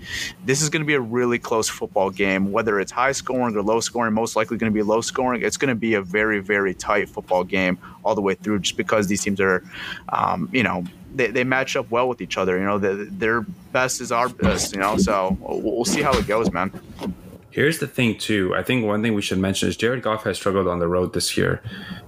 this 0.47 0.63
is 0.63 0.71
going 0.71 0.81
to 0.81 0.87
be 0.87 0.95
a 0.95 1.01
really 1.01 1.39
close 1.39 1.69
football 1.69 2.11
game. 2.11 2.53
Whether 2.53 2.81
it's 2.81 2.91
high 2.91 3.13
scoring 3.13 3.55
or 3.55 3.63
low 3.63 3.81
scoring, 3.81 4.15
most 4.15 4.35
likely 4.35 4.57
going 4.57 4.73
to 4.73 4.75
be 4.75 4.83
low 4.83 5.03
scoring. 5.03 5.43
It's 5.43 5.59
going 5.59 5.69
to 5.69 5.75
be 5.75 5.95
a 5.95 6.03
very, 6.03 6.41
very 6.41 6.75
tight 6.75 7.11
football 7.11 7.45
game 7.45 7.79
all 8.03 8.15
the 8.15 8.23
way 8.23 8.35
through, 8.35 8.61
just 8.61 8.79
because 8.79 9.07
these 9.09 9.23
teams 9.23 9.41
are, 9.41 9.63
um, 10.09 10.49
you 10.51 10.63
know, 10.63 10.85
they, 11.15 11.29
they 11.29 11.45
match 11.45 11.77
up 11.77 11.91
well 11.91 12.09
with 12.09 12.23
each 12.23 12.39
other. 12.39 12.59
You 12.59 12.65
know, 12.65 12.79
the, 12.79 13.07
their 13.11 13.43
best 13.73 14.01
is 14.01 14.11
our 14.11 14.31
best. 14.31 14.75
You 14.75 14.81
know, 14.81 14.97
so 14.97 15.37
we'll, 15.39 15.61
we'll 15.61 15.85
see 15.85 16.01
how 16.01 16.15
it 16.15 16.27
goes, 16.27 16.51
man. 16.51 16.73
Here's 17.51 17.79
the 17.79 17.87
thing, 17.87 18.19
too. 18.19 18.53
I 18.57 18.65
think 18.65 18.85
one 18.85 19.01
thing 19.01 19.15
we 19.15 19.23
should 19.23 19.39
mention 19.39 19.69
is 19.69 19.77
Jared 19.77 20.03
Goff 20.03 20.25
has 20.25 20.39
struggled 20.39 20.67
on 20.67 20.81
the 20.81 20.89
road 20.89 21.13
this 21.13 21.37
year. 21.37 21.63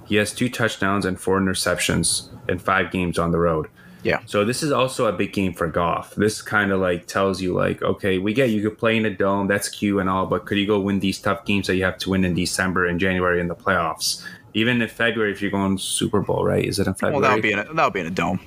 He 0.07 0.17
has 0.17 0.33
two 0.33 0.49
touchdowns 0.49 1.05
and 1.05 1.19
four 1.21 1.41
interceptions 1.41 2.29
in 2.49 2.59
five 2.59 2.91
games 2.91 3.19
on 3.19 3.33
the 3.33 3.39
road. 3.39 3.69
Yeah. 4.03 4.21
So 4.27 4.45
this 4.45 4.63
is 4.63 4.71
also 4.71 5.07
a 5.07 5.13
big 5.13 5.33
game 5.33 5.53
for 5.53 5.67
Goff. 5.67 6.15
This 6.15 6.41
kind 6.41 6.71
of 6.71 6.81
like 6.81 7.07
tells 7.07 7.43
you 7.43 7.53
like, 7.53 7.83
okay, 7.83 8.19
we 8.19 8.33
get 8.33 8.51
you 8.51 8.63
could 8.63 8.79
play 8.79 8.97
in 8.97 9.05
a 9.05 9.11
dome, 9.11 9.49
that's 9.49 9.69
cute 9.69 10.01
and 10.01 10.09
all, 10.09 10.27
but 10.27 10.47
could 10.47 10.59
you 10.59 10.67
go 10.67 10.79
win 10.79 11.01
these 11.01 11.19
tough 11.19 11.45
games 11.45 11.67
that 11.67 11.75
you 11.75 11.85
have 11.85 11.99
to 11.99 12.11
win 12.11 12.25
in 12.25 12.35
December 12.35 12.87
and 12.87 13.01
January 13.01 13.41
in 13.41 13.49
the 13.49 13.57
playoffs? 13.57 14.25
Even 14.55 14.81
in 14.81 14.89
February, 14.89 15.33
if 15.33 15.43
you're 15.43 15.51
going 15.51 15.77
Super 15.77 16.21
Bowl, 16.21 16.45
right? 16.45 16.65
Is 16.65 16.79
it 16.79 16.87
in 16.87 16.95
February? 16.95 17.21
Well, 17.21 17.23
that'll 17.23 17.43
be 17.43 17.53
in 17.53 17.59
a, 17.59 17.65
that'll 17.75 17.91
be 17.91 18.01
in 18.01 18.07
a 18.07 18.11
dome. 18.11 18.41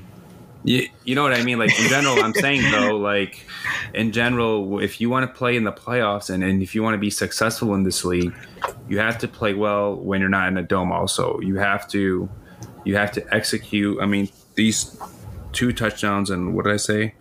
You, 0.63 0.88
you 1.06 1.15
know 1.15 1.24
what 1.24 1.34
I 1.34 1.43
mean? 1.43 1.58
Like 1.58 1.78
in 1.80 1.88
general, 1.88 2.22
I'm 2.22 2.34
saying 2.34 2.69
though, 2.72 2.98
like 2.98 3.45
in 3.93 4.12
general, 4.12 4.80
if 4.80 5.00
you 5.00 5.10
want 5.10 5.30
to 5.30 5.34
play 5.34 5.56
in 5.56 5.63
the 5.63 5.72
playoffs 5.72 6.30
and, 6.30 6.43
and 6.43 6.62
if 6.62 6.76
you 6.76 6.84
want 6.84 6.95
to 6.95 7.00
be 7.00 7.10
successful 7.10 7.74
in 7.76 7.84
this 7.84 8.04
league, 8.04 8.34
you 8.89 9.00
have 9.00 9.17
to 9.19 9.28
play 9.28 9.54
well 9.54 9.95
when 9.95 10.19
you're 10.19 10.30
not 10.30 10.48
in 10.50 10.58
a 10.58 10.63
dome. 10.63 10.91
Also, 10.91 11.39
you 11.39 11.58
have 11.58 11.88
to 11.89 12.30
you 12.84 12.95
have 12.95 13.12
to 13.13 13.34
execute. 13.34 14.02
I 14.02 14.06
mean, 14.06 14.30
these 14.56 15.00
two 15.54 15.72
touchdowns 15.72 16.30
and 16.30 16.54
what 16.56 16.65
did 16.65 16.74
I 16.74 16.78
say? 16.78 17.15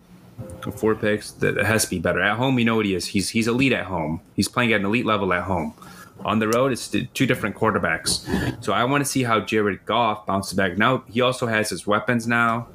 Four 0.77 0.97
picks. 0.97 1.31
That 1.33 1.57
has 1.59 1.85
to 1.85 1.91
be 1.91 1.99
better 1.99 2.21
at 2.21 2.37
home. 2.37 2.59
You 2.59 2.65
know 2.65 2.77
what 2.77 2.87
he 2.87 2.95
is. 2.95 3.07
He's 3.07 3.29
he's 3.31 3.47
elite 3.47 3.73
at 3.73 3.87
home. 3.87 4.21
He's 4.35 4.49
playing 4.49 4.73
at 4.73 4.81
an 4.81 4.87
elite 4.87 5.07
level 5.07 5.33
at 5.33 5.45
home. 5.45 5.75
On 6.25 6.41
the 6.41 6.49
road, 6.49 6.73
it's 6.73 6.89
two 6.89 7.27
different 7.27 7.55
quarterbacks. 7.55 8.65
So 8.65 8.73
I 8.73 8.83
want 8.85 9.05
to 9.05 9.09
see 9.09 9.23
how 9.23 9.39
Jared 9.39 9.85
Goff 9.87 10.27
bounces 10.27 10.55
back. 10.55 10.77
Now 10.77 11.05
he 11.09 11.21
also 11.21 11.47
has 11.47 11.71
his 11.71 11.87
weapons 11.87 12.27
now. 12.27 12.67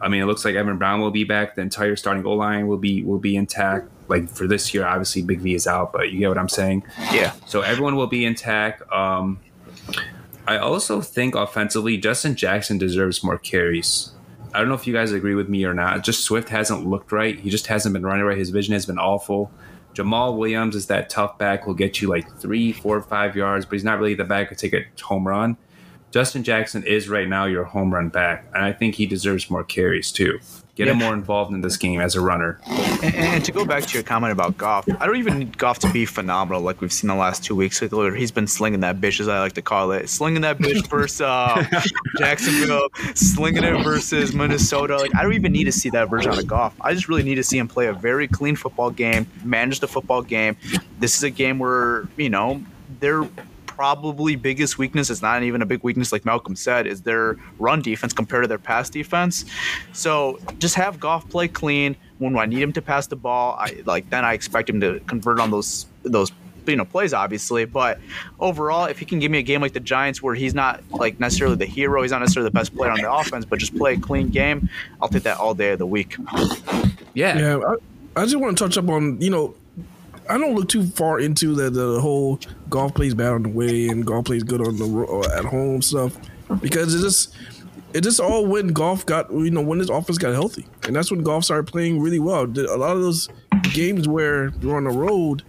I 0.00 0.08
mean, 0.08 0.22
it 0.22 0.26
looks 0.26 0.44
like 0.44 0.54
Evan 0.54 0.78
Brown 0.78 1.00
will 1.00 1.10
be 1.10 1.24
back. 1.24 1.56
The 1.56 1.62
entire 1.62 1.94
starting 1.94 2.22
goal 2.22 2.36
line 2.36 2.66
will 2.66 2.78
be 2.78 3.02
will 3.02 3.18
be 3.18 3.36
intact. 3.36 3.88
Like 4.08 4.28
for 4.28 4.46
this 4.46 4.72
year, 4.72 4.86
obviously 4.86 5.22
Big 5.22 5.40
V 5.40 5.54
is 5.54 5.66
out, 5.66 5.92
but 5.92 6.10
you 6.10 6.18
get 6.18 6.28
what 6.28 6.38
I'm 6.38 6.48
saying. 6.48 6.84
Yeah. 7.12 7.32
So 7.46 7.60
everyone 7.60 7.96
will 7.96 8.06
be 8.06 8.24
intact. 8.24 8.82
Um, 8.90 9.40
I 10.48 10.56
also 10.58 11.00
think 11.00 11.34
offensively, 11.34 11.96
Justin 11.96 12.34
Jackson 12.34 12.78
deserves 12.78 13.22
more 13.22 13.38
carries. 13.38 14.12
I 14.52 14.58
don't 14.58 14.68
know 14.68 14.74
if 14.74 14.86
you 14.86 14.92
guys 14.92 15.12
agree 15.12 15.34
with 15.34 15.48
me 15.48 15.64
or 15.64 15.74
not. 15.74 16.02
Just 16.02 16.24
Swift 16.24 16.48
hasn't 16.48 16.86
looked 16.86 17.12
right. 17.12 17.38
He 17.38 17.50
just 17.50 17.68
hasn't 17.68 17.92
been 17.92 18.04
running 18.04 18.24
right. 18.24 18.36
His 18.36 18.50
vision 18.50 18.72
has 18.72 18.84
been 18.84 18.98
awful. 18.98 19.52
Jamaal 19.94 20.36
Williams 20.36 20.74
is 20.74 20.86
that 20.86 21.10
tough 21.10 21.38
back. 21.38 21.66
Will 21.66 21.74
get 21.74 22.00
you 22.00 22.08
like 22.08 22.32
three, 22.38 22.72
four, 22.72 23.00
five 23.02 23.36
yards, 23.36 23.64
but 23.64 23.74
he's 23.74 23.84
not 23.84 23.98
really 23.98 24.14
the 24.14 24.24
back 24.24 24.48
to 24.48 24.54
take 24.54 24.72
a 24.72 24.84
home 25.02 25.26
run. 25.26 25.56
Justin 26.10 26.42
Jackson 26.42 26.82
is 26.82 27.08
right 27.08 27.28
now 27.28 27.44
your 27.44 27.64
home 27.64 27.94
run 27.94 28.08
back, 28.08 28.44
and 28.54 28.64
I 28.64 28.72
think 28.72 28.96
he 28.96 29.06
deserves 29.06 29.48
more 29.48 29.62
carries 29.62 30.10
too. 30.10 30.40
Get 30.74 30.88
him 30.88 30.96
more 30.96 31.12
involved 31.12 31.52
in 31.52 31.60
this 31.60 31.76
game 31.76 32.00
as 32.00 32.14
a 32.14 32.22
runner. 32.22 32.58
And, 32.66 33.14
and 33.14 33.44
to 33.44 33.52
go 33.52 33.66
back 33.66 33.84
to 33.84 33.94
your 33.94 34.02
comment 34.02 34.32
about 34.32 34.56
Goff, 34.56 34.88
I 34.98 35.04
don't 35.04 35.16
even 35.16 35.38
need 35.38 35.58
Goff 35.58 35.78
to 35.80 35.92
be 35.92 36.06
phenomenal 36.06 36.62
like 36.62 36.80
we've 36.80 36.92
seen 36.92 37.08
the 37.08 37.14
last 37.14 37.44
two 37.44 37.54
weeks. 37.54 37.78
He's 37.80 38.30
been 38.30 38.46
slinging 38.46 38.80
that 38.80 38.98
bitch, 38.98 39.20
as 39.20 39.28
I 39.28 39.40
like 39.40 39.52
to 39.54 39.62
call 39.62 39.92
it, 39.92 40.08
slinging 40.08 40.40
that 40.40 40.56
bitch 40.58 40.88
versus 40.88 41.20
uh, 41.20 41.62
Jacksonville, 42.18 42.88
slinging 43.14 43.62
it 43.62 43.84
versus 43.84 44.32
Minnesota. 44.32 44.96
Like 44.96 45.14
I 45.14 45.22
don't 45.22 45.34
even 45.34 45.52
need 45.52 45.64
to 45.64 45.72
see 45.72 45.90
that 45.90 46.08
version 46.08 46.32
of 46.32 46.46
Goff. 46.46 46.74
I 46.80 46.94
just 46.94 47.08
really 47.08 47.24
need 47.24 47.34
to 47.34 47.44
see 47.44 47.58
him 47.58 47.68
play 47.68 47.88
a 47.88 47.92
very 47.92 48.26
clean 48.26 48.56
football 48.56 48.90
game, 48.90 49.26
manage 49.44 49.80
the 49.80 49.88
football 49.88 50.22
game. 50.22 50.56
This 50.98 51.16
is 51.16 51.22
a 51.24 51.30
game 51.30 51.58
where 51.58 52.08
you 52.16 52.30
know 52.30 52.62
they're 53.00 53.28
probably 53.80 54.36
biggest 54.36 54.76
weakness 54.76 55.08
is 55.08 55.22
not 55.22 55.42
even 55.42 55.62
a 55.62 55.64
big 55.64 55.82
weakness 55.82 56.12
like 56.12 56.26
Malcolm 56.26 56.54
said 56.54 56.86
is 56.86 57.00
their 57.00 57.38
run 57.58 57.80
defense 57.80 58.12
compared 58.12 58.44
to 58.44 58.46
their 58.46 58.58
pass 58.58 58.90
defense. 58.90 59.46
So 59.94 60.38
just 60.58 60.74
have 60.74 61.00
Goff 61.00 61.26
play 61.30 61.48
clean. 61.48 61.96
When 62.18 62.36
I 62.36 62.44
need 62.44 62.60
him 62.60 62.74
to 62.74 62.82
pass 62.82 63.06
the 63.06 63.16
ball, 63.16 63.56
I 63.58 63.80
like 63.86 64.10
then 64.10 64.22
I 64.22 64.34
expect 64.34 64.68
him 64.68 64.82
to 64.82 65.00
convert 65.06 65.40
on 65.40 65.50
those 65.50 65.86
those 66.02 66.30
you 66.66 66.76
know 66.76 66.84
plays 66.84 67.14
obviously. 67.14 67.64
But 67.64 67.98
overall, 68.38 68.84
if 68.84 68.98
he 68.98 69.06
can 69.06 69.18
give 69.18 69.32
me 69.32 69.38
a 69.38 69.42
game 69.42 69.62
like 69.62 69.72
the 69.72 69.80
Giants 69.80 70.22
where 70.22 70.34
he's 70.34 70.52
not 70.52 70.82
like 70.90 71.18
necessarily 71.18 71.56
the 71.56 71.64
hero, 71.64 72.02
he's 72.02 72.10
not 72.10 72.20
necessarily 72.20 72.48
the 72.48 72.54
best 72.54 72.76
player 72.76 72.90
on 72.90 73.00
the 73.00 73.10
offense, 73.10 73.46
but 73.46 73.58
just 73.58 73.74
play 73.74 73.94
a 73.94 73.98
clean 73.98 74.28
game, 74.28 74.68
I'll 75.00 75.08
take 75.08 75.22
that 75.22 75.38
all 75.38 75.54
day 75.54 75.72
of 75.72 75.78
the 75.78 75.86
week. 75.86 76.18
Yeah. 77.14 77.38
Yeah, 77.38 77.60
I, 77.66 78.20
I 78.20 78.24
just 78.24 78.36
want 78.36 78.58
to 78.58 78.62
touch 78.62 78.76
up 78.76 78.90
on 78.90 79.18
you 79.22 79.30
know, 79.30 79.54
I 80.30 80.38
don't 80.38 80.54
look 80.54 80.68
too 80.68 80.86
far 80.86 81.18
into 81.18 81.54
the 81.54 81.70
the 81.70 82.00
whole 82.00 82.38
Goff 82.68 82.94
plays 82.94 83.14
bad 83.14 83.32
on 83.32 83.42
the 83.42 83.48
way 83.48 83.88
and 83.88 84.06
Goff 84.06 84.26
plays 84.26 84.44
good 84.44 84.60
on 84.60 84.76
the 84.76 84.86
or 84.86 85.24
uh, 85.24 85.38
at 85.38 85.44
home 85.44 85.82
stuff 85.82 86.16
because 86.60 86.94
it 86.94 87.00
just 87.00 87.34
it 87.92 88.02
just 88.02 88.20
all 88.20 88.46
when 88.46 88.68
Goff 88.68 89.04
got 89.04 89.30
you 89.32 89.50
know 89.50 89.60
when 89.60 89.78
this 89.78 89.88
offense 89.88 90.18
got 90.18 90.32
healthy 90.32 90.66
and 90.86 90.94
that's 90.94 91.10
when 91.10 91.24
Goff 91.24 91.44
started 91.44 91.66
playing 91.66 92.00
really 92.00 92.20
well. 92.20 92.44
A 92.44 92.76
lot 92.76 92.94
of 92.96 93.02
those 93.02 93.28
games 93.72 94.06
where 94.06 94.50
you're 94.60 94.76
on 94.76 94.84
the 94.84 94.90
road, 94.90 95.42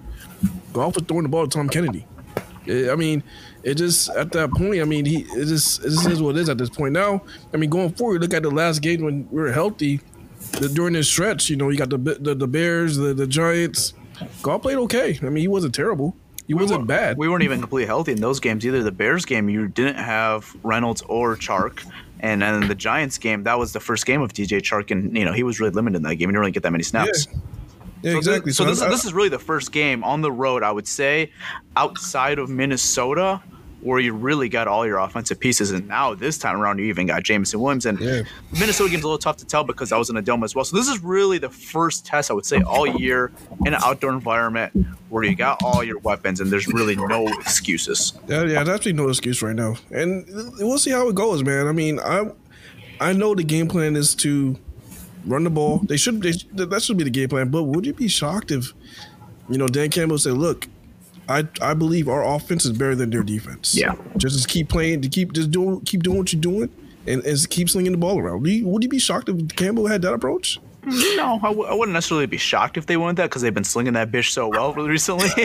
Goff 0.74 0.96
was 0.96 1.04
throwing 1.04 1.24
the 1.24 1.30
ball 1.30 1.48
to 1.48 1.50
Tom 1.56 1.70
Kennedy. 1.70 2.08
I 2.68 2.96
mean, 2.96 3.24
it 3.64 3.76
just 3.76 4.10
at 4.10 4.32
that 4.32 4.52
point. 4.52 4.82
I 4.82 4.86
mean, 4.86 5.06
he 5.06 5.22
it 5.22 5.46
just 5.46 5.84
just 5.84 6.08
is 6.08 6.22
what 6.22 6.36
it 6.36 6.42
is 6.42 6.50
at 6.50 6.58
this 6.58 6.70
point. 6.70 6.94
Now, 6.94 7.22
I 7.54 7.58
mean, 7.58 7.70
going 7.70 7.92
forward, 7.94 8.22
look 8.22 8.34
at 8.34 8.44
the 8.44 8.52
last 8.52 8.82
game 8.82 9.04
when 9.04 9.28
we 9.30 9.42
were 9.42 9.52
healthy. 9.52 10.00
The, 10.54 10.70
during 10.70 10.94
this 10.94 11.08
stretch, 11.08 11.50
you 11.50 11.56
know, 11.56 11.70
you 11.70 11.78
got 11.78 11.90
the 11.90 11.98
the, 11.98 12.36
the 12.36 12.48
Bears, 12.48 12.98
the, 12.98 13.14
the 13.14 13.28
Giants. 13.28 13.94
Goff 14.42 14.62
played 14.62 14.78
okay. 14.78 15.18
I 15.22 15.26
mean, 15.26 15.42
he 15.42 15.48
wasn't 15.48 15.74
terrible. 15.76 16.16
He 16.48 16.54
wasn't 16.54 16.86
bad. 16.88 17.18
We 17.18 17.30
weren't 17.30 17.44
even 17.44 17.62
completely 17.62 17.86
healthy 17.86 18.12
in 18.12 18.20
those 18.20 18.40
games 18.40 18.66
either. 18.66 18.84
The 18.84 18.92
Bears 18.92 19.24
game, 19.26 19.48
you 19.50 19.68
didn't 19.70 19.96
have 19.96 20.54
Reynolds 20.64 21.02
or 21.04 21.36
Chark, 21.38 21.86
And 22.20 22.42
then 22.42 22.68
the 22.68 22.76
Giants 22.76 23.18
game, 23.18 23.44
that 23.44 23.58
was 23.58 23.72
the 23.74 23.80
first 23.80 24.06
game 24.06 24.22
of 24.22 24.34
DJ 24.34 24.60
Chark, 24.60 24.92
and 24.92 25.16
you 25.16 25.24
know 25.24 25.32
he 25.34 25.44
was 25.44 25.60
really 25.60 25.72
limited 25.72 25.98
in 25.98 26.04
that 26.04 26.16
game. 26.16 26.20
He 26.20 26.26
didn't 26.28 26.40
really 26.40 26.52
get 26.52 26.64
that 26.64 26.72
many 26.72 26.84
snaps. 26.84 27.28
Yeah. 27.32 27.40
Yeah, 28.04 28.12
So 28.14 28.18
exactly. 28.18 28.50
This, 28.50 28.58
so, 28.58 28.64
this, 28.66 28.82
I- 28.82 28.90
this 28.90 29.06
is 29.06 29.14
really 29.14 29.30
the 29.30 29.40
first 29.40 29.72
game 29.72 30.04
on 30.04 30.22
the 30.22 30.32
road, 30.32 30.64
I 30.64 30.72
would 30.72 30.88
say, 30.88 31.32
outside 31.78 32.40
of 32.40 32.50
Minnesota, 32.50 33.42
where 33.82 34.00
you 34.00 34.14
really 34.14 34.48
got 34.50 34.68
all 34.68 34.86
your 34.86 35.00
offensive 35.00 35.40
pieces. 35.40 35.72
And 35.72 35.88
now 35.88 36.14
this 36.14 36.38
time 36.38 36.60
around, 36.62 36.78
you 36.80 36.86
even 36.86 37.08
got 37.08 37.24
Jameson 37.24 37.60
Williams. 37.60 37.86
And 37.86 38.00
Yeah. 38.00 38.22
Minnesota 38.60 38.90
game's 38.92 39.04
a 39.04 39.08
little 39.08 39.18
tough 39.18 39.38
to 39.38 39.46
tell 39.46 39.64
because 39.64 39.92
I 39.92 39.98
was 39.98 40.10
in 40.10 40.18
a 40.18 40.22
dome 40.22 40.44
as 40.44 40.54
well. 40.56 40.64
So 40.66 40.78
this 40.78 40.88
is 40.88 41.00
really 41.00 41.38
the 41.40 41.50
first 41.50 42.06
test, 42.06 42.30
I 42.30 42.34
would 42.34 42.46
say, 42.46 42.62
all 42.62 42.86
year 42.86 43.32
in 43.66 43.74
an 43.74 43.82
outdoor 43.84 44.12
environment 44.12 44.86
where 45.10 45.24
you 45.24 45.36
got 45.36 45.62
all 45.64 45.84
your 45.84 45.98
weapons 46.00 46.40
and 46.40 46.52
there's 46.52 46.68
really 46.68 46.96
no 46.96 47.28
excuses. 47.28 48.14
Yeah, 48.28 48.44
yeah, 48.44 48.64
there's 48.64 48.70
actually 48.70 48.94
no 48.94 49.10
excuse 49.10 49.42
right 49.42 49.56
now, 49.56 49.76
and 49.92 50.26
we'll 50.60 50.78
see 50.78 50.92
how 50.92 51.10
it 51.10 51.16
goes, 51.16 51.44
man. 51.44 51.68
I 51.68 51.72
mean, 51.72 52.00
I 52.00 52.32
I 53.00 53.14
know 53.14 53.36
the 53.36 53.44
game 53.44 53.68
plan 53.68 53.96
is 53.96 54.16
to 54.16 54.58
run 55.26 55.44
the 55.44 55.50
ball. 55.50 55.80
They 55.80 55.98
should 55.98 56.22
they, 56.22 56.32
that 56.54 56.82
should 56.84 56.98
be 56.98 57.04
the 57.04 57.10
game 57.10 57.30
plan. 57.30 57.50
But 57.50 57.64
would 57.64 57.86
you 57.86 57.94
be 57.94 58.08
shocked 58.08 58.52
if 58.52 58.74
you 59.50 59.58
know 59.58 59.68
Dan 59.68 59.90
Campbell 59.90 60.18
said, 60.18 60.34
"Look, 60.34 60.68
I 61.32 61.48
I 61.62 61.74
believe 61.74 62.08
our 62.08 62.26
offense 62.26 62.66
is 62.66 62.72
better 62.72 62.96
than 62.96 63.10
their 63.10 63.24
defense. 63.24 63.76
Yeah. 63.76 63.96
just 64.18 64.36
just 64.36 64.48
keep 64.50 64.70
playing, 64.70 65.02
to 65.02 65.10
keep 65.10 65.34
just 65.34 65.52
doing 65.52 65.82
keep 65.82 66.04
doing 66.04 66.18
what 66.18 66.32
you're 66.34 66.42
doing." 66.42 66.70
And, 67.08 67.26
and 67.26 67.50
keep 67.50 67.68
slinging 67.68 67.94
the 67.94 67.98
ball 67.98 68.20
around. 68.20 68.44
Would 68.44 68.52
you, 68.52 68.68
would 68.68 68.84
you 68.84 68.90
be 68.90 69.00
shocked 69.00 69.28
if 69.28 69.56
Campbell 69.56 69.88
had 69.88 70.04
that 70.04 70.14
approach? 70.14 70.60
No, 70.86 71.40
I 71.42 71.48
w- 71.48 71.66
I 71.66 71.74
wouldn't 71.74 71.94
necessarily 71.94 72.28
be 72.28 72.38
shocked 72.38 72.78
if 72.78 72.86
they 72.86 72.96
went 72.96 73.18
that 73.18 73.24
because 73.24 73.42
they've 73.42 73.52
been 73.54 73.64
slinging 73.64 73.94
that 73.94 74.12
bitch 74.12 74.30
so 74.30 74.48
well 74.50 74.72
recently. 74.76 75.30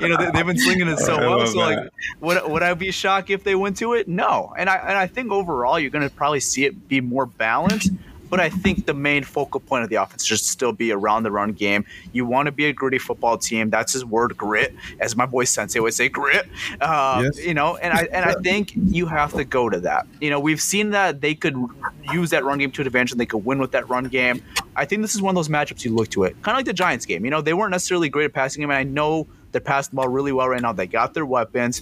you 0.00 0.08
know, 0.08 0.16
they, 0.16 0.30
they've 0.32 0.46
been 0.46 0.58
slinging 0.58 0.88
it 0.88 0.98
so 0.98 1.16
I 1.16 1.20
well. 1.20 1.38
love 1.38 1.48
So, 1.48 1.58
like, 1.58 1.88
would, 2.20 2.50
would 2.50 2.62
I 2.62 2.74
be 2.74 2.90
shocked 2.90 3.30
if 3.30 3.44
they 3.44 3.54
went 3.54 3.76
to 3.78 3.94
it? 3.94 4.08
No. 4.08 4.52
And 4.56 4.68
I 4.68 4.76
and 4.76 4.96
I 4.96 5.06
think 5.08 5.32
overall 5.32 5.78
you're 5.78 5.90
going 5.90 6.08
to 6.08 6.14
probably 6.14 6.40
see 6.40 6.64
it 6.64 6.88
be 6.88 7.00
more 7.00 7.26
balanced. 7.26 7.90
But 8.36 8.44
I 8.44 8.50
think 8.50 8.84
the 8.84 8.92
main 8.92 9.24
focal 9.24 9.60
point 9.60 9.82
of 9.82 9.88
the 9.88 9.96
offense 9.96 10.22
should 10.22 10.40
still 10.40 10.74
be 10.74 10.92
around 10.92 11.22
the 11.22 11.30
run 11.30 11.52
game. 11.52 11.86
You 12.12 12.26
want 12.26 12.48
to 12.48 12.52
be 12.52 12.66
a 12.66 12.72
gritty 12.74 12.98
football 12.98 13.38
team. 13.38 13.70
That's 13.70 13.94
his 13.94 14.04
word, 14.04 14.36
grit. 14.36 14.74
As 15.00 15.16
my 15.16 15.24
boy 15.24 15.44
Sensei 15.44 15.80
would 15.80 15.94
say, 15.94 16.10
grit. 16.10 16.46
Uh, 16.78 17.22
Yes. 17.24 17.42
You 17.42 17.54
know, 17.54 17.76
and 17.78 17.94
I 17.94 18.02
and 18.12 18.26
I 18.26 18.34
think 18.42 18.72
you 18.74 19.06
have 19.06 19.32
to 19.32 19.44
go 19.44 19.70
to 19.70 19.80
that. 19.80 20.06
You 20.20 20.28
know, 20.28 20.38
we've 20.38 20.60
seen 20.60 20.90
that 20.90 21.22
they 21.22 21.34
could 21.34 21.56
use 22.12 22.28
that 22.28 22.44
run 22.44 22.58
game 22.58 22.70
to 22.72 22.82
advantage 22.82 23.12
and 23.12 23.18
they 23.18 23.24
could 23.24 23.42
win 23.42 23.58
with 23.58 23.70
that 23.70 23.88
run 23.88 24.04
game. 24.04 24.42
I 24.76 24.84
think 24.84 25.00
this 25.00 25.14
is 25.14 25.22
one 25.22 25.30
of 25.30 25.36
those 25.36 25.48
matchups 25.48 25.82
you 25.82 25.94
look 25.94 26.10
to 26.10 26.24
it, 26.24 26.32
kind 26.42 26.54
of 26.54 26.58
like 26.58 26.66
the 26.66 26.74
Giants 26.74 27.06
game. 27.06 27.24
You 27.24 27.30
know, 27.30 27.40
they 27.40 27.54
weren't 27.54 27.70
necessarily 27.70 28.10
great 28.10 28.26
at 28.26 28.34
passing 28.34 28.60
game, 28.60 28.68
and 28.68 28.76
I 28.76 28.82
know 28.82 29.26
they're 29.52 29.62
passing 29.62 29.92
the 29.92 29.96
ball 29.96 30.08
really 30.08 30.32
well 30.32 30.50
right 30.50 30.60
now. 30.60 30.74
They 30.74 30.86
got 30.86 31.14
their 31.14 31.24
weapons, 31.24 31.80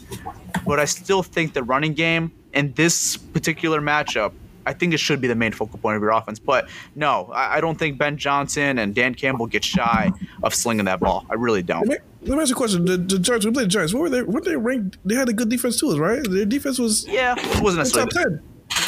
but 0.65 0.79
I 0.79 0.85
still 0.85 1.25
think 1.25 1.53
the 1.53 1.65
running 1.65 1.95
game 1.95 2.31
in 2.53 2.73
this 2.75 3.17
particular 3.17 3.81
matchup. 3.81 4.33
I 4.67 4.73
think 4.73 4.95
it 4.95 4.99
should 4.99 5.21
be 5.21 5.29
the 5.29 5.35
main 5.35 5.53
focal 5.53 5.79
point 5.79 5.97
of 5.97 6.03
your 6.03 6.11
offense. 6.13 6.39
But 6.39 6.69
no, 6.95 7.31
I 7.35 7.57
I 7.57 7.61
don't 7.61 7.79
think 7.79 7.99
Ben 7.99 8.17
Johnson 8.17 8.79
and 8.79 8.95
Dan 8.95 9.15
Campbell 9.15 9.47
get 9.47 9.65
shy 9.65 10.11
of 10.43 10.55
slinging 10.55 10.85
that 10.87 11.01
ball. 11.01 11.25
I 11.31 11.35
really 11.35 11.63
don't. 11.63 11.87
Let 11.89 12.01
me, 12.01 12.29
let 12.29 12.37
me 12.37 12.43
ask 12.43 12.51
you 12.51 12.55
a 12.55 12.57
question. 12.57 12.85
The, 12.85 12.97
the 12.97 13.19
Giants, 13.19 13.45
we 13.47 13.53
played 13.53 13.67
the 13.67 13.71
Giants. 13.71 13.93
What 13.95 14.01
were 14.03 14.11
they? 14.11 14.23
What 14.23 14.45
they 14.45 14.57
ranked? 14.57 14.99
They 15.05 15.15
had 15.15 15.29
a 15.29 15.33
good 15.33 15.49
defense 15.49 15.79
too, 15.79 15.97
right? 15.99 16.23
Their 16.29 16.45
defense 16.47 16.79
was 16.79 17.07
Yeah, 17.07 17.35
it 17.37 17.61
wasn't 17.63 17.87
a 17.87 17.91
top 17.91 18.09
ten. 18.11 18.41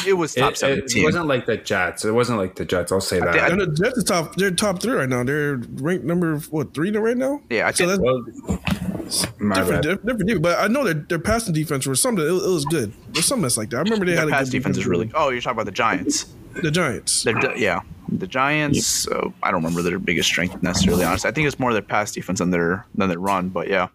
It 0.07 0.15
was 0.15 0.35
top 0.35 0.51
It, 0.51 0.53
it, 0.53 0.59
seventeen. 0.59 1.05
wasn't 1.05 1.27
like 1.27 1.47
the 1.47 1.57
Jets. 1.59 2.05
It 2.05 2.11
wasn't 2.13 2.39
like 2.39 2.57
the 2.57 2.65
Jets. 2.65 2.91
I'll 2.93 3.01
say 3.01 3.21
that. 3.21 3.33
think- 3.35 3.51
And 3.51 3.61
the 3.61 3.67
Jets 3.67 3.99
is 3.99 4.05
top. 4.05 4.35
They're 4.37 4.51
top 4.51 4.81
three 4.81 4.95
right 4.95 5.09
now. 5.09 5.23
They're 5.23 5.57
ranked 5.75 6.05
number 6.05 6.39
what 6.51 6.73
three 6.75 6.91
right 6.91 7.17
now? 7.17 7.41
Yeah, 7.51 7.67
I 7.69 7.73
so 7.73 7.87
think- 7.87 8.03
that's 8.03 8.49
well, 8.49 8.96
my 9.39 9.55
different, 9.57 9.83
bad. 9.85 9.99
different, 10.05 10.19
different. 10.27 10.43
But 10.43 10.59
I 10.59 10.69
know 10.69 10.85
their 10.85 10.95
their 10.95 11.19
passing 11.19 11.55
defense 11.55 11.87
was 11.87 12.01
something. 12.01 12.27
It, 12.27 12.31
was- 12.31 12.45
it 12.47 12.51
was 12.51 12.65
good. 12.67 12.93
There's 13.13 13.25
something 13.27 13.43
that's 13.43 13.57
like 13.57 13.71
that. 13.71 13.79
I 13.79 13.81
remember 13.81 14.05
they 14.05 14.13
Their 14.13 14.21
had 14.21 14.29
a 14.29 14.33
pass 14.33 14.47
good 14.51 14.59
defense 14.59 14.77
is 14.79 14.87
really. 14.87 15.11
Oh, 15.15 15.31
you're 15.31 15.41
talking 15.41 15.57
about 15.57 15.67
the 15.67 15.73
Giants. 15.73 16.27
The 16.63 16.71
Giants. 16.71 17.23
They're, 17.23 17.57
yeah, 17.59 17.81
the 18.09 18.27
Giants. 18.27 19.07
Uh, 19.09 19.29
I 19.43 19.51
don't 19.51 19.63
remember 19.63 19.83
their 19.83 19.99
biggest 19.99 20.29
strength 20.29 20.63
necessarily. 20.63 21.05
Honestly, 21.05 21.29
I 21.29 21.33
think 21.33 21.47
it's 21.47 21.59
more 21.59 21.73
their 21.75 21.83
pass 21.83 22.13
defense 22.13 22.39
than 22.39 22.51
their 22.51 22.87
than 22.95 23.09
their 23.11 23.19
run. 23.19 23.51
But 23.51 23.69
yeah, 23.69 23.89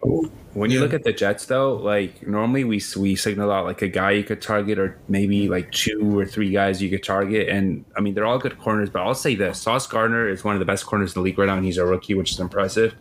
When 0.54 0.70
you 0.70 0.78
Yeah. 0.78 0.84
look 0.84 0.94
at 0.94 1.04
the 1.04 1.12
Jets, 1.14 1.46
though, 1.48 1.74
like 1.78 2.28
normally 2.28 2.64
we 2.64 2.80
we 2.98 3.16
signal 3.16 3.52
out 3.52 3.66
like 3.66 3.82
a 3.82 3.88
guy 3.88 4.12
you 4.12 4.24
could 4.24 4.44
target, 4.44 4.78
or 4.78 5.00
maybe 5.10 5.50
like 5.50 5.72
two 5.72 6.18
or 6.20 6.24
three 6.26 6.52
guys 6.52 6.84
you 6.84 6.90
could 6.92 7.02
target, 7.04 7.50
and 7.50 7.84
I 7.98 8.02
mean 8.02 8.14
they're 8.14 8.28
all 8.28 8.38
good 8.38 8.60
corners. 8.60 8.92
But 8.92 9.02
I'll 9.02 9.16
say 9.16 9.34
this: 9.34 9.60
Sauce 9.60 9.88
Gardner 9.88 10.30
is 10.30 10.44
one 10.44 10.54
of 10.56 10.60
the 10.60 10.66
best 10.66 10.86
corners 10.86 11.16
in 11.16 11.20
the 11.20 11.24
league 11.24 11.40
right 11.40 11.48
now, 11.48 11.56
and 11.56 11.66
he's 11.66 11.80
a 11.80 11.86
rookie, 11.86 12.14
which 12.14 12.30
is 12.32 12.40
impressive. 12.40 12.94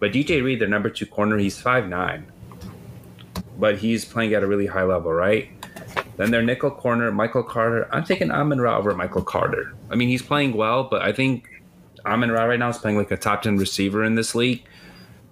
But 0.00 0.12
DJ 0.12 0.42
Reed, 0.42 0.60
their 0.60 0.68
number 0.68 0.90
two 0.90 1.06
corner, 1.06 1.38
he's 1.38 1.60
five 1.60 1.86
nine, 1.86 2.26
but 3.58 3.78
he's 3.78 4.04
playing 4.04 4.34
at 4.34 4.42
a 4.42 4.46
really 4.46 4.66
high 4.66 4.82
level, 4.82 5.12
right? 5.12 5.50
Then 6.16 6.30
their 6.30 6.42
nickel 6.42 6.70
corner, 6.70 7.12
Michael 7.12 7.42
Carter. 7.42 7.88
I'm 7.94 8.04
taking 8.04 8.30
Amon 8.30 8.60
Ra 8.60 8.76
over 8.78 8.94
Michael 8.94 9.22
Carter. 9.22 9.74
I 9.90 9.94
mean, 9.94 10.08
he's 10.08 10.22
playing 10.22 10.54
well, 10.54 10.84
but 10.84 11.02
I 11.02 11.12
think 11.12 11.62
Amon 12.04 12.30
Ra 12.30 12.44
right 12.44 12.58
now 12.58 12.68
is 12.70 12.78
playing 12.78 12.96
like 12.96 13.10
a 13.10 13.16
top 13.16 13.42
ten 13.42 13.56
receiver 13.56 14.04
in 14.04 14.14
this 14.14 14.34
league. 14.34 14.64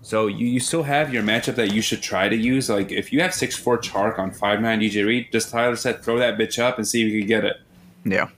So 0.02 0.26
you, 0.26 0.46
you 0.46 0.60
still 0.60 0.84
have 0.84 1.12
your 1.12 1.22
matchup 1.22 1.56
that 1.56 1.72
you 1.72 1.82
should 1.82 2.02
try 2.02 2.28
to 2.28 2.36
use. 2.36 2.68
Like 2.68 2.92
if 2.92 3.12
you 3.12 3.20
have 3.20 3.34
six 3.34 3.56
four 3.56 3.78
Chark 3.78 4.18
on 4.18 4.32
five 4.32 4.60
nine 4.60 4.80
DJ 4.80 5.06
Reed, 5.06 5.28
just 5.32 5.50
Tyler 5.50 5.76
said 5.76 6.02
throw 6.02 6.18
that 6.18 6.38
bitch 6.38 6.58
up 6.58 6.78
and 6.78 6.86
see 6.86 7.06
if 7.06 7.12
you 7.12 7.20
can 7.20 7.28
get 7.28 7.44
it. 7.44 7.56
yeah, 8.04 8.28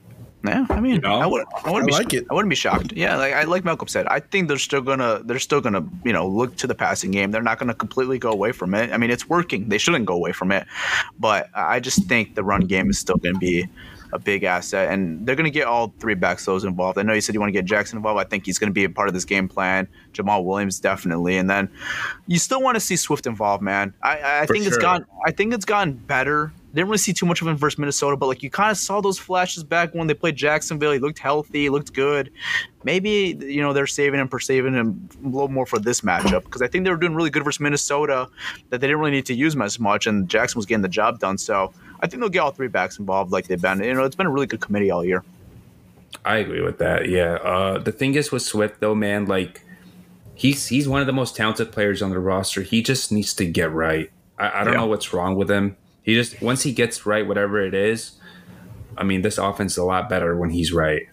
yeah. 0.43 0.65
I 0.69 0.79
mean, 0.79 1.01
know? 1.01 1.15
I 1.15 1.25
would. 1.25 1.45
I 1.63 1.71
wouldn't 1.71 1.93
I 1.93 1.97
be. 1.97 2.03
like 2.03 2.13
it. 2.13 2.25
I 2.29 2.33
wouldn't 2.33 2.49
be 2.49 2.55
shocked. 2.55 2.93
Yeah, 2.93 3.17
like 3.17 3.33
I 3.33 3.43
like 3.43 3.63
Malcolm 3.63 3.87
said. 3.87 4.07
I 4.07 4.19
think 4.19 4.47
they're 4.47 4.57
still 4.57 4.81
gonna. 4.81 5.21
They're 5.23 5.39
still 5.39 5.61
gonna. 5.61 5.85
You 6.03 6.13
know, 6.13 6.27
look 6.27 6.55
to 6.57 6.67
the 6.67 6.75
passing 6.75 7.11
game. 7.11 7.31
They're 7.31 7.43
not 7.43 7.59
gonna 7.59 7.73
completely 7.73 8.17
go 8.17 8.31
away 8.31 8.51
from 8.51 8.73
it. 8.73 8.91
I 8.91 8.97
mean, 8.97 9.11
it's 9.11 9.29
working. 9.29 9.69
They 9.69 9.77
shouldn't 9.77 10.05
go 10.05 10.15
away 10.15 10.31
from 10.31 10.51
it. 10.51 10.65
But 11.19 11.49
I 11.53 11.79
just 11.79 12.05
think 12.05 12.35
the 12.35 12.43
run 12.43 12.61
game 12.61 12.89
is 12.89 12.97
still 12.97 13.17
gonna 13.17 13.37
be 13.37 13.67
a 14.13 14.19
big 14.19 14.43
asset, 14.43 14.91
and 14.91 15.25
they're 15.25 15.35
gonna 15.35 15.49
get 15.49 15.67
all 15.67 15.93
three 15.99 16.15
backs 16.15 16.45
those 16.45 16.63
involved. 16.63 16.97
I 16.97 17.03
know 17.03 17.13
you 17.13 17.21
said 17.21 17.33
you 17.35 17.39
want 17.39 17.49
to 17.49 17.57
get 17.57 17.65
Jackson 17.65 17.97
involved. 17.97 18.19
I 18.19 18.23
think 18.23 18.45
he's 18.45 18.59
gonna 18.59 18.71
be 18.71 18.83
a 18.83 18.89
part 18.89 19.07
of 19.07 19.13
this 19.13 19.25
game 19.25 19.47
plan. 19.47 19.87
Jamaal 20.13 20.43
Williams 20.43 20.79
definitely, 20.79 21.37
and 21.37 21.49
then 21.49 21.69
you 22.27 22.39
still 22.39 22.61
want 22.61 22.75
to 22.75 22.81
see 22.81 22.95
Swift 22.95 23.27
involved, 23.27 23.63
man. 23.63 23.93
I, 24.01 24.41
I 24.41 24.45
For 24.47 24.53
think 24.53 24.65
it's 24.65 24.77
gone. 24.77 25.05
I 25.25 25.31
think 25.31 25.53
it's 25.53 25.65
gotten 25.65 25.93
better. 25.93 26.51
Didn't 26.73 26.87
really 26.87 26.99
see 26.99 27.11
too 27.11 27.25
much 27.25 27.41
of 27.41 27.47
him 27.47 27.57
versus 27.57 27.77
Minnesota, 27.77 28.15
but 28.15 28.27
like 28.27 28.41
you 28.43 28.49
kind 28.49 28.71
of 28.71 28.77
saw 28.77 29.01
those 29.01 29.19
flashes 29.19 29.63
back 29.63 29.93
when 29.93 30.07
they 30.07 30.13
played 30.13 30.37
Jacksonville. 30.37 30.93
He 30.93 30.99
looked 30.99 31.19
healthy, 31.19 31.67
looked 31.69 31.91
good. 31.93 32.31
Maybe 32.85 33.37
you 33.41 33.61
know 33.61 33.73
they're 33.73 33.87
saving 33.87 34.19
him 34.19 34.27
for 34.29 34.39
saving 34.39 34.73
him 34.73 35.09
a 35.21 35.27
little 35.27 35.49
more 35.49 35.65
for 35.65 35.79
this 35.79 36.01
matchup 36.01 36.43
because 36.45 36.61
I 36.61 36.67
think 36.67 36.85
they 36.85 36.89
were 36.89 36.97
doing 36.97 37.13
really 37.13 37.29
good 37.29 37.43
versus 37.43 37.59
Minnesota 37.59 38.29
that 38.69 38.79
they 38.79 38.87
didn't 38.87 38.99
really 38.99 39.11
need 39.11 39.25
to 39.25 39.33
use 39.33 39.53
him 39.53 39.61
as 39.61 39.79
much, 39.79 40.07
and 40.07 40.29
Jackson 40.29 40.57
was 40.59 40.65
getting 40.65 40.81
the 40.81 40.87
job 40.89 41.19
done. 41.19 41.37
So 41.37 41.73
I 41.99 42.07
think 42.07 42.21
they'll 42.21 42.29
get 42.29 42.39
all 42.39 42.51
three 42.51 42.69
backs 42.69 42.97
involved 42.99 43.31
like 43.33 43.47
they've 43.47 43.61
been. 43.61 43.83
You 43.83 43.93
know, 43.93 44.03
it's 44.05 44.15
been 44.15 44.25
a 44.27 44.31
really 44.31 44.47
good 44.47 44.61
committee 44.61 44.91
all 44.91 45.03
year. 45.03 45.23
I 46.23 46.37
agree 46.37 46.61
with 46.61 46.77
that. 46.77 47.09
Yeah. 47.09 47.33
Uh, 47.35 47.77
the 47.79 47.91
thing 47.91 48.15
is 48.15 48.31
with 48.31 48.43
Swift 48.43 48.79
though, 48.79 48.95
man, 48.95 49.25
like 49.25 49.61
he's 50.35 50.67
he's 50.67 50.87
one 50.87 51.01
of 51.01 51.07
the 51.07 51.13
most 51.13 51.35
talented 51.35 51.71
players 51.73 52.01
on 52.01 52.11
the 52.11 52.19
roster. 52.19 52.61
He 52.61 52.81
just 52.81 53.11
needs 53.11 53.33
to 53.35 53.45
get 53.45 53.71
right. 53.71 54.09
I, 54.39 54.61
I 54.61 54.63
don't 54.63 54.73
Yeah. 54.73 54.79
know 54.79 54.85
what's 54.87 55.13
wrong 55.13 55.35
with 55.35 55.51
him. 55.51 55.75
He 56.03 56.15
just 56.15 56.41
once 56.41 56.63
he 56.63 56.71
gets 56.73 57.05
right, 57.05 57.27
whatever 57.27 57.63
it 57.63 57.73
is. 57.73 58.13
I 58.97 59.03
mean, 59.03 59.21
this 59.21 59.37
offense 59.37 59.73
is 59.73 59.77
a 59.77 59.83
lot 59.83 60.09
better 60.09 60.35
when 60.35 60.49
he's 60.49 60.73
right. 60.73 61.07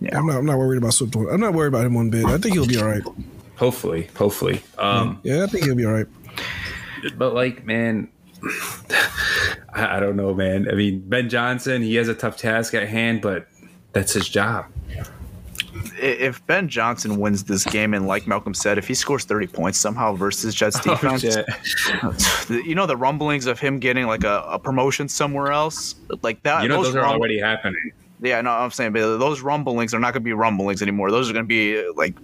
Yeah, 0.00 0.18
I'm 0.18 0.26
not. 0.26 0.36
I'm 0.38 0.46
not 0.46 0.58
worried 0.58 0.78
about 0.78 0.94
Swift. 0.94 1.16
I'm 1.16 1.40
not 1.40 1.54
worried 1.54 1.68
about 1.68 1.84
him 1.86 1.94
one 1.94 2.10
bit. 2.10 2.24
I 2.26 2.38
think 2.38 2.54
he'll 2.54 2.66
be 2.66 2.78
all 2.78 2.86
right. 2.86 3.02
Hopefully, 3.56 4.08
hopefully. 4.16 4.62
Um, 4.78 5.20
Yeah, 5.22 5.44
I 5.44 5.46
think 5.46 5.64
he'll 5.64 5.74
be 5.76 5.84
all 5.86 5.92
right. 5.92 6.06
But 7.16 7.34
like, 7.34 7.64
man, 7.64 8.08
I, 9.72 9.96
I 9.96 10.00
don't 10.00 10.16
know, 10.16 10.34
man. 10.34 10.68
I 10.70 10.74
mean, 10.74 11.00
Ben 11.08 11.28
Johnson, 11.28 11.82
he 11.82 11.94
has 11.96 12.08
a 12.08 12.14
tough 12.14 12.36
task 12.36 12.74
at 12.74 12.88
hand, 12.88 13.22
but 13.22 13.46
that's 13.92 14.12
his 14.12 14.28
job. 14.28 14.66
I- 15.74 16.00
If 16.00 16.46
Ben 16.46 16.68
Johnson 16.68 17.18
wins 17.18 17.44
this 17.44 17.64
game, 17.64 17.94
and 17.94 18.06
like 18.06 18.26
Malcolm 18.26 18.54
said, 18.54 18.78
if 18.78 18.86
he 18.88 18.94
scores 18.94 19.24
30 19.24 19.46
points 19.48 19.78
somehow 19.78 20.14
versus 20.14 20.54
Jets 20.54 20.76
Oh, 20.86 20.90
defense, 20.94 21.22
shit. 21.22 21.46
you 22.66 22.74
know 22.74 22.86
the 22.86 22.96
rumblings 22.96 23.46
of 23.46 23.58
him 23.58 23.78
getting 23.78 24.06
like 24.06 24.24
a, 24.24 24.44
a 24.48 24.58
promotion 24.58 25.08
somewhere 25.08 25.52
else, 25.52 25.94
like 26.22 26.42
that. 26.44 26.62
you 26.62 26.68
know, 26.68 26.82
those 26.82 26.94
are 26.94 27.00
rumble- 27.00 27.20
already 27.20 27.40
happening. 27.40 27.92
Yeah, 28.22 28.40
no, 28.40 28.52
I'm 28.52 28.70
saying, 28.70 28.92
but 28.92 29.18
those 29.18 29.42
rumblings 29.42 29.92
are 29.92 29.98
not 29.98 30.14
going 30.14 30.22
to 30.22 30.24
be 30.24 30.32
rumblings 30.32 30.80
anymore. 30.80 31.10
Those 31.10 31.28
are 31.28 31.34
going 31.34 31.44
to 31.44 31.48
be 31.48 31.78
uh, 31.78 31.92
like 31.94 32.14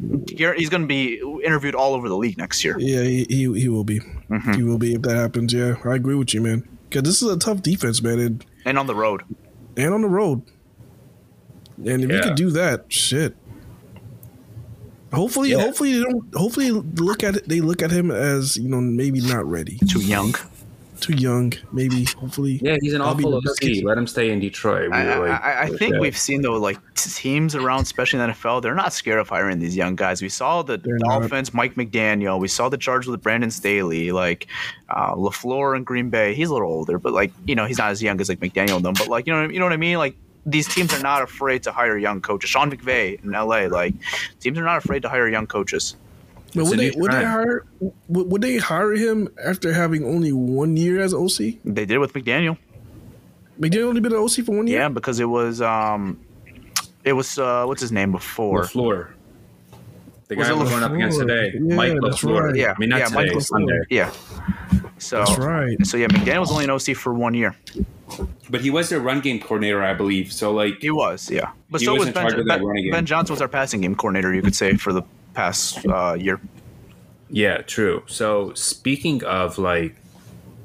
he's 0.57 0.71
going 0.71 0.83
to 0.83 0.87
be 0.87 1.19
interviewed 1.45 1.75
all 1.75 1.93
over 1.95 2.09
the 2.09 2.17
league 2.17 2.39
next 2.39 2.65
year. 2.65 2.77
Yeah, 2.79 3.03
he 3.03 3.25
he, 3.29 3.61
he 3.61 3.69
will 3.69 3.85
be. 3.85 3.99
Mm-hmm. 4.01 4.53
He 4.53 4.63
will 4.63 4.79
be 4.79 4.95
if 4.95 5.03
that 5.03 5.17
happens. 5.17 5.53
Yeah, 5.53 5.75
I 5.85 5.97
agree 5.97 6.15
with 6.15 6.33
you, 6.33 6.41
man. 6.41 6.67
Because 6.89 7.03
this 7.03 7.21
is 7.23 7.29
a 7.31 7.37
tough 7.39 7.61
defense, 7.61 8.01
man, 8.03 8.19
and, 8.19 8.47
And 8.65 8.79
on 8.79 8.87
the 8.87 8.95
road, 8.95 9.25
and 9.77 9.93
on 9.93 10.01
the 10.01 10.09
road. 10.09 10.43
And 11.85 12.03
if 12.05 12.11
you 12.11 12.17
Yeah. 12.17 12.23
could 12.23 12.35
do 12.37 12.51
that, 12.51 12.85
shit. 12.93 13.37
Hopefully, 15.13 15.51
Yeah. 15.51 15.59
hopefully 15.63 15.95
they 15.95 16.05
don't. 16.05 16.35
Hopefully, 16.35 16.71
look 16.71 17.25
at 17.25 17.37
it. 17.37 17.49
They 17.49 17.61
look 17.61 17.83
at 17.83 17.91
him 17.91 18.11
as 18.11 18.57
you 18.57 18.69
know 18.69 18.81
maybe 18.81 19.21
not 19.21 19.45
ready. 19.47 19.79
too 19.89 20.01
young. 20.01 20.35
too 21.01 21.15
young. 21.15 21.51
Maybe, 21.73 22.05
hopefully. 22.05 22.61
Yeah, 22.63 22.77
he's 22.83 22.93
an 22.93 22.99
That'll 22.99 23.15
be 23.15 23.25
awful 23.25 23.41
the 23.41 23.49
best 23.49 23.63
OC. 23.65 23.69
case. 23.69 23.83
Let 23.83 23.97
him 23.97 24.07
stay 24.07 24.31
in 24.31 24.39
Detroit. 24.39 24.91
We 24.91 24.97
I, 24.99 25.19
were 25.19 25.29
like, 25.31 25.43
I, 25.43 25.63
I 25.63 25.69
think 25.71 25.95
yeah. 25.95 26.01
we've 26.01 26.17
seen 26.17 26.43
though, 26.43 26.59
like 26.59 26.77
teams 26.95 27.55
around, 27.55 27.81
especially 27.85 28.21
in 28.21 28.27
the 28.29 28.35
NFL, 28.35 28.61
they're 28.61 28.75
not 28.75 28.93
scared 28.93 29.19
of 29.19 29.27
hiring 29.31 29.61
these 29.61 29.75
young 29.75 29.97
guys. 29.97 30.21
We 30.21 30.29
saw 30.29 30.61
the 30.63 30.77
They're 30.77 30.99
not. 30.99 31.23
Mike 31.55 31.75
McDaniel. 31.77 32.39
We 32.39 32.49
saw 32.49 32.69
the 32.69 32.77
Chargers 32.77 33.09
with 33.09 33.23
Brandon 33.23 33.51
Staley, 33.51 34.13
like 34.13 34.47
uh, 34.91 35.15
LaFleur 35.15 35.75
in 35.75 35.85
Green 35.85 36.11
Bay. 36.11 36.35
He's 36.35 36.51
a 36.51 36.53
little 36.53 36.69
older, 36.69 36.99
but 36.99 37.15
like 37.15 37.33
you 37.47 37.55
know, 37.55 37.65
he's 37.65 37.79
not 37.79 37.91
as 37.91 38.03
young 38.03 38.21
as 38.21 38.29
like 38.29 38.41
McDaniel 38.41 38.77
and 38.77 38.85
them. 38.85 38.93
But 38.99 39.09
like 39.09 39.27
you 39.27 39.33
know, 39.33 39.49
you 39.49 39.59
know 39.59 39.65
what 39.65 39.73
I 39.73 39.79
mean? 39.79 39.97
Like 39.97 40.17
these 40.47 40.73
teams 40.73 40.93
are 40.95 41.03
not 41.03 41.23
afraid 41.23 41.63
to 41.65 41.73
hire 41.73 41.97
young 41.99 42.21
coaches. 42.21 42.51
Sean 42.51 42.71
McVay 42.71 43.23
in 43.23 43.31
LA, 43.33 43.67
like 43.67 43.95
teams 44.41 44.59
are 44.59 44.65
not 44.65 44.79
afraid 44.79 45.03
to 45.03 45.09
hire 45.09 45.29
young 45.29 45.47
coaches. 45.47 45.97
But 46.55 46.65
would 46.65 46.79
they 46.79 46.91
would 46.97 47.13
they 47.13 47.25
hire 47.25 47.65
would, 48.09 48.31
would 48.31 48.43
they 48.43 48.57
hire 48.59 48.93
him 48.93 49.29
after 49.45 49.73
having 49.73 50.05
only 50.05 50.33
one 50.33 50.77
year 50.77 51.01
as 51.01 51.15
OC? 51.15 51.59
They 51.65 51.85
did 51.87 51.99
with 51.99 52.13
McDaniel. 52.13 52.59
McDaniel 53.61 53.89
only 53.89 54.01
been 54.01 54.13
an 54.13 54.19
OC 54.19 54.45
for 54.47 54.57
one 54.57 54.67
year. 54.67 54.81
Yeah, 54.81 54.89
because 54.89 55.21
it 55.21 55.27
was 55.27 55.61
um, 55.63 56.19
it 57.05 57.13
was 57.13 57.39
uh, 57.39 57.65
what's 57.67 57.81
his 57.81 57.93
name 57.93 58.11
before? 58.11 58.65
LaFleur. 58.65 59.11
The 60.29 60.37
Was 60.37 60.49
guy 60.49 60.55
it 60.55 60.59
we're 60.59 60.65
going 60.71 60.83
up 60.85 60.93
against 60.93 61.19
today, 61.19 61.53
Yeah, 61.55 61.75
Mike 61.75 61.93
LaFleur. 61.93 62.41
right. 62.41 62.57
Yeah, 62.57 62.73
I 62.77 62.79
mean, 62.79 62.89
not 62.89 62.99
yeah, 63.01 63.05
today, 63.07 63.17
Mike 63.17 63.31
LaFleur. 63.33 63.43
Sunday. 63.43 63.81
Yeah. 63.91 64.13
So 64.99 65.19
That's 65.19 65.39
right. 65.39 65.87
So 65.87 65.97
yeah, 65.97 66.07
McDaniel 66.07 66.41
was 66.41 66.53
only 66.53 66.65
an 66.65 66.71
OC 66.71 66.97
for 66.97 67.13
one 67.15 67.35
year. 67.35 67.57
But 68.51 68.63
he 68.63 68.71
was 68.71 68.89
their 68.89 69.01
run 69.01 69.21
game 69.21 69.39
coordinator, 69.39 69.83
I 69.83 69.95
believe. 69.95 70.33
So, 70.33 70.53
like, 70.53 70.81
He 70.81 70.91
was, 70.91 71.31
yeah. 71.31 71.53
But 71.71 71.81
so 71.81 71.93
was 71.93 72.07
was 72.07 72.15
Ben, 72.15 72.23
charge 72.23 72.39
of 72.39 72.47
that 72.47 72.61
ben, 72.61 72.91
ben 72.91 73.07
Johnson 73.07 73.33
was 73.33 73.41
our 73.41 73.49
passing 73.49 73.81
game 73.81 73.95
coordinator, 73.95 74.35
you 74.35 74.43
could 74.43 74.57
say, 74.57 74.75
for 74.75 74.93
the 74.93 75.03
past 75.35 75.87
uh, 75.87 76.15
year. 76.15 76.41
yeah, 77.31 77.59
true. 77.59 78.03
So, 78.07 78.53
speaking 78.55 79.23
of 79.25 79.59
like 79.59 79.95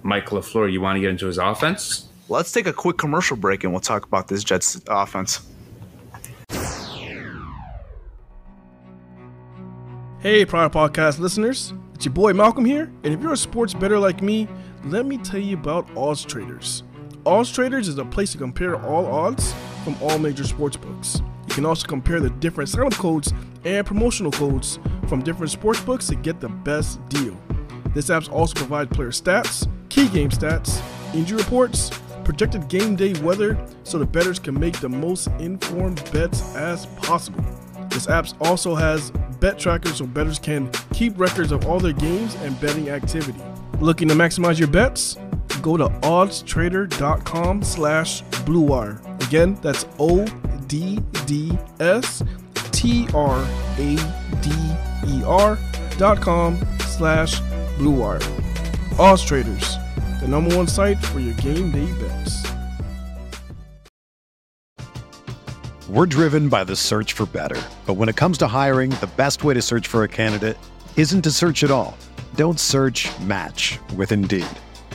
Mike 0.01 0.29
LaFleur, 0.29 0.71
you 0.71 0.81
want 0.81 0.95
to 0.95 1.01
get 1.01 1.11
into 1.11 1.27
his 1.27 1.37
offense? 1.37 2.07
Let's 2.27 2.51
take 2.51 2.65
a 2.65 2.73
quick 2.73 2.97
commercial 2.97 3.37
break 3.37 3.63
and 3.63 3.71
we'll 3.71 3.81
talk 3.81 4.05
about 4.05 4.27
this 4.27 4.43
Jets 4.43 4.81
offense. 4.87 5.45
Hey, 10.19 10.43
Pride 10.43 10.71
Podcast 10.71 11.19
listeners, 11.19 11.71
it's 11.93 12.05
your 12.05 12.13
boy 12.15 12.33
Malcolm 12.33 12.65
here, 12.65 12.91
and 13.03 13.13
if 13.13 13.21
you're 13.21 13.33
a 13.33 13.37
sports 13.37 13.75
better 13.75 13.99
like 13.99 14.23
me, 14.23 14.47
let 14.85 15.05
me 15.05 15.19
tell 15.19 15.39
you 15.39 15.55
about 15.55 15.87
Odds 15.95 16.25
Traders. 16.25 16.81
Odds 17.27 17.51
Traders 17.51 17.87
is 17.87 17.97
a 17.97 18.05
place 18.05 18.33
to 18.33 18.37
compare 18.37 18.75
all 18.85 19.07
odds 19.07 19.51
from 19.83 19.95
all 19.99 20.19
major 20.19 20.43
sports 20.43 20.77
books. 20.77 21.23
You 21.47 21.55
can 21.55 21.65
also 21.65 21.87
compare 21.87 22.19
the 22.19 22.29
different 22.29 22.69
sign-up 22.69 22.93
codes 22.93 23.33
and 23.63 23.83
promotional 23.83 24.31
codes 24.31 24.77
from 25.07 25.23
different 25.23 25.51
sports 25.51 25.79
books 25.79 26.05
to 26.07 26.15
get 26.15 26.39
the 26.39 26.49
best 26.49 27.03
deal. 27.09 27.35
This 27.95 28.11
app 28.11 28.31
also 28.31 28.53
provides 28.53 28.95
player 28.95 29.09
stats, 29.09 29.67
key 29.89 30.07
game 30.09 30.29
stats, 30.29 30.79
injury 31.15 31.39
reports, 31.39 31.89
projected 32.23 32.67
game 32.67 32.95
day 32.95 33.19
weather, 33.21 33.57
so 33.83 33.97
the 33.97 34.05
bettors 34.05 34.37
can 34.37 34.59
make 34.59 34.79
the 34.79 34.89
most 34.89 35.27
informed 35.39 36.07
bets 36.11 36.55
as 36.55 36.85
possible. 36.97 37.43
This 37.89 38.07
app 38.07 38.27
also 38.39 38.75
has 38.75 39.09
bet 39.39 39.57
trackers 39.57 39.95
so 39.95 40.05
bettors 40.05 40.37
can 40.37 40.69
keep 40.93 41.17
records 41.17 41.51
of 41.51 41.65
all 41.65 41.79
their 41.79 41.93
games 41.93 42.35
and 42.35 42.59
betting 42.61 42.89
activity. 42.89 43.41
Looking 43.79 44.09
to 44.09 44.13
maximize 44.13 44.59
your 44.59 44.67
bets? 44.67 45.17
Go 45.65 45.77
to 45.77 45.87
oddstrader.com 45.89 47.63
slash 47.63 48.21
bluewire. 48.45 49.01
Again, 49.25 49.57
that's 49.63 49.87
O-D-D-S-T-R-A-D-E-R 49.97 50.37
dot 55.97 56.21
com 56.21 56.59
slash 56.81 57.41
bluewire. 57.79 58.99
Odds 58.99 59.25
Traders, 59.25 59.77
the 60.21 60.27
number 60.27 60.55
one 60.55 60.67
site 60.67 61.03
for 61.03 61.19
your 61.19 61.33
game 61.33 61.71
day 61.71 61.91
bets. 61.93 62.45
We're 65.89 66.05
driven 66.05 66.47
by 66.47 66.63
the 66.63 66.75
search 66.75 67.13
for 67.13 67.25
better. 67.25 67.59
But 67.87 67.95
when 67.95 68.07
it 68.07 68.15
comes 68.15 68.37
to 68.37 68.45
hiring, 68.45 68.91
the 68.91 69.09
best 69.17 69.43
way 69.43 69.55
to 69.55 69.63
search 69.63 69.87
for 69.87 70.03
a 70.03 70.07
candidate 70.07 70.57
isn't 70.95 71.23
to 71.23 71.31
search 71.31 71.63
at 71.63 71.71
all. 71.71 71.97
Don't 72.35 72.59
search 72.59 73.09
match 73.21 73.79
with 73.97 74.11
Indeed. 74.11 74.45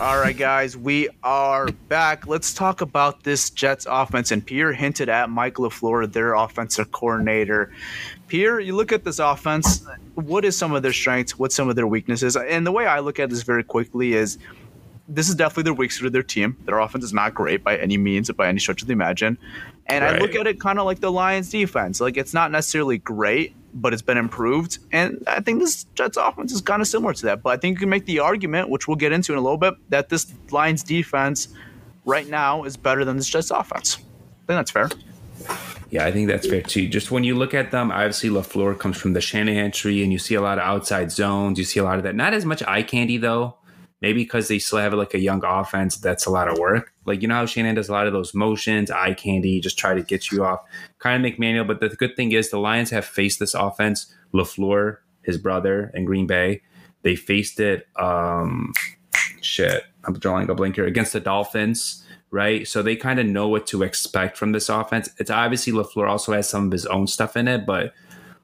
All 0.00 0.18
right, 0.18 0.34
guys, 0.34 0.78
we 0.78 1.10
are 1.22 1.66
back. 1.88 2.26
Let's 2.26 2.54
talk 2.54 2.80
about 2.80 3.22
this 3.22 3.50
Jets 3.50 3.86
offense. 3.86 4.30
And 4.30 4.44
Pierre 4.44 4.72
hinted 4.72 5.10
at 5.10 5.28
Mike 5.28 5.56
LaFleur, 5.56 6.10
their 6.10 6.32
offensive 6.32 6.90
coordinator. 6.90 7.70
Pierre, 8.26 8.60
you 8.60 8.74
look 8.74 8.92
at 8.92 9.04
this 9.04 9.18
offense, 9.18 9.84
what 10.14 10.46
is 10.46 10.56
some 10.56 10.72
of 10.72 10.82
their 10.82 10.94
strengths? 10.94 11.38
What's 11.38 11.54
some 11.54 11.68
of 11.68 11.76
their 11.76 11.86
weaknesses? 11.86 12.34
And 12.34 12.66
the 12.66 12.72
way 12.72 12.86
I 12.86 13.00
look 13.00 13.20
at 13.20 13.28
this 13.28 13.42
very 13.42 13.62
quickly 13.62 14.14
is 14.14 14.38
this 15.10 15.28
is 15.28 15.34
definitely 15.34 15.64
their 15.64 15.74
weak 15.74 15.90
suit 15.90 16.06
of 16.06 16.12
their 16.12 16.22
team. 16.22 16.56
Their 16.64 16.78
offense 16.78 17.04
is 17.04 17.12
not 17.12 17.34
great 17.34 17.64
by 17.64 17.76
any 17.76 17.98
means, 17.98 18.30
by 18.30 18.48
any 18.48 18.60
stretch 18.60 18.80
of 18.80 18.88
the 18.88 18.92
imagine. 18.92 19.36
And 19.86 20.04
I 20.04 20.18
look 20.18 20.36
at 20.36 20.46
it 20.46 20.60
kind 20.60 20.78
of 20.78 20.86
like 20.86 21.00
the 21.00 21.10
Lions 21.10 21.50
defense. 21.50 22.00
Like 22.00 22.16
it's 22.16 22.32
not 22.32 22.52
necessarily 22.52 22.98
great, 22.98 23.54
but 23.74 23.92
it's 23.92 24.02
been 24.02 24.18
improved. 24.18 24.78
And 24.92 25.22
I 25.26 25.40
think 25.40 25.58
this 25.58 25.84
Jets 25.94 26.16
offense 26.16 26.52
is 26.52 26.60
kind 26.60 26.80
of 26.80 26.86
similar 26.86 27.12
to 27.12 27.26
that. 27.26 27.42
But 27.42 27.50
I 27.50 27.56
think 27.56 27.74
you 27.74 27.80
can 27.80 27.88
make 27.88 28.06
the 28.06 28.20
argument, 28.20 28.68
which 28.68 28.86
we'll 28.86 28.96
get 28.96 29.10
into 29.10 29.32
in 29.32 29.38
a 29.38 29.42
little 29.42 29.58
bit, 29.58 29.74
that 29.90 30.08
this 30.08 30.32
Lions 30.52 30.84
defense 30.84 31.48
right 32.04 32.28
now 32.28 32.62
is 32.62 32.76
better 32.76 33.04
than 33.04 33.16
this 33.16 33.28
Jets 33.28 33.50
offense. 33.50 33.96
I 33.96 34.46
think 34.46 34.58
that's 34.58 34.70
fair. 34.70 34.88
Yeah, 35.90 36.04
I 36.04 36.12
think 36.12 36.28
that's 36.28 36.46
fair 36.46 36.62
too. 36.62 36.88
Just 36.88 37.10
when 37.10 37.24
you 37.24 37.34
look 37.34 37.52
at 37.52 37.72
them, 37.72 37.90
obviously 37.90 38.30
LaFleur 38.30 38.78
comes 38.78 38.96
from 38.96 39.12
the 39.12 39.20
Shanahan 39.20 39.72
tree, 39.72 40.04
and 40.04 40.12
you 40.12 40.20
see 40.20 40.36
a 40.36 40.40
lot 40.40 40.58
of 40.58 40.64
outside 40.64 41.10
zones. 41.10 41.58
You 41.58 41.64
see 41.64 41.80
a 41.80 41.84
lot 41.84 41.96
of 41.96 42.04
that. 42.04 42.14
Not 42.14 42.32
as 42.32 42.44
much 42.44 42.62
eye 42.62 42.84
candy 42.84 43.16
though. 43.16 43.56
Maybe 44.02 44.22
because 44.22 44.48
they 44.48 44.58
still 44.58 44.78
have 44.78 44.94
like 44.94 45.12
a 45.12 45.18
young 45.18 45.44
offense, 45.44 45.96
that's 45.96 46.24
a 46.24 46.30
lot 46.30 46.48
of 46.48 46.58
work. 46.58 46.92
Like 47.04 47.20
you 47.20 47.28
know 47.28 47.34
how 47.34 47.46
Shanahan 47.46 47.74
does 47.74 47.88
a 47.88 47.92
lot 47.92 48.06
of 48.06 48.12
those 48.12 48.34
motions, 48.34 48.90
eye 48.90 49.14
candy, 49.14 49.60
just 49.60 49.78
try 49.78 49.94
to 49.94 50.02
get 50.02 50.30
you 50.30 50.44
off. 50.44 50.60
Kind 50.98 51.24
of 51.24 51.32
McManuel, 51.32 51.66
but 51.66 51.80
the 51.80 51.90
good 51.90 52.16
thing 52.16 52.32
is 52.32 52.50
the 52.50 52.58
Lions 52.58 52.90
have 52.90 53.04
faced 53.04 53.40
this 53.40 53.54
offense. 53.54 54.12
LaFleur, 54.32 54.98
his 55.22 55.36
brother, 55.36 55.90
and 55.92 56.06
Green 56.06 56.26
Bay, 56.26 56.62
they 57.02 57.14
faced 57.16 57.60
it. 57.60 57.88
Um, 57.96 58.72
shit, 59.42 59.84
I'm 60.04 60.14
drawing 60.18 60.48
a 60.48 60.54
blank 60.54 60.76
here 60.76 60.86
against 60.86 61.12
the 61.12 61.20
Dolphins 61.20 62.04
right? 62.30 62.66
So 62.66 62.82
they 62.82 62.96
kind 62.96 63.18
of 63.18 63.26
know 63.26 63.48
what 63.48 63.66
to 63.68 63.82
expect 63.82 64.36
from 64.36 64.52
this 64.52 64.68
offense. 64.68 65.10
It's 65.18 65.30
obviously 65.30 65.72
LaFleur 65.72 66.08
also 66.08 66.32
has 66.32 66.48
some 66.48 66.66
of 66.66 66.72
his 66.72 66.86
own 66.86 67.06
stuff 67.08 67.36
in 67.36 67.48
it, 67.48 67.66
but 67.66 67.92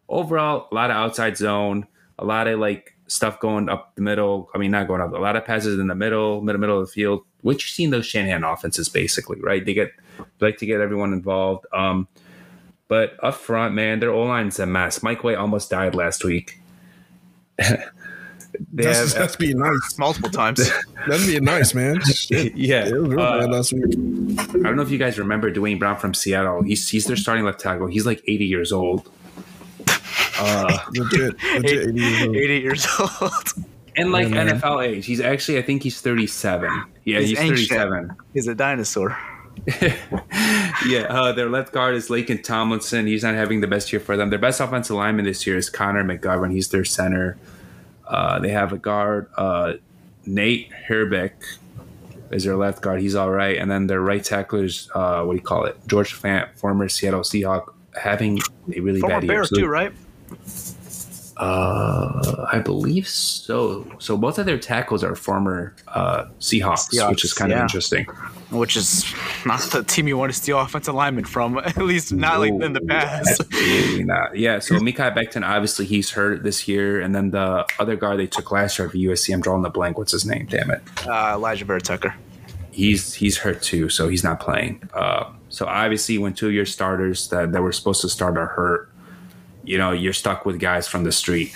overall, 0.09 0.69
a 0.71 0.75
lot 0.75 0.91
of 0.91 0.97
outside 0.97 1.37
zone, 1.37 1.87
a 2.19 2.25
lot 2.25 2.49
of 2.49 2.59
like 2.59 2.96
stuff 3.09 3.39
going 3.41 3.69
up 3.69 3.95
the 3.95 4.03
middle. 4.03 4.51
I 4.55 4.59
mean, 4.59 4.71
not 4.71 4.89
going 4.89 5.01
up. 5.01 5.13
A 5.13 5.17
lot 5.17 5.37
of 5.37 5.45
passes 5.45 5.79
in 5.79 5.87
the 5.87 5.95
middle, 5.95 6.41
middle, 6.41 6.61
middle 6.61 6.81
of 6.81 6.87
the 6.87 6.93
field, 6.93 7.23
What 7.43 7.55
you 7.63 7.69
see 7.69 7.85
in 7.85 7.91
those 7.91 8.07
Shanahan 8.07 8.45
offenses, 8.45 8.89
basically, 8.89 9.41
right? 9.41 9.65
They 9.65 9.75
get 9.75 9.93
they 10.39 10.47
like 10.47 10.59
to 10.59 10.67
get 10.67 10.81
everyone 10.81 11.13
involved. 11.13 11.67
Um, 11.73 12.09
but 12.89 13.17
up 13.23 13.35
front, 13.35 13.75
man, 13.75 14.01
their 14.01 14.11
O 14.11 14.23
line's 14.25 14.59
a 14.59 14.67
mess. 14.67 15.03
Mike 15.03 15.25
White 15.25 15.37
almost 15.37 15.71
died 15.71 15.95
last 15.95 16.25
week. 16.25 16.61
They 18.73 18.85
That's, 18.85 19.13
have- 19.13 19.21
that's 19.21 19.37
being 19.37 19.59
nice. 19.59 19.99
multiple 19.99 20.31
times. 20.31 20.71
That's 21.09 21.27
being 21.27 21.45
nice, 21.45 21.75
man. 21.75 22.01
Shit. 22.03 22.57
yeah. 22.57 22.87
It 22.87 22.95
was 22.95 23.11
real 23.11 23.21
uh, 23.21 23.41
bad 23.41 23.51
last 23.51 23.73
week. 23.73 23.85
I 23.85 24.63
don't 24.63 24.77
know 24.77 24.83
if 24.83 24.91
you 24.91 24.97
guys 24.99 25.19
remember 25.19 25.51
Duane 25.51 25.79
Brown 25.79 25.99
from 25.99 26.15
Seattle. 26.15 26.63
He's 26.63 26.89
he's 26.89 27.05
their 27.05 27.17
starting 27.17 27.45
left 27.45 27.61
tackle. 27.61 27.87
He's 27.87 28.07
like 28.07 28.23
80 28.27 28.45
years 28.47 28.73
old. 28.73 29.11
Uh, 30.39 30.79
Legit, 30.95 31.43
legit 31.55 31.89
80 31.89 32.01
years 32.01 32.23
old. 32.27 32.37
80 32.37 32.61
years 32.61 32.87
old. 33.01 33.67
and 33.97 34.13
like 34.13 34.29
Yeah, 34.29 34.45
man. 34.45 34.61
NFL 34.61 34.87
age. 34.87 35.07
He's 35.07 35.21
actually 35.21 35.59
I 35.59 35.63
think 35.63 35.83
he's 35.83 36.01
37. 36.01 36.85
Yeah, 37.05 37.21
He's 37.21 37.31
he's, 37.31 37.39
37. 37.39 38.11
He's 38.35 38.49
a 38.49 38.55
dinosaur. 38.55 39.17
yeah, 40.87 41.07
uh, 41.09 41.33
their 41.33 41.49
left 41.49 41.73
guard 41.73 41.95
is 41.95 42.09
Laken 42.09 42.43
Tomlinson. 42.43 43.07
He's 43.07 43.23
not 43.23 43.35
having 43.35 43.61
the 43.61 43.67
best 43.67 43.93
year 43.93 44.01
for 44.01 44.17
them. 44.17 44.31
Their 44.31 44.39
best 44.39 44.61
offensive 44.61 44.97
lineman 44.97 45.25
this 45.25 45.47
year 45.47 45.57
is 45.57 45.71
Connor 45.71 46.05
McGovern. 46.05 46.53
He's 46.53 46.69
their 46.69 46.85
center. 46.85 47.39
Uh, 48.07 48.39
they 48.39 48.51
have 48.51 48.73
a 48.73 48.79
guard, 48.79 49.29
uh, 49.37 49.75
Nate 50.27 50.71
Herbig 50.89 51.33
is 52.31 52.45
their 52.45 52.57
left 52.57 52.83
guard. 52.83 53.01
He's 53.01 53.15
all 53.15 53.31
right. 53.31 53.57
And 53.59 53.71
then 53.71 53.87
their 53.87 54.01
right 54.01 54.23
tackler 54.23 54.65
is, 54.65 54.91
uh, 54.95 55.23
what 55.25 55.33
do 55.33 55.37
you 55.39 55.43
call 55.43 55.65
it? 55.65 55.77
George 55.87 56.15
Fant, 56.21 56.49
former 56.57 56.89
Seattle 56.89 57.21
Seahawk, 57.21 57.73
having 58.01 58.39
a 58.75 58.81
really 58.81 59.01
Former 59.01 59.17
bad 59.17 59.23
year. 59.25 59.33
Bears 59.33 59.49
So- 59.49 59.57
too, 59.57 59.67
right? 59.67 59.93
Uh, 61.37 62.47
I 62.51 62.61
believe 62.61 63.07
so. 63.07 63.87
So 63.99 64.17
both 64.17 64.39
of 64.39 64.47
their 64.47 64.59
tackles 64.59 65.05
are 65.05 65.15
former 65.15 65.75
uh, 65.89 66.27
Seahawks, 66.41 66.89
Seahawks, 66.95 67.11
which 67.11 67.25
is 67.25 67.35
kind 67.35 67.53
of 67.53 67.59
interesting. 67.59 68.07
Which 68.51 68.75
is 68.75 69.05
not 69.45 69.61
the 69.61 69.83
team 69.83 70.09
you 70.09 70.17
want 70.17 70.33
to 70.33 70.39
steal 70.39 70.59
offensive 70.59 70.95
linemen 70.95 71.25
from. 71.25 71.59
At 71.65 71.77
least 71.77 72.13
not 72.13 72.41
like 72.41 72.53
in 72.53 72.73
the 72.73 72.81
past. 72.81 73.41
Absolutely 73.41 74.05
not. 74.05 74.37
Yeah. 74.37 74.61
So 74.61 74.77
Mekhi 74.77 75.15
Becton, 75.15 75.47
obviously 75.47 75.85
he's 75.85 76.11
hurt 76.11 76.43
this 76.43 76.67
year, 76.67 77.03
and 77.03 77.15
then 77.15 77.33
the 77.33 77.67
other 77.79 77.97
guy 77.97 78.17
they 78.17 78.27
took 78.27 78.51
last 78.51 78.79
year 78.79 78.89
for 78.89 78.97
USC, 78.97 79.35
I'm 79.35 79.43
drawing 79.43 79.63
the 79.63 79.71
blank. 79.71 79.99
What's 79.99 80.13
his 80.13 80.25
name? 80.25 80.47
Damn 80.47 80.71
it. 80.71 80.81
Uh, 81.07 81.37
Alijah 81.37 81.65
Vera-Tucker. 81.65 82.15
He's 82.71 83.13
he's 83.13 83.37
hurt 83.37 83.61
too, 83.63 83.91
so 83.91 84.09
he's 84.09 84.25
not 84.25 84.41
playing. 84.41 84.89
Uh, 84.95 85.33
so 85.51 85.67
obviously, 85.67 86.17
when 86.17 86.33
two 86.33 86.49
of 86.49 86.55
your 86.55 86.67
starters 86.67 87.29
that, 87.29 87.53
that 87.53 87.63
were 87.63 87.73
supposed 87.73 88.01
to 88.03 88.09
start 88.09 88.37
are 88.39 88.47
hurt, 88.47 88.91
you 89.67 89.77
know 89.77 89.93
you're 89.93 90.13
stuck 90.13 90.47
with 90.47 90.59
guys 90.59 90.89
from 90.89 91.05
the 91.05 91.13
street. 91.13 91.55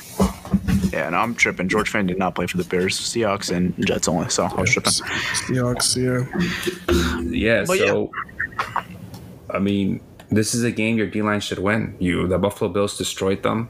Yeah, 0.92 1.08
no, 1.10 1.18
I'm 1.18 1.34
tripping. 1.34 1.68
George 1.68 1.92
Fant 1.92 2.08
did 2.08 2.18
not 2.18 2.34
play 2.34 2.46
for 2.46 2.56
the 2.56 2.64
Bears, 2.64 2.98
Seahawks, 2.98 3.54
and 3.54 3.74
Jets 3.86 4.08
only. 4.08 4.28
So 4.28 4.44
I 4.44 4.60
was 4.60 4.72
tripping. 4.72 4.92
Seahawks, 4.92 5.96
yeah. 5.96 6.26
Yeah. 7.30 7.64
But 7.66 7.78
so 7.78 8.10
I 9.48 9.58
mean, 9.58 10.00
this 10.30 10.54
is 10.54 10.64
a 10.64 10.70
game 10.70 10.96
your 10.96 11.06
D 11.06 11.22
line 11.22 11.40
should 11.40 11.58
win. 11.58 11.96
You 11.98 12.26
the 12.26 12.38
Buffalo 12.38 12.70
Bills 12.70 12.98
destroyed 12.98 13.42
them. 13.42 13.68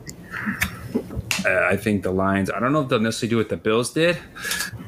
Uh, 1.44 1.68
I 1.70 1.76
think 1.76 2.02
the 2.02 2.10
Lions. 2.10 2.50
I 2.50 2.60
don't 2.60 2.72
know 2.72 2.82
if 2.82 2.88
they'll 2.88 3.00
necessarily 3.00 3.30
do 3.30 3.36
what 3.38 3.48
the 3.48 3.56
Bills 3.56 3.92
did, 3.92 4.18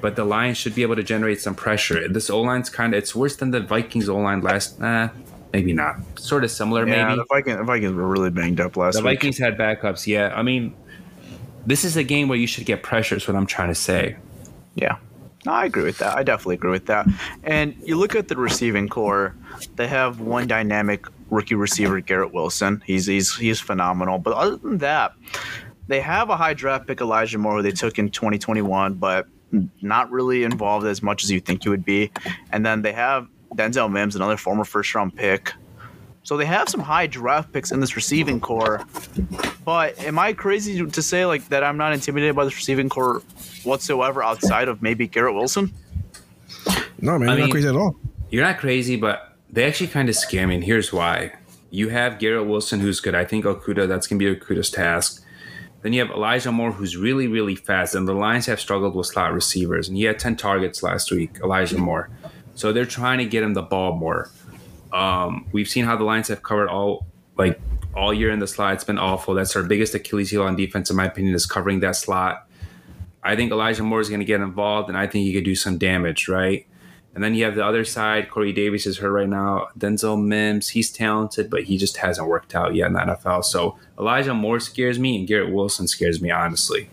but 0.00 0.16
the 0.16 0.24
Lions 0.24 0.58
should 0.58 0.74
be 0.74 0.82
able 0.82 0.96
to 0.96 1.02
generate 1.02 1.40
some 1.40 1.54
pressure. 1.54 2.08
This 2.08 2.28
O 2.28 2.40
line's 2.40 2.68
kind 2.68 2.94
of 2.94 2.98
it's 2.98 3.14
worse 3.14 3.36
than 3.36 3.52
the 3.52 3.60
Vikings 3.60 4.08
O 4.08 4.18
line 4.18 4.42
last. 4.42 4.78
Nah, 4.80 5.08
maybe 5.52 5.72
not. 5.72 5.96
Sort 6.18 6.44
of 6.44 6.50
similar, 6.50 6.86
Yeah, 6.86 7.04
maybe. 7.08 7.16
the 7.16 7.24
Vikings, 7.28 7.56
the 7.58 7.64
Vikings 7.64 7.92
were 7.94 8.06
really 8.06 8.30
banged 8.30 8.60
up 8.60 8.76
last 8.76 8.94
The 8.96 9.02
week. 9.02 9.18
Vikings 9.18 9.38
had 9.38 9.56
backups. 9.58 10.06
Yeah, 10.06 10.32
I 10.34 10.42
mean, 10.42 10.74
this 11.66 11.84
is 11.84 11.96
a 11.96 12.04
game 12.04 12.28
where 12.28 12.38
you 12.38 12.46
should 12.46 12.66
get 12.66 12.82
pressure. 12.82 13.16
Is 13.16 13.26
what 13.28 13.36
I'm 13.36 13.46
trying 13.46 13.68
to 13.68 13.74
say. 13.74 14.16
Yeah. 14.74 14.96
No, 15.44 15.52
I 15.52 15.64
agree 15.64 15.82
with 15.82 15.98
that. 15.98 16.16
I 16.16 16.22
definitely 16.22 16.54
agree 16.54 16.70
with 16.70 16.86
that. 16.86 17.06
And 17.42 17.74
you 17.84 17.96
look 17.96 18.14
at 18.14 18.28
the 18.28 18.36
receiving 18.36 18.88
corps, 18.88 19.34
they 19.74 19.88
have 19.88 20.20
one 20.20 20.46
dynamic 20.46 21.04
rookie 21.30 21.56
receiver, 21.56 22.00
Garrett 22.00 22.32
Wilson. 22.32 22.80
He's 22.86 23.06
he's 23.06 23.34
he's 23.34 23.58
phenomenal. 23.58 24.18
But 24.18 24.34
other 24.34 24.56
than 24.56 24.78
that, 24.78 25.14
they 25.88 26.00
have 26.00 26.30
a 26.30 26.36
high 26.36 26.54
draft 26.54 26.86
pick, 26.86 27.00
Elijah 27.00 27.38
Moore, 27.38 27.56
who 27.56 27.62
they 27.62 27.72
took 27.72 27.98
in 27.98 28.10
2021, 28.10 28.94
but 28.94 29.26
not 29.82 30.10
really 30.12 30.44
involved 30.44 30.86
as 30.86 31.02
much 31.02 31.24
as 31.24 31.30
you 31.30 31.40
think 31.40 31.64
he 31.64 31.68
would 31.68 31.84
be. 31.84 32.12
And 32.52 32.64
then 32.64 32.82
they 32.82 32.92
have 32.92 33.26
Denzel 33.56 33.90
Mims, 33.90 34.16
another 34.16 34.36
former 34.36 34.64
first 34.64 34.94
round 34.94 35.14
pick. 35.14 35.52
So 36.24 36.36
they 36.36 36.44
have 36.46 36.68
some 36.68 36.80
high 36.80 37.06
draft 37.08 37.52
picks 37.52 37.72
in 37.72 37.80
this 37.80 37.96
receiving 37.96 38.40
corps. 38.40 38.84
But 39.64 39.98
am 40.04 40.18
I 40.18 40.32
crazy 40.32 40.84
to 40.86 41.02
say 41.02 41.26
like 41.26 41.48
that 41.48 41.64
I'm 41.64 41.76
not 41.76 41.92
intimidated 41.92 42.36
by 42.36 42.44
this 42.44 42.54
receiving 42.54 42.88
corps 42.88 43.22
whatsoever 43.64 44.22
outside 44.22 44.68
of 44.68 44.82
maybe 44.82 45.06
Garrett 45.08 45.34
Wilson? 45.34 45.72
No, 47.00 47.18
man, 47.18 47.28
I 47.28 47.32
you're 47.32 47.36
mean- 47.36 47.40
not 47.46 47.50
crazy 47.50 47.68
at 47.68 47.76
all. 47.76 47.96
You're 48.30 48.44
not 48.44 48.58
crazy, 48.58 48.96
but 48.96 49.36
they 49.50 49.64
actually 49.64 49.88
kind 49.88 50.08
of 50.08 50.14
scare 50.16 50.46
me, 50.46 50.54
and 50.54 50.64
here's 50.64 50.92
why. 50.92 51.32
You 51.70 51.90
have 51.90 52.18
Garrett 52.18 52.46
Wilson, 52.46 52.80
who's 52.80 53.00
good. 53.00 53.14
I 53.14 53.24
think 53.24 53.44
Okudah, 53.44 53.86
that's 53.88 54.06
going 54.06 54.18
to 54.18 54.34
be 54.34 54.40
Okudah's 54.40 54.70
task. 54.70 55.22
Then 55.82 55.92
you 55.92 56.00
have 56.00 56.10
Elijah 56.10 56.52
Moore, 56.52 56.70
who's 56.72 56.96
really, 56.96 57.26
really 57.28 57.56
fast. 57.56 57.94
And 57.94 58.06
the 58.06 58.12
Lions 58.14 58.46
have 58.46 58.60
struggled 58.60 58.94
with 58.94 59.06
slot 59.06 59.32
receivers. 59.32 59.88
And 59.88 59.96
he 59.96 60.04
had 60.04 60.18
10 60.18 60.36
targets 60.36 60.82
last 60.82 61.10
week, 61.10 61.38
Elijah 61.42 61.76
Moore. 61.78 62.08
So 62.54 62.72
they're 62.72 62.86
trying 62.86 63.18
to 63.18 63.24
get 63.24 63.42
him 63.42 63.54
the 63.54 63.62
ball 63.62 63.96
more. 63.96 64.30
Um, 64.92 65.46
we've 65.52 65.68
seen 65.68 65.84
how 65.84 65.96
the 65.96 66.04
Lions 66.04 66.28
have 66.28 66.42
covered 66.42 66.68
all, 66.68 67.06
like, 67.36 67.60
all 67.94 68.12
year 68.12 68.30
in 68.30 68.38
the 68.38 68.46
slot. 68.46 68.74
It's 68.74 68.84
been 68.84 68.98
awful. 68.98 69.34
That's 69.34 69.56
our 69.56 69.62
biggest 69.62 69.94
Achilles 69.94 70.30
heel 70.30 70.42
on 70.42 70.56
defense, 70.56 70.90
in 70.90 70.96
my 70.96 71.06
opinion, 71.06 71.34
is 71.34 71.46
covering 71.46 71.80
that 71.80 71.96
slot. 71.96 72.46
I 73.22 73.36
think 73.36 73.52
Elijah 73.52 73.82
Moore 73.82 74.00
is 74.00 74.08
going 74.08 74.20
to 74.20 74.26
get 74.26 74.40
involved, 74.40 74.88
and 74.88 74.98
I 74.98 75.06
think 75.06 75.24
he 75.24 75.32
could 75.32 75.44
do 75.44 75.54
some 75.54 75.78
damage, 75.78 76.28
right? 76.28 76.66
And 77.14 77.22
then 77.22 77.34
you 77.34 77.44
have 77.44 77.54
the 77.54 77.64
other 77.64 77.84
side. 77.84 78.30
Corey 78.30 78.52
Davis 78.52 78.86
is 78.86 78.98
hurt 78.98 79.12
right 79.12 79.28
now. 79.28 79.68
Denzel 79.78 80.22
Mims, 80.22 80.70
he's 80.70 80.90
talented, 80.90 81.50
but 81.50 81.64
he 81.64 81.76
just 81.76 81.98
hasn't 81.98 82.26
worked 82.26 82.54
out 82.54 82.74
yet 82.74 82.86
in 82.86 82.94
the 82.94 83.00
NFL. 83.00 83.44
So 83.44 83.78
Elijah 83.98 84.34
Moore 84.34 84.60
scares 84.60 84.98
me, 84.98 85.18
and 85.18 85.28
Garrett 85.28 85.52
Wilson 85.52 85.86
scares 85.86 86.22
me, 86.22 86.30
honestly. 86.30 86.88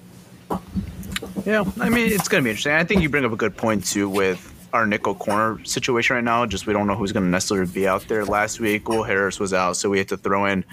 Yeah, 1.45 1.63
I 1.79 1.89
mean 1.89 2.11
it's 2.11 2.27
going 2.27 2.43
to 2.43 2.45
be 2.45 2.49
interesting. 2.51 2.73
I 2.73 2.83
think 2.83 3.01
you 3.01 3.09
bring 3.09 3.25
up 3.25 3.31
a 3.31 3.37
good 3.37 3.55
point 3.55 3.85
too 3.85 4.09
with 4.09 4.48
our 4.73 4.85
nickel 4.85 5.15
corner 5.15 5.63
situation 5.65 6.15
right 6.15 6.23
now. 6.23 6.45
Just 6.45 6.67
we 6.67 6.73
don't 6.73 6.87
know 6.87 6.95
who's 6.95 7.11
going 7.11 7.25
to 7.25 7.29
necessarily 7.29 7.71
be 7.71 7.87
out 7.87 8.07
there. 8.07 8.25
Last 8.25 8.59
week, 8.59 8.87
Will 8.89 9.03
Harris 9.03 9.39
was 9.39 9.53
out, 9.53 9.77
so 9.77 9.89
we 9.89 9.97
had 9.97 10.07
to 10.09 10.17
throw 10.17 10.45
in 10.45 10.65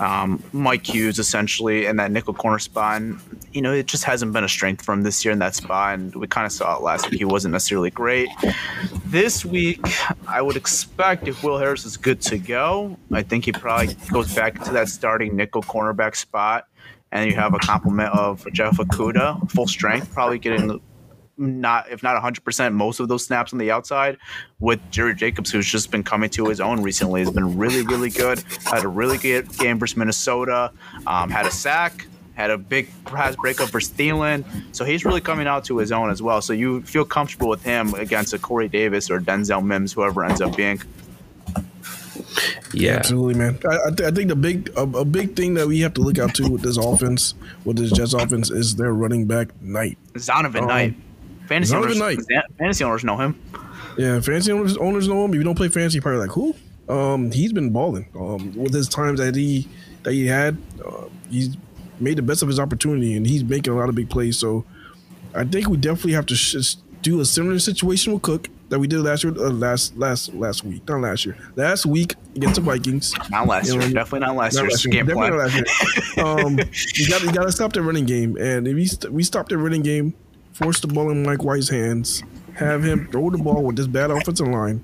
um, 0.00 0.42
Mike 0.52 0.86
Hughes 0.86 1.18
essentially 1.18 1.86
in 1.86 1.96
that 1.96 2.10
nickel 2.10 2.34
corner 2.34 2.58
spot. 2.58 3.00
And, 3.00 3.20
you 3.52 3.62
know, 3.62 3.72
it 3.72 3.86
just 3.86 4.04
hasn't 4.04 4.32
been 4.32 4.44
a 4.44 4.48
strength 4.48 4.84
from 4.84 5.02
this 5.02 5.24
year 5.24 5.32
in 5.32 5.38
that 5.40 5.54
spot, 5.54 5.94
and 5.94 6.14
we 6.14 6.26
kind 6.26 6.46
of 6.46 6.52
saw 6.52 6.76
it 6.76 6.82
last 6.82 7.10
week. 7.10 7.18
He 7.18 7.24
wasn't 7.24 7.52
necessarily 7.52 7.90
great. 7.90 8.28
This 9.06 9.44
week, 9.44 9.80
I 10.26 10.42
would 10.42 10.56
expect 10.56 11.28
if 11.28 11.42
Will 11.42 11.58
Harris 11.58 11.84
is 11.84 11.96
good 11.96 12.20
to 12.22 12.38
go, 12.38 12.96
I 13.12 13.22
think 13.22 13.44
he 13.44 13.52
probably 13.52 13.94
goes 14.10 14.34
back 14.34 14.62
to 14.64 14.72
that 14.72 14.88
starting 14.88 15.36
nickel 15.36 15.62
cornerback 15.62 16.16
spot. 16.16 16.66
And 17.12 17.30
you 17.30 17.36
have 17.36 17.54
a 17.54 17.58
complement 17.58 18.12
of 18.12 18.44
Jeff 18.52 18.78
Okudah, 18.78 19.48
full 19.52 19.68
strength, 19.68 20.12
probably 20.12 20.40
getting 20.40 20.80
not 21.36 21.90
if 21.90 22.02
not 22.02 22.20
100% 22.22 22.72
most 22.74 23.00
of 23.00 23.08
those 23.08 23.24
snaps 23.24 23.52
on 23.52 23.58
the 23.58 23.70
outside 23.70 24.16
with 24.60 24.80
Jerry 24.90 25.14
Jacobs 25.14 25.50
who's 25.50 25.66
just 25.66 25.90
been 25.90 26.02
coming 26.04 26.30
to 26.30 26.46
his 26.48 26.60
own 26.60 26.82
recently. 26.82 27.20
Has 27.20 27.30
been 27.30 27.56
really 27.58 27.82
really 27.82 28.10
good. 28.10 28.42
Had 28.64 28.84
a 28.84 28.88
really 28.88 29.18
good 29.18 29.48
game 29.58 29.78
versus 29.78 29.96
Minnesota. 29.96 30.70
Um, 31.06 31.30
had 31.30 31.46
a 31.46 31.50
sack. 31.50 32.06
Had 32.34 32.50
a 32.50 32.58
big 32.58 32.88
pass 33.04 33.36
breakup 33.36 33.68
for 33.68 33.78
Thielen. 33.80 34.44
So 34.72 34.84
he's 34.84 35.04
really 35.04 35.20
coming 35.20 35.46
out 35.46 35.64
to 35.66 35.78
his 35.78 35.92
own 35.92 36.10
as 36.10 36.20
well. 36.20 36.42
So 36.42 36.52
you 36.52 36.82
feel 36.82 37.04
comfortable 37.04 37.48
with 37.48 37.62
him 37.62 37.94
against 37.94 38.32
a 38.32 38.38
Corey 38.40 38.66
Davis 38.68 39.08
or 39.08 39.20
Denzel 39.20 39.64
Mims 39.64 39.92
whoever 39.92 40.24
ends 40.24 40.40
up 40.40 40.56
being. 40.56 40.80
Yeah. 42.72 42.94
Absolutely, 42.96 43.34
man. 43.34 43.58
I, 43.64 43.76
I, 43.86 43.90
th- 43.90 44.08
I 44.08 44.10
think 44.10 44.28
the 44.28 44.36
big 44.36 44.70
a, 44.76 44.82
a 44.82 45.04
big 45.04 45.36
thing 45.36 45.54
that 45.54 45.68
we 45.68 45.80
have 45.80 45.94
to 45.94 46.00
look 46.00 46.18
out 46.18 46.34
to 46.36 46.48
with 46.50 46.62
this 46.62 46.76
offense, 46.76 47.34
with 47.64 47.76
this 47.76 47.92
Jets 47.92 48.14
offense, 48.14 48.50
is 48.50 48.74
their 48.76 48.92
running 48.92 49.26
back 49.26 49.48
Knight. 49.62 49.96
Zonovan 50.14 50.62
Um, 50.62 50.66
Knight 50.68 50.94
fantasy 51.46 51.74
owners, 51.74 51.98
fantasy 52.58 52.84
owners 52.84 53.04
know 53.04 53.16
him 53.16 53.38
Yeah, 53.96 54.20
fantasy 54.20 54.52
owners, 54.52 54.76
owners 54.76 55.08
know 55.08 55.24
him. 55.24 55.32
If 55.32 55.36
you 55.38 55.44
don't 55.44 55.54
play 55.54 55.68
fantasy, 55.68 55.96
you're 55.96 56.02
probably 56.02 56.20
like 56.20 56.30
who? 56.30 56.54
Um, 56.88 57.30
he's 57.30 57.52
been 57.52 57.70
balling. 57.70 58.06
Um, 58.14 58.54
with 58.54 58.74
his 58.74 58.88
times 58.88 59.20
that 59.20 59.34
he 59.34 59.68
that 60.02 60.12
he 60.12 60.26
had, 60.26 60.58
uh, 60.84 61.04
he's 61.30 61.56
made 62.00 62.18
the 62.18 62.22
best 62.22 62.42
of 62.42 62.48
his 62.48 62.58
opportunity, 62.60 63.14
and 63.16 63.26
he's 63.26 63.42
making 63.44 63.72
a 63.72 63.76
lot 63.76 63.88
of 63.88 63.94
big 63.94 64.10
plays. 64.10 64.38
So, 64.38 64.64
I 65.34 65.44
think 65.44 65.68
we 65.68 65.76
definitely 65.78 66.12
have 66.12 66.26
to 66.26 66.34
sh- 66.34 66.76
do 67.02 67.20
a 67.20 67.24
similar 67.24 67.58
situation 67.58 68.12
with 68.12 68.22
Cook 68.22 68.48
that 68.68 68.78
we 68.78 68.86
did 68.86 69.00
last 69.00 69.24
year, 69.24 69.32
uh, 69.36 69.50
last 69.50 69.96
last 69.96 70.34
last 70.34 70.64
week, 70.64 70.86
not 70.88 71.00
last 71.00 71.24
year, 71.24 71.36
last 71.56 71.86
week 71.86 72.16
against 72.36 72.56
the 72.56 72.60
Vikings. 72.60 73.14
not 73.30 73.46
last 73.46 73.68
You 73.68 73.78
know, 73.78 73.84
year 73.84 73.94
definitely 73.94 74.26
not 74.26 74.36
last 74.36 74.54
Not 74.56 74.64
last 74.64 74.84
year. 74.84 75.04
Definitely 75.04 75.30
not 75.30 75.38
last 75.38 75.54
year. 75.54 76.24
um, 76.26 76.58
you 76.96 77.08
got 77.08 77.22
you 77.22 77.32
got 77.32 77.44
to 77.44 77.52
stop 77.52 77.72
the 77.72 77.80
running 77.82 78.04
game, 78.04 78.36
and 78.36 78.66
if 78.68 78.74
we, 78.74 78.86
st- 78.86 79.12
we 79.12 79.22
stop 79.22 79.48
the 79.48 79.56
running 79.56 79.82
game, 79.82 80.12
force 80.54 80.80
the 80.80 80.86
ball 80.86 81.10
in 81.10 81.22
Mike 81.22 81.44
White's 81.44 81.68
hands, 81.68 82.22
have 82.54 82.82
him 82.82 83.08
throw 83.10 83.28
the 83.30 83.38
ball 83.38 83.62
with 83.62 83.76
this 83.76 83.86
bad 83.86 84.10
offensive 84.10 84.48
line. 84.48 84.82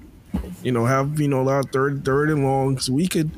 You 0.62 0.72
know, 0.72 0.84
have 0.84 1.18
you 1.18 1.28
know 1.28 1.40
a 1.40 1.42
lot 1.42 1.64
of 1.64 1.72
third 1.72 2.04
third 2.04 2.30
and 2.30 2.44
long, 2.44 2.78
we 2.90 3.08
could. 3.08 3.30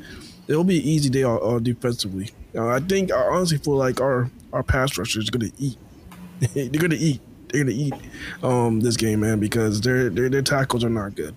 It'll 0.49 0.65
be 0.65 0.79
an 0.79 0.85
easy 0.85 1.09
day 1.09 1.23
uh, 1.23 1.37
uh, 1.37 1.59
defensively. 1.61 2.31
Uh, 2.55 2.67
I 2.67 2.81
think 2.81 3.13
I 3.13 3.21
honestly 3.21 3.59
feel 3.59 3.77
like 3.77 4.01
our 4.01 4.29
our 4.53 4.65
pass 4.65 4.99
rusher 4.99 5.21
is 5.21 5.31
to 5.31 5.53
eat 5.59 5.79
they're 6.55 6.69
gonna 6.69 6.97
eat. 6.97 7.21
They're 7.49 7.65
gonna 7.65 7.77
eat 7.77 7.95
um 8.43 8.81
this 8.81 8.97
game, 8.97 9.21
man, 9.21 9.39
because 9.39 9.81
their 9.81 10.11
their 10.11 10.29
their 10.29 10.43
tackles 10.43 10.83
are 10.85 10.91
not 10.91 11.15
good. 11.15 11.37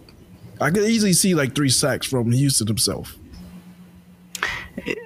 I 0.59 0.71
could 0.71 0.89
easily 0.89 1.13
see 1.13 1.35
like 1.35 1.53
three 1.53 1.69
sacks 1.69 2.07
from 2.07 2.31
Houston 2.31 2.67
himself. 2.67 3.17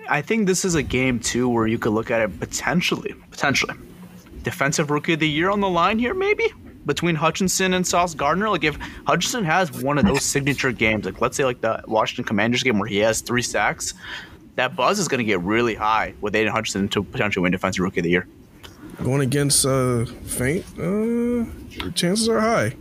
I 0.09 0.21
think 0.21 0.47
this 0.47 0.65
is 0.65 0.75
a 0.75 0.83
game 0.83 1.19
too 1.19 1.49
where 1.49 1.67
you 1.67 1.77
could 1.77 1.91
look 1.91 2.11
at 2.11 2.21
it 2.21 2.39
potentially, 2.39 3.13
potentially, 3.29 3.75
defensive 4.49 4.89
rookie 4.89 5.13
of 5.13 5.19
the 5.19 5.29
year 5.29 5.49
on 5.51 5.59
the 5.59 5.69
line 5.69 5.99
here, 5.99 6.15
maybe 6.15 6.51
between 6.85 7.13
Hutchinson 7.13 7.75
and 7.75 7.85
Sauce 7.85 8.15
Gardner. 8.15 8.49
Like 8.49 8.63
if 8.63 8.77
Hutchinson 9.05 9.43
has 9.45 9.71
one 9.71 9.99
of 9.99 10.05
those 10.05 10.23
signature 10.23 10.71
games, 10.71 11.05
like 11.05 11.21
let's 11.21 11.37
say 11.37 11.45
like 11.45 11.61
the 11.61 11.83
Washington 11.85 12.23
Commanders 12.23 12.63
game 12.63 12.79
where 12.79 12.87
he 12.87 12.97
has 12.97 13.21
three 13.21 13.43
sacks, 13.43 13.93
that 14.55 14.75
buzz 14.75 14.97
is 14.97 15.07
going 15.07 15.19
to 15.19 15.23
get 15.23 15.39
really 15.41 15.75
high 15.75 16.15
with 16.19 16.35
Aidan 16.35 16.51
Hutchinson 16.51 16.89
to 16.89 17.03
potentially 17.03 17.43
win 17.43 17.51
defensive 17.51 17.83
rookie 17.83 17.99
of 17.99 18.05
the 18.05 18.09
year. 18.09 18.27
Going 19.03 19.21
against 19.21 19.65
uh 19.65 20.05
Fant, 20.25 20.63
uh 20.79 21.91
chances 21.91 22.27
are 22.27 22.39
high. 22.41 22.75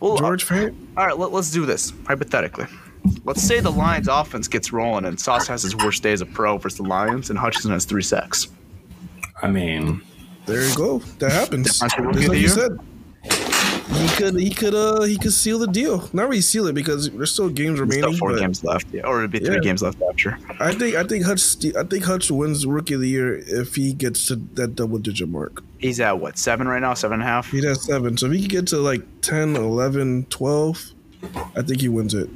Well, 0.00 0.16
George 0.16 0.46
Fant. 0.46 0.74
All 0.96 1.06
right, 1.06 1.18
let, 1.18 1.32
let's 1.32 1.50
do 1.50 1.66
this 1.66 1.92
hypothetically. 2.06 2.66
Let's 3.24 3.42
say 3.42 3.60
the 3.60 3.72
Lions' 3.72 4.08
offense 4.08 4.48
gets 4.48 4.72
rolling 4.72 5.04
and 5.04 5.18
Sauce 5.18 5.46
has 5.48 5.62
his 5.62 5.76
worst 5.76 6.02
day 6.02 6.12
as 6.12 6.20
a 6.20 6.26
pro 6.26 6.56
versus 6.56 6.78
the 6.78 6.84
Lions, 6.84 7.30
and 7.30 7.38
Hutchinson 7.38 7.72
has 7.72 7.84
three 7.84 8.02
sacks. 8.02 8.48
I 9.42 9.48
mean, 9.48 10.00
There 10.46 10.66
you 10.68 10.74
go. 10.76 10.98
That 11.18 11.32
happens. 11.32 11.78
Defensive 11.78 12.12
Just 12.14 12.28
like 12.28 12.38
you 12.38 12.48
said. 12.48 12.78
He 13.94 14.08
could 14.16 14.34
he 14.38 14.50
could 14.50 14.74
uh 14.74 15.02
he 15.02 15.16
could 15.18 15.32
seal 15.32 15.58
the 15.58 15.66
deal. 15.66 16.08
Not 16.12 16.28
really 16.28 16.40
seal 16.40 16.66
it 16.66 16.74
because 16.74 17.10
there's 17.10 17.32
still 17.32 17.48
games 17.48 17.78
There's 17.78 17.88
remaining. 17.88 18.14
Still 18.16 18.18
four 18.18 18.32
but 18.32 18.40
games 18.40 18.64
left, 18.64 18.86
yeah, 18.92 19.02
or 19.06 19.20
it'd 19.20 19.30
be 19.30 19.38
three 19.38 19.54
Yeah. 19.54 19.60
games 19.60 19.82
left 19.82 19.98
after. 20.08 20.38
I 20.58 20.72
think 20.74 20.96
I 20.96 21.04
think 21.04 21.24
Hutch 21.24 21.56
I 21.76 21.84
think 21.84 22.04
Hutch 22.04 22.30
wins 22.30 22.66
Rookie 22.66 22.94
of 22.94 23.00
the 23.00 23.08
Year 23.08 23.36
if 23.46 23.74
he 23.74 23.92
gets 23.92 24.26
to 24.28 24.36
that 24.54 24.74
double 24.74 24.98
digit 24.98 25.28
mark. 25.28 25.62
He's 25.78 26.00
at 26.00 26.18
what 26.18 26.38
seven 26.38 26.66
right 26.66 26.80
now, 26.80 26.94
seven 26.94 27.14
and 27.20 27.22
a 27.22 27.26
half. 27.26 27.50
He 27.50 27.64
has 27.64 27.82
seven. 27.84 28.16
So 28.16 28.26
if 28.26 28.32
he 28.32 28.40
can 28.40 28.48
get 28.48 28.66
to 28.68 28.78
like 28.78 29.02
10, 29.20 29.54
11, 29.56 30.26
12, 30.30 30.92
I 31.56 31.62
think 31.62 31.80
he 31.82 31.88
wins 31.88 32.14
it. 32.14 32.28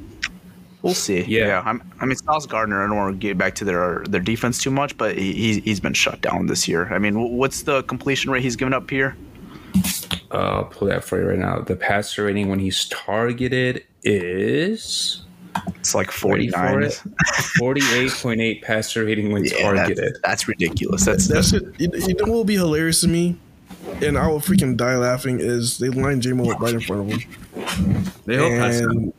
We'll 0.82 0.94
see. 0.94 1.22
Yeah. 1.24 1.62
I'm, 1.64 1.82
I 2.00 2.06
mean, 2.06 2.16
Sauce 2.16 2.46
Gardner. 2.46 2.82
I 2.82 2.86
don't 2.86 2.96
want 2.96 3.14
to 3.14 3.18
get 3.18 3.36
back 3.36 3.54
to 3.56 3.64
their 3.64 4.04
their 4.08 4.20
defense 4.20 4.62
too 4.62 4.70
much, 4.70 4.96
but 4.96 5.18
he, 5.18 5.32
he's 5.32 5.56
he's 5.64 5.80
been 5.80 5.92
shut 5.94 6.20
down 6.20 6.46
this 6.46 6.68
year. 6.68 6.92
I 6.92 6.98
mean, 6.98 7.36
what's 7.36 7.62
the 7.62 7.82
completion 7.84 8.30
rate 8.30 8.42
he's 8.42 8.56
given 8.56 8.72
up 8.72 8.88
here? 8.88 9.16
uh, 10.30 10.36
I'll 10.36 10.64
pull 10.66 10.88
that 10.88 11.02
for 11.04 11.20
you 11.20 11.28
right 11.28 11.38
now. 11.38 11.60
The 11.60 11.74
passer 11.76 12.24
rating 12.24 12.48
when 12.48 12.58
he's 12.58 12.86
targeted 12.88 13.84
is 14.04 15.22
It's 15.76 15.94
like 15.94 16.08
ready 16.22 16.48
49. 16.50 16.90
for 16.90 17.74
48.8 17.74 18.62
passer 18.62 19.04
rating 19.04 19.32
when 19.32 19.44
Yeah, 19.46 19.50
that's, 19.50 19.62
targeted. 19.62 20.16
that's 20.22 20.48
ridiculous. 20.48 21.04
That's, 21.04 21.26
That's 21.28 21.50
that's 21.52 21.64
it. 21.64 21.80
You, 21.80 21.90
you 22.06 22.14
know 22.14 22.24
what 22.24 22.32
will 22.32 22.44
be 22.44 22.54
hilarious 22.56 23.00
to 23.02 23.08
me? 23.08 23.36
And 24.02 24.16
I 24.18 24.26
will 24.28 24.40
freaking 24.40 24.76
die 24.76 24.96
laughing 24.96 25.40
is 25.40 25.78
they 25.78 25.88
line 25.88 26.20
J-Mo 26.20 26.50
up 26.52 26.60
right 26.60 26.74
in 26.74 26.80
front 26.80 27.10
of 27.12 27.18
him. 27.18 28.04
They 28.26 28.36
hope 28.36 28.52
pass 28.52 28.78
him. 28.80 28.90
And 28.90 29.00
he- 29.00 29.06
he- 29.06 29.12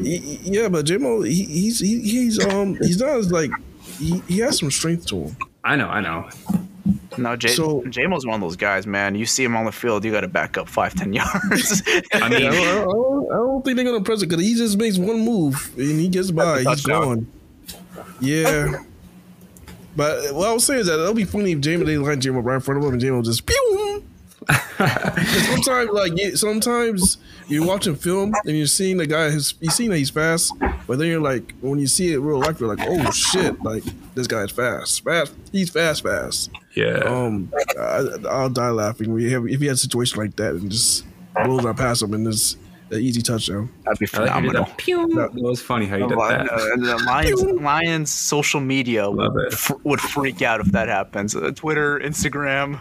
yeah, 0.00 0.68
but 0.68 0.84
J-Mo, 0.86 1.22
he, 1.22 1.44
he's 1.44 1.80
he, 1.80 2.00
he's 2.00 2.44
um 2.44 2.76
he's 2.76 2.98
not 3.00 3.10
as 3.10 3.30
like 3.32 3.50
he, 3.98 4.20
he 4.28 4.38
has 4.38 4.58
some 4.58 4.70
strength 4.70 5.06
to 5.06 5.24
him. 5.26 5.36
I 5.64 5.76
know, 5.76 5.88
I 5.88 6.00
know. 6.00 6.28
no. 7.18 7.36
J- 7.36 7.48
So- 7.48 7.84
J-Mo's 7.88 8.26
one 8.26 8.34
of 8.36 8.40
those 8.40 8.56
guys, 8.56 8.86
man. 8.86 9.14
You 9.14 9.26
see 9.26 9.44
him 9.44 9.54
on 9.56 9.64
the 9.64 9.72
field, 9.72 10.04
you 10.04 10.10
got 10.10 10.22
to 10.22 10.28
back 10.28 10.56
up 10.58 10.68
five, 10.68 10.94
ten 10.94 11.12
yards. 11.12 11.82
I 11.86 12.02
I 12.14 12.28
don't, 12.28 12.32
I 12.42 12.50
don't, 12.50 13.32
I 13.32 13.34
don't 13.36 13.64
think 13.64 13.76
they're 13.76 13.84
gonna 13.84 14.02
press 14.02 14.22
it 14.22 14.28
because 14.28 14.44
he 14.44 14.54
just 14.54 14.76
makes 14.78 14.98
one 14.98 15.20
move 15.20 15.72
and 15.76 16.00
he 16.00 16.08
gets 16.08 16.30
by. 16.30 16.62
He's 16.62 16.82
gone. 16.82 17.26
Yeah. 18.20 18.82
But 19.94 20.34
what 20.34 20.48
I 20.48 20.52
was 20.54 20.64
saying 20.64 20.80
is 20.80 20.86
that 20.86 20.98
it'll 20.98 21.12
be 21.12 21.24
funny 21.24 21.52
if 21.52 21.60
Jamie 21.60 21.84
they 21.84 21.98
line 21.98 22.18
Jamie 22.18 22.40
right 22.40 22.54
in 22.54 22.60
front 22.62 22.78
of 22.78 22.84
him 22.86 22.92
and 22.92 23.00
Jamie 23.00 23.16
will 23.16 23.22
just 23.22 23.44
pew. 23.44 23.71
Sometimes, 24.78 25.90
like 25.90 26.16
you- 26.18 26.36
sometimes 26.36 27.18
you're 27.48 27.66
watching 27.66 27.94
film 27.94 28.32
and 28.44 28.56
you're 28.56 28.66
seeing 28.66 28.96
the 28.96 29.06
guy. 29.06 29.30
His, 29.30 29.54
you 29.60 29.70
seeing 29.70 29.90
that 29.90 29.98
he's 29.98 30.10
fast, 30.10 30.52
but 30.86 30.98
then 30.98 31.08
you're 31.08 31.20
like, 31.20 31.54
when 31.60 31.78
you 31.78 31.86
see 31.86 32.12
it 32.12 32.18
real 32.18 32.38
life, 32.38 32.60
you're 32.60 32.74
like, 32.74 32.86
oh 32.88 33.10
shit, 33.10 33.60
like 33.62 33.84
this 34.14 34.26
guy's 34.26 34.50
fast, 34.50 35.04
fast. 35.04 35.32
He's 35.52 35.70
fast, 35.70 36.02
fast. 36.02 36.50
yeah. 36.74 36.98
Um, 37.04 37.52
I, 37.78 38.06
I'll 38.28 38.48
die 38.50 38.70
laughing. 38.70 39.12
We 39.12 39.30
have, 39.32 39.46
if 39.46 39.60
he 39.60 39.66
had 39.66 39.74
a 39.74 39.78
situation 39.78 40.18
like 40.18 40.36
that 40.36 40.54
and 40.54 40.70
just 40.70 41.04
blows 41.34 41.64
right 41.64 41.76
past 41.76 42.02
him 42.02 42.14
and 42.14 42.26
this 42.26 42.56
an 42.92 43.00
easy 43.00 43.22
touchdown. 43.22 43.70
That'd 43.84 43.98
be 43.98 44.06
I 44.14 44.18
like 44.20 44.28
how 44.30 44.36
you 44.38 44.42
did 44.42 44.48
phenomenal. 44.50 44.64
that. 44.64 44.76
Pew! 44.78 45.20
It 45.20 45.34
was 45.42 45.60
funny 45.60 45.86
how 45.86 45.96
you 45.96 46.06
did 46.08 46.18
Uh, 46.18 46.28
that. 46.28 46.50
and 46.74 46.84
the 46.84 46.96
Lions, 47.06 47.42
Lions 47.60 48.10
social 48.12 48.60
media 48.60 49.10
would, 49.10 49.32
it. 49.46 49.52
fr- 49.54 49.74
would 49.84 50.00
freak 50.00 50.42
out 50.42 50.60
if 50.60 50.66
that 50.72 50.88
happens. 50.88 51.34
Uh, 51.34 51.50
Twitter, 51.54 51.98
Instagram, 52.00 52.78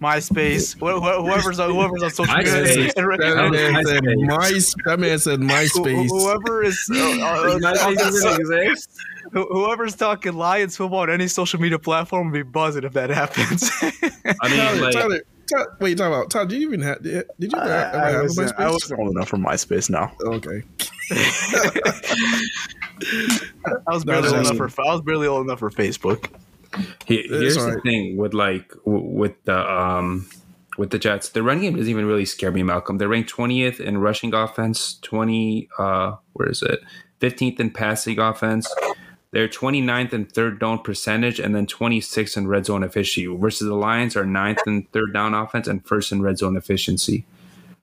MySpace, 0.00 0.74
wh- 0.76 1.00
wh- 1.02 1.24
whoever's 1.24 1.58
on, 1.60 1.70
whoever's 1.70 2.02
on 2.02 2.10
social 2.10 2.34
media. 2.36 2.52
MySpace. 2.64 2.92
That 3.22 3.50
man 3.52 3.84
said 3.86 4.02
MySpace. 4.04 4.74
That 4.84 4.98
man 5.00 5.18
said 5.18 5.40
MySpace. 5.40 6.08
Whoever 6.08 6.62
is 6.64 6.88
uh, 6.90 6.96
uh, 7.22 8.74
who- 9.32 9.46
whoever's 9.50 9.94
talking 9.94 10.34
Lions 10.34 10.76
football 10.76 11.00
on 11.00 11.10
any 11.10 11.28
social 11.28 11.60
media 11.60 11.78
platform 11.78 12.26
will 12.28 12.32
be 12.32 12.42
buzzing 12.42 12.84
if 12.84 12.92
that 12.94 13.10
happens. 13.10 13.70
I 13.82 14.48
mean, 14.48 14.58
Tyler, 14.92 15.08
like, 15.08 15.22
Tyler, 15.50 15.64
Tyler, 15.64 15.76
wait, 15.80 15.98
talk 15.98 16.08
about 16.08 16.30
Todd? 16.30 16.48
Did 16.48 16.60
you 16.60 16.68
even 16.68 16.80
have? 16.80 17.02
Did 17.02 17.24
you 17.38 17.50
ever, 17.54 17.62
ever 17.62 17.96
I, 17.96 18.10
have 18.10 18.20
a 18.20 18.22
wasn't, 18.24 18.58
I 18.58 18.70
wasn't 18.70 19.00
old 19.00 19.16
enough 19.16 19.28
for 19.28 19.36
MySpace 19.36 19.90
now. 19.90 20.12
Okay. 20.22 20.62
I 23.88 23.92
was 23.92 24.04
barely 24.04 24.22
was 24.22 24.32
old 24.32 24.46
enough 24.46 24.56
for 24.56 24.82
I 24.82 24.92
was 24.92 25.02
barely 25.02 25.26
old 25.26 25.46
enough 25.46 25.58
for 25.58 25.70
Facebook. 25.70 26.30
He- 27.04 27.26
here's 27.28 27.56
the 27.56 27.62
alright. 27.62 27.82
thing 27.82 28.16
with 28.16 28.34
like 28.34 28.72
with 28.84 29.42
the 29.44 29.58
um 29.58 30.28
with 30.78 30.90
the 30.90 30.98
Jets, 30.98 31.28
the 31.30 31.42
run 31.42 31.60
game 31.60 31.76
doesn't 31.76 31.90
even 31.90 32.06
really 32.06 32.24
scare 32.24 32.50
me, 32.50 32.62
Malcolm. 32.62 32.98
They're 32.98 33.08
ranked 33.08 33.30
20th 33.32 33.78
in 33.78 33.98
rushing 33.98 34.32
offense, 34.34 34.98
20 35.02 35.68
uh 35.78 36.16
where 36.32 36.48
is 36.48 36.62
it? 36.62 36.80
15th 37.20 37.60
in 37.60 37.70
passing 37.70 38.18
offense. 38.18 38.72
They're 39.32 39.48
29th 39.48 40.12
and 40.12 40.30
third 40.30 40.60
down 40.60 40.80
percentage 40.80 41.40
and 41.40 41.54
then 41.54 41.66
26th 41.66 42.36
in 42.36 42.46
red 42.46 42.66
zone 42.66 42.84
efficiency 42.84 43.26
versus 43.34 43.66
the 43.66 43.74
Lions 43.74 44.14
are 44.14 44.24
9th 44.24 44.58
and 44.66 44.90
third 44.92 45.12
down 45.12 45.34
offense 45.34 45.66
and 45.66 45.84
first 45.84 46.12
in 46.12 46.22
red 46.22 46.38
zone 46.38 46.56
efficiency. 46.56 47.24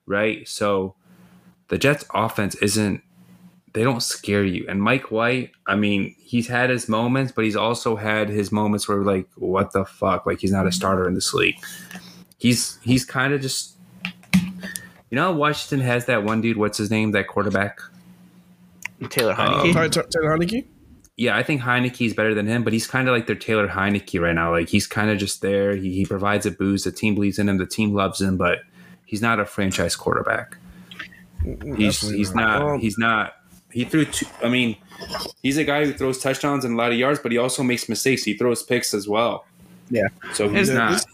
Right? 0.06 0.46
So 0.48 0.94
the 1.68 1.76
Jets 1.76 2.04
offense 2.14 2.54
isn't 2.56 3.02
they 3.72 3.84
don't 3.84 4.02
scare 4.02 4.44
you. 4.44 4.66
And 4.68 4.82
Mike 4.82 5.12
White, 5.12 5.52
I 5.66 5.76
mean, 5.76 6.16
he's 6.18 6.48
had 6.48 6.70
his 6.70 6.88
moments, 6.88 7.30
but 7.30 7.44
he's 7.44 7.54
also 7.54 7.94
had 7.94 8.28
his 8.28 8.50
moments 8.50 8.88
where 8.88 8.98
like, 8.98 9.28
what 9.36 9.72
the 9.72 9.84
fuck? 9.84 10.26
Like 10.26 10.40
he's 10.40 10.50
not 10.50 10.66
a 10.66 10.72
starter 10.72 11.06
in 11.06 11.14
this 11.14 11.32
league. 11.34 11.56
He's 12.38 12.78
he's 12.82 13.04
kind 13.04 13.32
of 13.32 13.40
just 13.40 13.76
you 15.10 15.16
know, 15.16 15.32
Washington 15.32 15.84
has 15.84 16.06
that 16.06 16.22
one 16.24 16.40
dude, 16.40 16.56
what's 16.56 16.78
his 16.78 16.90
name, 16.90 17.10
that 17.12 17.26
quarterback? 17.26 17.80
Taylor 19.08 19.32
Uh, 19.32 19.36
Heinicke. 19.36 19.72
Tyler, 19.72 19.88
Tyler 19.88 20.38
Heinicke. 20.38 20.66
Yeah, 21.20 21.36
I 21.36 21.42
think 21.42 21.60
Heinicke 21.60 22.06
is 22.06 22.14
better 22.14 22.34
than 22.34 22.46
him, 22.46 22.64
but 22.64 22.72
he's 22.72 22.86
kind 22.86 23.06
of 23.06 23.12
like 23.12 23.26
their 23.26 23.36
Taylor 23.36 23.68
Heinicke 23.68 24.18
right 24.18 24.34
now. 24.34 24.52
Like 24.52 24.70
he's 24.70 24.86
kind 24.86 25.10
of 25.10 25.18
just 25.18 25.42
there. 25.42 25.76
He, 25.76 25.92
he 25.92 26.06
provides 26.06 26.46
a 26.46 26.50
boost. 26.50 26.84
The 26.86 26.92
team 26.92 27.14
believes 27.14 27.38
in 27.38 27.46
him. 27.46 27.58
The 27.58 27.66
team 27.66 27.92
loves 27.92 28.22
him, 28.22 28.38
but 28.38 28.60
he's 29.04 29.20
not 29.20 29.38
a 29.38 29.44
franchise 29.44 29.94
quarterback. 29.96 30.56
He's 31.44 31.56
Definitely 32.00 32.16
he's 32.16 32.34
not. 32.34 32.60
not 32.60 32.80
he's 32.80 32.96
not 32.96 33.36
he 33.70 33.84
threw 33.84 34.06
two 34.06 34.24
I 34.42 34.48
mean 34.48 34.76
he's 35.42 35.58
a 35.58 35.64
guy 35.64 35.84
who 35.84 35.92
throws 35.92 36.18
touchdowns 36.22 36.64
and 36.64 36.72
a 36.74 36.76
lot 36.78 36.90
of 36.90 36.96
yards, 36.98 37.18
but 37.20 37.32
he 37.32 37.36
also 37.38 37.62
makes 37.62 37.86
mistakes. 37.86 38.22
He 38.22 38.32
throws 38.32 38.62
picks 38.62 38.94
as 38.94 39.06
well. 39.06 39.44
Yeah. 39.90 40.08
So 40.32 40.48
he's 40.48 40.68
Yeah, 40.68 40.74
not 40.74 40.90
this- 40.92 41.06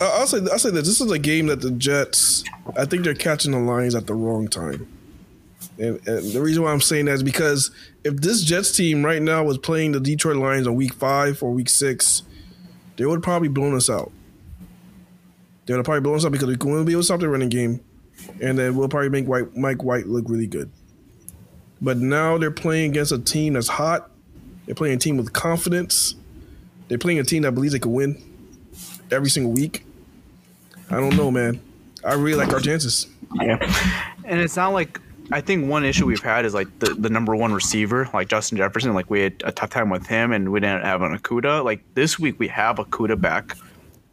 I- 0.00 0.04
I'll 0.20 0.26
say 0.26 0.38
I'll 0.50 0.58
say 0.58 0.70
that 0.70 0.84
this 0.86 1.00
is 1.02 1.10
a 1.10 1.18
game 1.18 1.48
that 1.48 1.60
the 1.60 1.70
Jets. 1.70 2.44
I 2.78 2.86
think 2.86 3.04
they're 3.04 3.12
catching 3.14 3.52
the 3.52 3.58
Lions 3.58 3.94
at 3.94 4.06
the 4.06 4.14
wrong 4.14 4.48
time, 4.48 4.88
and, 5.78 6.00
and 6.08 6.32
the 6.32 6.40
reason 6.40 6.62
why 6.62 6.72
I'm 6.72 6.80
saying 6.80 7.04
that 7.04 7.12
is 7.12 7.22
because 7.22 7.70
if 8.04 8.16
this 8.16 8.42
Jets 8.42 8.76
team 8.76 9.04
right 9.04 9.20
now 9.20 9.42
was 9.42 9.58
playing 9.58 9.92
the 9.92 10.00
Detroit 10.00 10.36
Lions 10.36 10.66
on 10.66 10.76
Week 10.76 10.92
Five 10.92 11.42
or 11.42 11.50
Week 11.50 11.70
Six, 11.70 12.22
they 12.96 13.06
would 13.06 13.22
probably 13.22 13.48
blown 13.48 13.74
us 13.74 13.88
out. 13.88 14.12
They 15.66 15.74
would 15.74 15.84
probably 15.84 16.02
blown 16.02 16.16
us 16.16 16.26
out 16.26 16.32
because 16.32 16.46
we 16.46 16.56
wouldn't 16.56 16.86
be 16.86 16.92
able 16.92 17.00
to 17.00 17.04
stop 17.04 17.20
the 17.20 17.28
running 17.28 17.48
game, 17.48 17.80
and 18.40 18.58
then 18.58 18.76
we'll 18.76 18.88
probably 18.88 19.08
make 19.08 19.26
White, 19.26 19.56
Mike 19.56 19.82
White 19.82 20.06
look 20.06 20.26
really 20.28 20.46
good. 20.46 20.70
But 21.80 21.96
now 21.96 22.36
they're 22.38 22.50
playing 22.50 22.90
against 22.90 23.12
a 23.12 23.18
team 23.18 23.54
that's 23.54 23.68
hot. 23.68 24.10
They're 24.66 24.74
playing 24.74 24.96
a 24.96 24.98
team 24.98 25.16
with 25.16 25.32
confidence. 25.32 26.14
They're 26.88 26.98
playing 26.98 27.18
a 27.18 27.24
team 27.24 27.42
that 27.42 27.52
believes 27.52 27.72
they 27.72 27.78
can 27.78 27.92
win 27.92 28.22
every 29.10 29.30
single 29.30 29.52
week. 29.52 29.86
I 30.90 30.96
don't 30.96 31.16
know, 31.16 31.30
man. 31.30 31.60
I 32.04 32.14
really 32.14 32.36
like 32.36 32.52
our 32.52 32.60
chances. 32.60 33.06
Yeah. 33.40 33.56
And 34.24 34.40
it's 34.40 34.56
not 34.56 34.72
like 34.74 35.00
I 35.32 35.40
think 35.40 35.68
one 35.68 35.84
issue 35.84 36.06
we've 36.06 36.22
had 36.22 36.44
is 36.44 36.54
like 36.54 36.78
the, 36.80 36.94
the 36.94 37.08
number 37.08 37.34
one 37.34 37.52
receiver, 37.52 38.08
like 38.12 38.28
Justin 38.28 38.58
Jefferson. 38.58 38.92
Like 38.94 39.08
we 39.10 39.20
had 39.22 39.42
a 39.44 39.52
tough 39.52 39.70
time 39.70 39.88
with 39.88 40.06
him, 40.06 40.32
and 40.32 40.52
we 40.52 40.60
didn't 40.60 40.84
have 40.84 41.02
an 41.02 41.16
Okudah. 41.16 41.64
Like 41.64 41.82
this 41.94 42.18
week, 42.18 42.38
we 42.38 42.48
have 42.48 42.76
Okudah 42.76 43.20
back. 43.20 43.56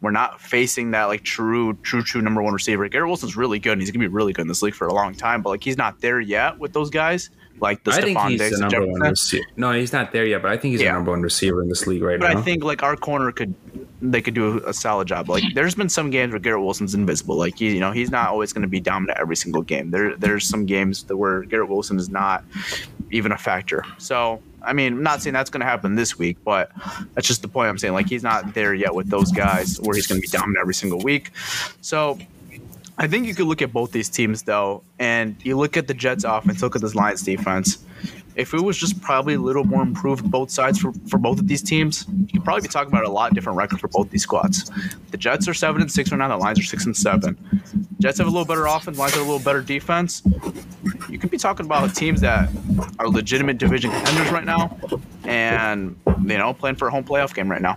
We're 0.00 0.10
not 0.10 0.40
facing 0.40 0.90
that 0.92 1.04
like 1.04 1.22
true, 1.22 1.74
true, 1.82 2.02
true 2.02 2.22
number 2.22 2.42
one 2.42 2.52
receiver. 2.52 2.88
Garrett 2.88 3.08
Wilson's 3.08 3.36
really 3.36 3.58
good, 3.58 3.72
and 3.72 3.82
he's 3.82 3.90
gonna 3.90 4.02
be 4.02 4.08
really 4.08 4.32
good 4.32 4.42
in 4.42 4.48
this 4.48 4.62
league 4.62 4.74
for 4.74 4.86
a 4.86 4.94
long 4.94 5.14
time. 5.14 5.42
But 5.42 5.50
like 5.50 5.62
he's 5.62 5.76
not 5.76 6.00
there 6.00 6.18
yet 6.18 6.58
with 6.58 6.72
those 6.72 6.90
guys, 6.90 7.30
like 7.60 7.84
the 7.84 7.92
I 7.92 8.00
think 8.00 8.18
he's 8.20 8.40
Diggs 8.40 8.58
the 8.58 8.68
number 8.68 8.86
one 8.86 9.00
receiver. 9.00 9.44
No, 9.56 9.72
he's 9.72 9.92
not 9.92 10.12
there 10.12 10.26
yet, 10.26 10.42
but 10.42 10.50
I 10.50 10.56
think 10.56 10.72
he's 10.72 10.80
Yeah. 10.82 10.88
the 10.92 10.94
number 10.98 11.10
one 11.12 11.22
receiver 11.22 11.62
in 11.62 11.68
this 11.68 11.86
league 11.86 12.02
right 12.02 12.18
But 12.18 12.28
now. 12.28 12.34
But 12.34 12.40
I 12.40 12.42
think 12.42 12.64
like 12.64 12.82
our 12.82 12.96
corner 12.96 13.30
could 13.32 13.54
they 14.00 14.20
could 14.20 14.34
do 14.34 14.58
a, 14.64 14.70
a 14.70 14.74
solid 14.74 15.06
job. 15.06 15.28
Like 15.28 15.44
there's 15.54 15.74
been 15.76 15.88
some 15.88 16.10
games 16.10 16.32
where 16.32 16.40
Garrett 16.40 16.62
Wilson's 16.62 16.94
invisible. 16.94 17.36
Like 17.36 17.56
he, 17.58 17.72
you 17.74 17.80
know, 17.80 17.92
he's 17.92 18.10
not 18.10 18.28
always 18.28 18.52
going 18.52 18.62
to 18.62 18.68
be 18.68 18.80
dominant 18.80 19.18
every 19.20 19.36
single 19.36 19.62
game. 19.62 19.90
There 19.92 20.16
there's 20.16 20.46
some 20.46 20.66
games 20.66 21.04
that 21.04 21.16
where 21.16 21.42
Garrett 21.42 21.68
Wilson 21.68 21.98
is 21.98 22.08
not 22.08 22.44
even 23.10 23.30
a 23.32 23.38
factor. 23.38 23.84
So 23.98 24.40
I 24.64 24.72
mean, 24.72 24.94
I'm 24.94 25.02
not 25.02 25.22
saying 25.22 25.34
that's 25.34 25.50
going 25.50 25.60
to 25.60 25.66
happen 25.66 25.94
this 25.94 26.18
week, 26.18 26.38
but 26.44 26.70
that's 27.14 27.26
just 27.26 27.42
the 27.42 27.48
point 27.48 27.68
I'm 27.68 27.78
saying. 27.78 27.94
Like 27.94 28.08
he's 28.08 28.22
not 28.22 28.54
there 28.54 28.74
yet 28.74 28.94
with 28.94 29.08
those 29.08 29.30
guys 29.32 29.80
where 29.80 29.94
he's 29.94 30.06
going 30.06 30.20
to 30.20 30.22
be 30.22 30.28
dominant 30.30 30.58
every 30.60 30.74
single 30.74 31.00
week. 31.00 31.30
So 31.80 32.18
I 32.98 33.06
think 33.06 33.26
you 33.26 33.34
could 33.34 33.46
look 33.46 33.62
at 33.62 33.72
both 33.72 33.92
these 33.92 34.08
teams 34.08 34.42
though, 34.42 34.82
and 34.98 35.36
you 35.44 35.56
look 35.56 35.76
at 35.76 35.86
the 35.86 35.94
Jets 35.94 36.24
offense, 36.24 36.62
look 36.62 36.76
at 36.76 36.82
this 36.82 36.94
Lions 36.94 37.22
defense. 37.22 37.84
If 38.34 38.54
it 38.54 38.60
was 38.60 38.78
just 38.78 39.00
probably 39.02 39.34
a 39.34 39.38
little 39.38 39.64
more 39.64 39.82
improved 39.82 40.30
both 40.30 40.50
sides 40.50 40.78
for, 40.78 40.92
for 41.06 41.18
both 41.18 41.38
of 41.38 41.48
these 41.48 41.62
teams, 41.62 42.06
you 42.08 42.26
could 42.32 42.44
probably 42.44 42.62
be 42.62 42.68
talking 42.68 42.90
about 42.90 43.04
a 43.04 43.10
lot 43.10 43.34
different 43.34 43.58
record 43.58 43.78
for 43.78 43.88
both 43.88 44.08
these 44.10 44.22
squads. 44.22 44.70
The 45.10 45.18
Jets 45.18 45.46
are 45.48 45.54
seven 45.54 45.82
and 45.82 45.92
six 45.92 46.10
right 46.10 46.16
now. 46.16 46.28
The 46.28 46.36
Lions 46.38 46.58
are 46.58 46.64
six 46.64 46.86
and 46.86 46.96
seven. 46.96 47.36
Jets 48.00 48.18
have 48.18 48.26
a 48.26 48.30
little 48.30 48.46
better 48.46 48.64
offense. 48.66 48.98
Lions 48.98 49.14
have 49.14 49.22
a 49.26 49.30
little 49.30 49.44
better 49.44 49.60
defense. 49.60 50.22
You 51.10 51.18
could 51.18 51.30
be 51.30 51.36
talking 51.36 51.66
about 51.66 51.94
teams 51.94 52.22
that 52.22 52.48
are 52.98 53.08
legitimate 53.08 53.58
division 53.58 53.90
contenders 53.90 54.30
right 54.30 54.44
now, 54.44 54.78
and 55.24 55.96
you 56.06 56.38
know 56.38 56.54
playing 56.54 56.76
for 56.76 56.88
a 56.88 56.90
home 56.90 57.04
playoff 57.04 57.34
game 57.34 57.50
right 57.50 57.60
now. 57.62 57.76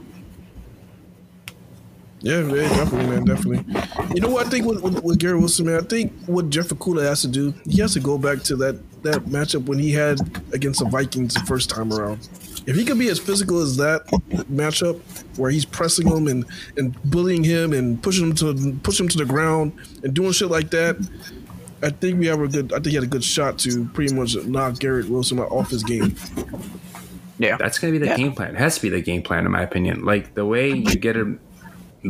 Yeah, 2.22 2.40
yeah, 2.42 2.70
definitely, 2.70 3.08
man, 3.08 3.26
definitely. 3.26 4.16
You 4.16 4.22
know 4.22 4.30
what 4.30 4.48
I 4.48 4.50
think 4.50 4.66
with, 4.66 4.82
with, 4.82 5.04
with 5.04 5.20
Garrett 5.20 5.40
Wilson, 5.40 5.68
man? 5.68 5.76
I 5.80 5.84
think 5.84 6.12
what 6.26 6.50
Jeff 6.50 6.70
Okudah 6.70 7.04
has 7.04 7.22
to 7.22 7.28
do, 7.28 7.54
he 7.70 7.82
has 7.82 7.94
to 7.94 8.00
go 8.00 8.18
back 8.18 8.42
to 8.44 8.56
that 8.58 8.80
that 9.04 9.26
matchup 9.26 9.66
when 9.66 9.78
he 9.78 9.92
had 9.92 10.18
against 10.52 10.80
the 10.80 10.90
Vikings 10.90 11.36
the 11.36 11.42
first 11.42 11.70
time 11.70 11.94
around. 11.94 12.28
If 12.66 12.76
he 12.76 12.84
could 12.84 12.98
be 12.98 13.10
as 13.10 13.20
physical 13.20 13.62
as 13.62 13.78
that 13.78 14.08
matchup, 14.50 15.00
where 15.38 15.52
he's 15.52 15.66
pressing 15.66 16.08
him 16.08 16.28
and, 16.28 16.46
and 16.78 17.00
bullying 17.04 17.44
him 17.44 17.74
and 17.74 18.02
pushing 18.02 18.26
him 18.30 18.36
to 18.38 18.76
push 18.82 19.00
him 19.00 19.08
to 19.10 19.18
the 19.20 19.26
ground 19.26 19.74
and 20.04 20.12
doing 20.16 20.32
shit 20.32 20.50
like 20.50 20.72
that, 20.72 20.96
I 21.84 21.92
think 21.92 22.18
we 22.20 22.26
have 22.26 22.40
a 22.42 22.48
good. 22.48 22.72
I 22.74 22.78
think 22.78 22.88
he 22.88 22.96
had 22.96 23.04
a 23.04 23.08
good 23.08 23.24
shot 23.24 23.60
to 23.60 23.86
pretty 23.90 24.16
much 24.16 24.36
knock 24.46 24.80
Garrett 24.80 25.10
Wilson 25.10 25.38
off 25.40 25.70
his 25.70 25.84
game. 25.84 26.16
Yeah, 27.38 27.58
That's 27.58 27.78
going 27.78 27.94
to 27.94 28.00
be 28.00 28.04
the 28.04 28.12
Yeah. 28.12 28.18
game 28.18 28.32
plan. 28.34 28.56
It 28.56 28.60
has 28.60 28.76
to 28.78 28.82
be 28.82 28.90
the 28.90 29.02
game 29.02 29.22
plan, 29.22 29.46
in 29.46 29.52
my 29.52 29.62
opinion. 29.62 30.06
Like 30.06 30.34
the 30.34 30.46
way 30.46 30.70
you 30.70 30.96
get 30.96 31.18
him, 31.18 31.40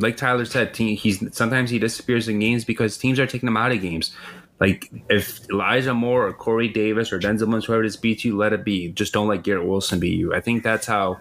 like 0.02 0.18
Tyler 0.18 0.46
said, 0.46 0.74
team, 0.74 0.96
he's 0.98 1.24
sometimes 1.36 1.70
he 1.70 1.80
disappears 1.80 2.28
in 2.28 2.40
games 2.40 2.66
because 2.66 2.98
teams 2.98 3.20
are 3.20 3.28
taking 3.28 3.48
him 3.48 3.58
out 3.58 3.72
of 3.72 3.82
games. 3.82 4.16
Like 4.60 4.90
if 5.10 5.50
Elijah 5.50 5.94
Moore 5.94 6.28
or 6.28 6.34
Corey 6.34 6.68
Davis 6.70 7.12
or 7.12 7.20
Denzel 7.20 7.48
Mims, 7.48 7.66
whoever 7.66 7.84
it 7.84 7.88
is, 7.88 7.98
beat 7.98 8.24
you, 8.24 8.38
let 8.38 8.54
it 8.54 8.64
be. 8.64 8.90
Just 8.90 9.12
don't 9.14 9.28
let 9.28 9.44
Garrett 9.44 9.66
Wilson 9.68 10.00
beat 10.00 10.18
you. 10.18 10.34
I 10.34 10.40
think 10.40 10.64
that's 10.64 10.86
how 10.86 11.20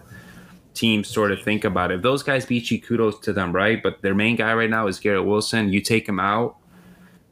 teams 0.75 1.09
sort 1.09 1.33
of 1.33 1.43
think 1.43 1.65
about 1.65 1.91
it. 1.91 1.97
If 1.97 2.03
those 2.03 2.23
guys 2.23 2.47
beat 2.47 2.71
you, 2.71 2.81
kudos 2.81 3.19
to 3.21 3.33
them, 3.33 3.53
right? 3.53 3.83
But 3.83 4.03
their 4.03 4.15
main 4.15 4.37
guy 4.37 4.55
right 4.55 4.71
now 4.71 4.87
is 4.87 5.01
Garrett 5.01 5.25
Wilson. 5.25 5.73
You 5.73 5.81
take 5.81 6.09
him 6.09 6.21
out, 6.21 6.57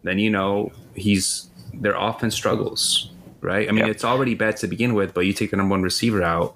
then 0.02 0.18
you 0.18 0.30
know 0.30 0.72
he's 0.94 1.48
their 1.74 1.94
offense 1.96 2.34
struggles, 2.34 3.10
right? 3.40 3.68
I 3.68 3.72
mean, 3.72 3.84
Yeah. 3.86 3.90
it's 3.90 4.04
already 4.04 4.34
bad 4.34 4.56
to 4.58 4.66
begin 4.66 4.94
with, 4.94 5.14
but 5.14 5.20
you 5.26 5.32
take 5.32 5.50
the 5.52 5.56
number 5.56 5.72
one 5.72 5.82
receiver 5.82 6.22
out, 6.22 6.54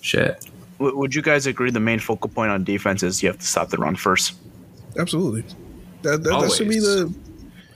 shit. 0.00 0.44
W- 0.84 0.98
would 0.98 1.14
you 1.14 1.22
guys 1.22 1.46
agree 1.46 1.70
the 1.70 1.80
main 1.80 1.98
focal 1.98 2.30
point 2.30 2.50
on 2.50 2.64
defense 2.64 3.02
is 3.02 3.22
you 3.22 3.28
have 3.28 3.38
to 3.38 3.46
stop 3.46 3.70
the 3.70 3.78
run 3.78 3.96
first? 3.96 4.34
Absolutely. 4.98 5.42
That 6.02 6.22
that, 6.22 6.40
that 6.40 6.52
should 6.52 6.68
be 6.68 6.78
the 6.78 7.12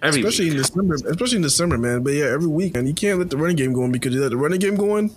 Every 0.01 0.21
especially 0.21 0.45
week. 0.45 0.53
in 0.53 0.59
December, 0.59 0.95
especially 0.95 1.37
in 1.37 1.43
December, 1.43 1.77
man. 1.77 2.05
But 2.05 2.13
yeah, 2.13 2.27
every 2.27 2.47
week, 2.47 2.77
and 2.77 2.87
you 2.87 2.95
can't 2.95 3.19
let 3.19 3.31
the 3.31 3.37
running 3.37 3.57
game 3.57 3.73
go 3.73 3.83
on 3.83 3.91
because 3.91 4.15
you 4.15 4.21
let 4.21 4.31
the 4.31 4.37
running 4.37 4.61
game 4.61 4.77
go 4.77 4.97
on, 4.97 5.11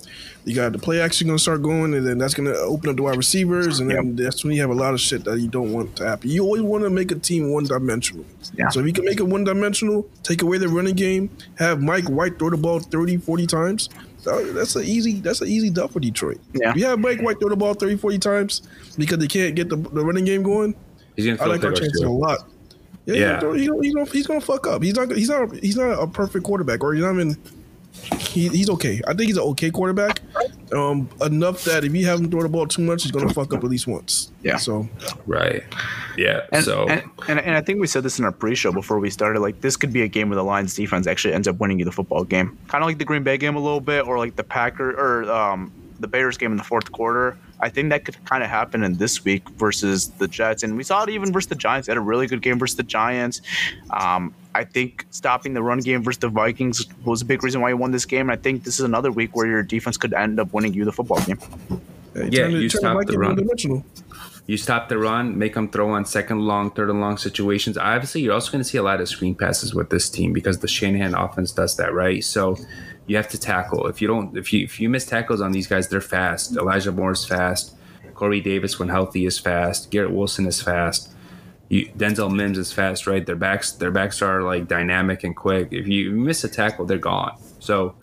you 0.43 0.55
got 0.55 0.71
the 0.71 0.79
play 0.79 0.99
action 0.99 1.27
going 1.27 1.37
to 1.37 1.41
start 1.41 1.61
going, 1.61 1.93
and 1.93 2.05
then 2.07 2.17
that's 2.17 2.33
going 2.33 2.51
to 2.51 2.57
open 2.57 2.89
up 2.89 2.95
the 2.95 3.03
wide 3.03 3.15
receivers, 3.17 3.79
and 3.79 3.91
then 3.91 4.15
that's 4.15 4.43
when 4.43 4.53
you 4.55 4.61
have 4.61 4.71
a 4.71 4.75
lot 4.75 4.95
of 4.95 4.99
shit 4.99 5.23
that 5.25 5.39
you 5.39 5.47
don't 5.47 5.71
want 5.71 5.95
to 5.97 6.07
happen. 6.07 6.31
You 6.31 6.43
always 6.43 6.63
want 6.63 6.83
to 6.83 6.89
make 6.89 7.11
a 7.11 7.15
team 7.15 7.51
one 7.51 7.65
dimensional. 7.65 8.25
Yeah. 8.55 8.69
So 8.69 8.79
if 8.79 8.87
you 8.87 8.93
can 8.93 9.05
make 9.05 9.19
it 9.19 9.27
one 9.27 9.43
dimensional, 9.43 10.09
take 10.23 10.41
away 10.41 10.57
the 10.57 10.67
running 10.67 10.95
game, 10.95 11.29
have 11.59 11.79
Mike 11.79 12.05
White 12.09 12.39
throw 12.39 12.49
the 12.49 12.57
ball 12.57 12.79
30, 12.79 13.17
40 13.17 13.45
times. 13.45 13.89
That- 14.23 14.53
That's 14.53 14.75
an 14.75 14.83
easy. 14.83 15.19
That's 15.19 15.41
an 15.41 15.47
easy 15.47 15.69
dub 15.69 15.91
for 15.91 15.99
Detroit. 15.99 16.39
Yeah. 16.53 16.71
If 16.71 16.75
you 16.77 16.85
have 16.85 16.99
Mike 16.99 17.21
White 17.21 17.39
throw 17.39 17.49
the 17.49 17.55
ball 17.55 17.73
30, 17.73 17.97
40 17.97 18.17
times 18.19 18.61
because 18.97 19.17
they 19.19 19.27
can't 19.27 19.55
get 19.55 19.69
the, 19.69 19.75
the 19.75 20.03
running 20.03 20.25
game 20.25 20.43
going, 20.43 20.75
he's 21.15 21.25
gonna 21.25 21.41
I 21.41 21.45
like 21.45 21.63
our 21.63 21.71
chances 21.71 22.01
a 22.01 22.09
lot. 22.09 22.47
Yeah, 23.05 23.15
Yeah. 23.15 23.33
He's, 23.35 23.41
gonna, 23.41 23.57
he's, 23.83 23.93
gonna, 23.93 24.05
he's, 24.11 24.27
gonna, 24.27 24.41
fuck 24.41 24.67
up. 24.67 24.83
He's 24.83 24.95
not. 24.95 25.11
He's 25.11 25.29
not. 25.29 25.55
He's 25.57 25.75
not 25.77 26.01
a 26.01 26.07
perfect 26.07 26.45
quarterback, 26.45 26.83
or 26.83 26.93
you 26.93 27.03
he's 27.03 27.13
not 27.13 27.19
even. 27.19 27.37
He, 28.31 28.47
he's 28.49 28.69
okay. 28.69 29.01
I 29.07 29.13
think 29.13 29.27
he's 29.27 29.37
an 29.37 29.43
okay 29.43 29.71
quarterback. 29.71 30.21
Um, 30.73 31.09
enough 31.21 31.63
that 31.65 31.83
if 31.83 31.93
you 31.93 32.05
have 32.05 32.19
him 32.19 32.31
throw 32.31 32.43
the 32.43 32.49
ball 32.49 32.65
too 32.65 32.81
much, 32.81 33.03
he's 33.03 33.11
gonna 33.11 33.33
fuck 33.33 33.53
up 33.53 33.63
at 33.63 33.69
least 33.69 33.87
once. 33.87 34.31
Yeah. 34.41 34.57
So 34.57 34.87
Right. 35.25 35.63
Yeah. 36.17 36.41
And, 36.51 36.63
so 36.63 36.87
and, 36.87 37.03
and, 37.27 37.39
and 37.39 37.55
I 37.55 37.61
think 37.61 37.81
we 37.81 37.87
said 37.87 38.03
this 38.03 38.19
in 38.19 38.25
our 38.25 38.31
pre-show 38.31 38.71
before 38.71 38.99
we 38.99 39.09
started. 39.09 39.41
Like 39.41 39.61
this 39.61 39.75
could 39.75 39.91
be 39.91 40.01
a 40.01 40.07
game 40.07 40.29
where 40.29 40.37
the 40.37 40.43
Lions 40.43 40.73
defense 40.73 41.07
actually 41.07 41.33
ends 41.33 41.47
up 41.47 41.59
winning 41.59 41.79
you 41.79 41.85
the 41.85 41.91
football 41.91 42.23
game, 42.23 42.57
kind 42.67 42.83
of 42.83 42.87
like 42.87 42.99
the 42.99 43.05
Green 43.05 43.23
Bay 43.23 43.37
game 43.37 43.55
a 43.55 43.59
little 43.59 43.81
bit, 43.81 44.07
or 44.07 44.17
like 44.17 44.35
the 44.35 44.43
Packer 44.43 44.91
or 44.91 45.29
um, 45.31 45.71
the 45.99 46.07
Bears 46.07 46.37
game 46.37 46.51
in 46.51 46.57
the 46.57 46.63
fourth 46.63 46.91
quarter. 46.91 47.37
I 47.61 47.69
think 47.69 47.89
that 47.89 48.05
could 48.05 48.23
kind 48.25 48.43
of 48.43 48.49
happen 48.49 48.83
in 48.83 48.97
this 48.97 49.23
week 49.23 49.47
versus 49.51 50.09
the 50.09 50.27
Jets, 50.27 50.63
and 50.63 50.75
we 50.75 50.83
saw 50.83 51.03
it 51.03 51.09
even 51.09 51.31
versus 51.31 51.49
the 51.49 51.55
Giants. 51.55 51.87
They 51.87 51.91
had 51.91 51.97
a 51.97 52.01
really 52.01 52.27
good 52.27 52.41
game 52.41 52.57
versus 52.59 52.75
the 52.75 52.83
Giants. 52.83 53.41
Um, 53.91 54.33
I 54.53 54.63
think 54.63 55.05
stopping 55.11 55.53
the 55.53 55.63
run 55.63 55.79
game 55.79 56.03
versus 56.03 56.19
the 56.19 56.29
Vikings 56.29 56.85
was 57.05 57.21
a 57.21 57.25
big 57.25 57.43
reason 57.43 57.61
why 57.61 57.69
you 57.69 57.77
won 57.77 57.91
this 57.91 58.05
game. 58.05 58.29
And 58.29 58.31
I 58.31 58.41
think 58.41 58.63
this 58.63 58.79
is 58.79 58.85
another 58.85 59.11
week 59.11 59.35
where 59.35 59.47
your 59.47 59.63
defense 59.63 59.97
could 59.97 60.13
end 60.13 60.39
up 60.39 60.53
winning 60.53 60.73
you 60.73 60.85
the 60.85 60.91
football 60.91 61.21
game. 61.21 61.39
Yeah, 62.15 62.47
you 62.47 62.67
stop 62.67 62.95
Mike 62.95 63.07
the 63.07 63.17
run. 63.17 63.83
you 64.45 64.57
stop 64.57 64.89
the 64.89 64.97
run, 64.97 65.37
make 65.37 65.53
them 65.53 65.69
throw 65.69 65.91
on 65.91 66.05
second 66.05 66.39
long, 66.39 66.71
third 66.71 66.89
and 66.89 66.99
long 66.99 67.17
situations. 67.17 67.77
Obviously, 67.77 68.21
you're 68.21 68.33
also 68.33 68.51
going 68.51 68.63
to 68.63 68.69
see 68.69 68.77
a 68.77 68.83
lot 68.83 68.99
of 68.99 69.07
screen 69.07 69.35
passes 69.35 69.73
with 69.73 69.89
this 69.89 70.09
team 70.09 70.33
because 70.33 70.59
the 70.59 70.67
Shanahan 70.67 71.13
offense 71.13 71.51
does 71.53 71.77
that, 71.77 71.93
right? 71.93 72.23
So 72.23 72.57
you 73.07 73.15
have 73.17 73.27
to 73.29 73.39
tackle. 73.39 73.87
If 73.87 74.01
you 74.01 74.07
don't, 74.07 74.37
if 74.37 74.53
you 74.53 74.63
if 74.63 74.79
you 74.79 74.89
miss 74.89 75.05
tackles 75.05 75.41
on 75.41 75.51
these 75.51 75.67
guys, 75.67 75.87
they're 75.87 76.01
fast. 76.01 76.55
Elijah 76.55 76.91
Moore's 76.91 77.25
fast. 77.25 77.75
Corey 78.13 78.41
Davis, 78.41 78.77
when 78.77 78.89
healthy, 78.89 79.25
is 79.25 79.39
fast. 79.39 79.89
Garrett 79.89 80.11
Wilson 80.11 80.45
is 80.45 80.61
fast. 80.61 81.11
You, 81.69 81.87
Denzel 81.97 82.31
Mims 82.31 82.57
is 82.57 82.71
fast, 82.71 83.07
right? 83.07 83.25
Their 83.25 83.35
backs, 83.35 83.71
their 83.71 83.91
backs 83.91 84.21
are 84.21 84.43
like 84.43 84.67
dynamic 84.67 85.23
and 85.23 85.35
quick. 85.35 85.69
If 85.71 85.87
you 85.87 86.11
miss 86.11 86.43
a 86.43 86.49
tackle, 86.49 86.85
they're 86.85 86.97
gone. 86.97 87.37
So 87.59 87.95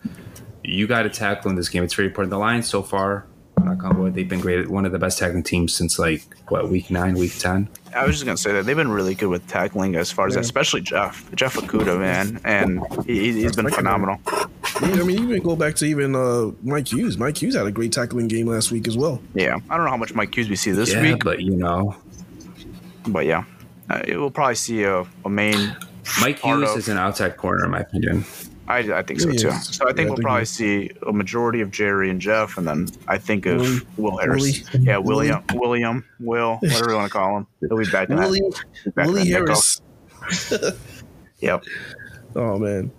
you 0.63 0.87
got 0.87 1.03
to 1.03 1.09
tackle 1.09 1.51
in 1.51 1.55
this 1.55 1.69
game. 1.69 1.83
It's 1.83 1.93
very 1.93 2.07
important. 2.07 2.31
The 2.31 2.37
Lions 2.37 2.67
so 2.67 2.81
far, 2.81 3.27
knock 3.65 3.83
on 3.83 3.97
wood, 3.99 4.13
they've 4.15 4.27
been 4.27 4.39
great. 4.39 4.69
One 4.69 4.85
of 4.85 4.91
the 4.91 4.99
best 4.99 5.17
tackling 5.19 5.43
teams 5.43 5.73
since 5.73 5.97
like 5.99 6.21
what 6.49 6.69
week 6.69 6.89
nine, 6.91 7.15
week 7.15 7.37
ten. 7.37 7.67
I 7.95 8.05
was 8.05 8.15
just 8.15 8.25
gonna 8.25 8.37
say 8.37 8.51
that 8.53 8.65
they've 8.65 8.75
been 8.75 8.91
really 8.91 9.15
good 9.15 9.29
with 9.29 9.47
tackling 9.47 9.95
as 9.95 10.11
far 10.11 10.27
as 10.27 10.35
Yeah. 10.35 10.41
especially 10.41 10.81
Jeff, 10.81 11.29
Jeff 11.35 11.55
Okudah, 11.55 11.99
man, 11.99 12.39
and 12.43 12.81
he, 13.05 13.31
he's 13.33 13.55
been 13.55 13.69
phenomenal. 13.69 14.19
I 14.81 15.03
mean, 15.03 15.09
even 15.23 15.41
go 15.41 15.55
back 15.55 15.75
to 15.77 15.85
even 15.85 16.15
uh, 16.15 16.51
Mike 16.61 16.87
Hughes. 16.91 17.17
Mike 17.17 17.41
Hughes 17.41 17.55
had 17.55 17.65
a 17.67 17.71
great 17.71 17.91
tackling 17.91 18.27
game 18.27 18.47
last 18.47 18.71
week 18.71 18.87
as 18.87 18.95
well. 18.95 19.21
Yeah, 19.33 19.57
I 19.69 19.75
don't 19.75 19.85
know 19.85 19.91
how 19.91 19.97
much 19.97 20.13
Mike 20.13 20.35
Hughes 20.35 20.49
we 20.49 20.55
see 20.55 20.71
this 20.71 20.93
yeah, 20.93 21.01
week, 21.01 21.23
but 21.23 21.41
you 21.41 21.55
know, 21.55 21.95
but 23.07 23.25
yeah, 23.25 23.43
uh, 23.89 24.01
it 24.07 24.17
will 24.17 24.31
probably 24.31 24.55
see 24.55 24.83
a, 24.83 25.05
a 25.25 25.29
main. 25.29 25.75
Mike 26.21 26.39
Hughes 26.39 26.71
of- 26.71 26.77
is 26.77 26.87
an 26.89 26.97
outside 26.97 27.37
corner, 27.37 27.65
in 27.65 27.71
my 27.71 27.79
opinion. 27.81 28.23
I, 28.69 28.99
I 28.99 29.01
think 29.01 29.19
so 29.19 29.31
too. 29.31 29.51
So 29.51 29.87
I 29.87 29.93
think 29.93 29.99
I 29.99 30.03
we'll 30.05 30.15
think 30.15 30.21
probably 30.21 30.45
see 30.45 30.91
a 31.07 31.11
majority 31.11 31.61
of 31.61 31.71
Jerry 31.71 32.09
and 32.09 32.21
Jeff, 32.21 32.57
and 32.57 32.67
then 32.67 32.87
I 33.07 33.17
think 33.17 33.45
of 33.47 33.59
Willie. 33.59 33.81
Will 33.97 34.17
Harris. 34.17 34.71
Willie. 34.73 34.85
Yeah, 34.85 34.97
William, 34.97 35.43
William, 35.53 36.05
Will, 36.19 36.57
whatever 36.61 36.91
you 36.91 36.95
want 36.95 37.11
to 37.11 37.17
call 37.17 37.37
him. 37.37 37.47
He'll 37.61 37.77
be 37.77 37.89
back. 37.89 38.09
Willie, 38.09 38.41
back 38.95 39.07
Willie. 39.07 39.29
Harris. 39.29 39.81
Yep. 41.41 41.63
Oh 42.35 42.57
man, 42.59 42.91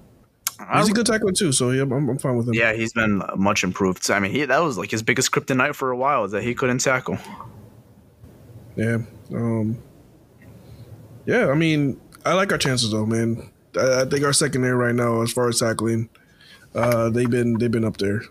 he's 0.75 0.89
a 0.89 0.93
good 0.93 1.07
tackler 1.07 1.33
too. 1.33 1.53
So 1.53 1.71
yeah, 1.71 1.83
I'm, 1.83 2.09
I'm 2.09 2.19
fine 2.19 2.37
with 2.37 2.49
him. 2.49 2.55
Yeah, 2.55 2.73
he's 2.73 2.93
been 2.93 3.23
much 3.37 3.63
improved. 3.65 4.03
So, 4.03 4.15
I 4.15 4.19
mean, 4.19 4.33
he, 4.33 4.45
that 4.47 4.63
was 4.63 4.79
like 4.79 4.91
his 4.91 5.03
biggest 5.03 5.31
kryptonite 5.31 5.75
for 5.75 5.91
a 5.91 5.97
while 5.97 6.25
is 6.25 6.33
that 6.33 6.43
he 6.43 6.55
couldn't 6.55 6.79
tackle. 6.79 7.19
Yeah. 8.77 8.99
Um, 9.33 9.79
yeah, 11.27 11.49
I 11.49 11.55
mean, 11.55 12.01
I 12.25 12.33
like 12.35 12.51
our 12.51 12.59
chances 12.59 12.91
though, 12.93 13.07
man. 13.07 13.51
I, 13.77 14.03
I 14.03 14.05
think 14.05 14.25
our 14.25 14.33
secondary 14.33 14.75
right 14.75 14.95
now, 14.95 15.23
as 15.23 15.33
far 15.33 15.49
as 15.49 15.59
tackling, 15.61 16.09
uh, 16.75 17.11
they've 17.11 17.31
been 17.31 17.59
they've 17.59 17.71
been 17.71 17.85
up 17.85 17.97
there. 17.97 18.23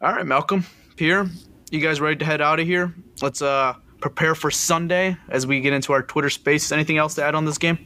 All 0.00 0.12
right, 0.12 0.26
Malcolm, 0.26 0.64
Pierre, 0.96 1.28
you 1.70 1.80
guys 1.80 2.00
ready 2.00 2.16
to 2.16 2.24
head 2.24 2.40
out 2.40 2.60
of 2.60 2.66
here? 2.66 2.94
Let's 3.20 3.42
uh 3.42 3.74
prepare 4.00 4.34
for 4.34 4.50
Sunday 4.50 5.16
as 5.28 5.46
we 5.46 5.60
get 5.60 5.72
into 5.72 5.92
our 5.92 6.02
Twitter 6.02 6.30
space. 6.30 6.72
Anything 6.72 6.98
else 6.98 7.14
to 7.16 7.24
add 7.24 7.34
on 7.34 7.44
this 7.44 7.58
game? 7.58 7.78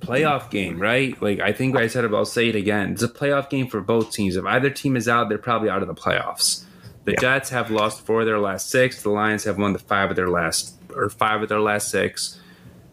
Playoff 0.00 0.50
game, 0.50 0.80
right? 0.80 1.20
Like 1.22 1.38
I 1.38 1.52
think 1.52 1.76
I 1.76 1.86
said 1.86 2.04
it, 2.04 2.10
but 2.10 2.16
I'll 2.16 2.24
say 2.24 2.48
it 2.48 2.56
again. 2.56 2.92
It's 2.92 3.02
a 3.02 3.08
playoff 3.08 3.48
game 3.48 3.68
for 3.68 3.80
both 3.80 4.10
teams. 4.10 4.34
If 4.34 4.44
either 4.44 4.68
team 4.68 4.96
is 4.96 5.06
out, 5.06 5.28
they're 5.28 5.38
probably 5.38 5.70
out 5.70 5.80
of 5.82 5.88
the 5.88 5.94
playoffs. 5.94 6.64
The 7.04 7.14
Jets 7.14 7.50
have 7.50 7.70
lost 7.70 8.04
four 8.04 8.20
of 8.20 8.26
their 8.26 8.38
last 8.38 8.70
six. 8.70 9.02
The 9.02 9.10
Lions 9.10 9.44
have 9.44 9.58
won 9.58 9.72
the 9.72 9.78
five 9.78 10.10
of 10.10 10.16
their 10.16 10.28
last 10.28 10.74
or 10.94 11.08
five 11.08 11.42
of 11.42 11.48
their 11.48 11.60
last 11.60 11.88
six. 11.88 12.40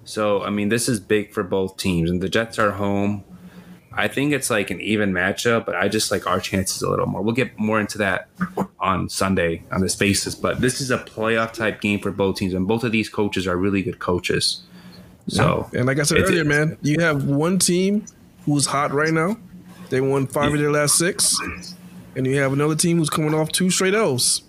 So 0.09 0.41
I 0.41 0.49
mean, 0.49 0.69
this 0.69 0.89
is 0.89 0.99
big 0.99 1.31
for 1.33 1.43
both 1.43 1.77
teams, 1.77 2.09
and 2.09 2.19
the 2.19 2.29
Jets 2.29 2.57
are 2.57 2.71
home. 2.71 3.23
I 3.93 4.07
think 4.07 4.33
it's 4.33 4.49
like 4.49 4.71
an 4.71 4.81
even 4.81 5.11
matchup, 5.11 5.67
but 5.67 5.75
I 5.75 5.87
just 5.87 6.09
like 6.09 6.25
our 6.25 6.39
chances 6.39 6.81
a 6.81 6.89
little 6.89 7.05
more. 7.05 7.21
We'll 7.21 7.35
get 7.35 7.59
more 7.59 7.79
into 7.79 7.99
that 7.99 8.27
on 8.79 9.09
Sunday 9.09 9.61
on 9.71 9.81
this 9.81 9.95
basis, 9.95 10.33
but 10.33 10.61
this 10.61 10.81
is 10.81 10.89
a 10.89 10.97
playoff 10.97 11.53
type 11.53 11.79
game 11.79 11.99
for 11.99 12.09
both 12.09 12.37
teams, 12.37 12.55
and 12.55 12.67
both 12.67 12.83
of 12.83 12.91
these 12.91 13.07
coaches 13.07 13.45
are 13.45 13.55
really 13.55 13.83
good 13.83 13.99
coaches. 13.99 14.63
So, 15.27 15.69
And 15.73 15.85
like 15.85 15.99
I 15.99 16.03
said 16.03 16.17
earlier, 16.21 16.43
man, 16.43 16.77
you 16.81 17.01
have 17.01 17.25
one 17.25 17.59
team 17.59 18.05
who's 18.45 18.65
hot 18.65 18.91
right 18.91 19.13
now. 19.13 19.37
They 19.89 20.01
won 20.01 20.25
five 20.25 20.51
of 20.51 20.59
their 20.59 20.71
last 20.71 20.97
six, 20.97 21.37
and 22.15 22.25
you 22.25 22.37
have 22.37 22.51
another 22.51 22.75
team 22.75 22.97
who's 22.97 23.11
coming 23.11 23.35
off 23.35 23.51
two 23.51 23.69
straight 23.69 23.93
L's. 23.93 24.41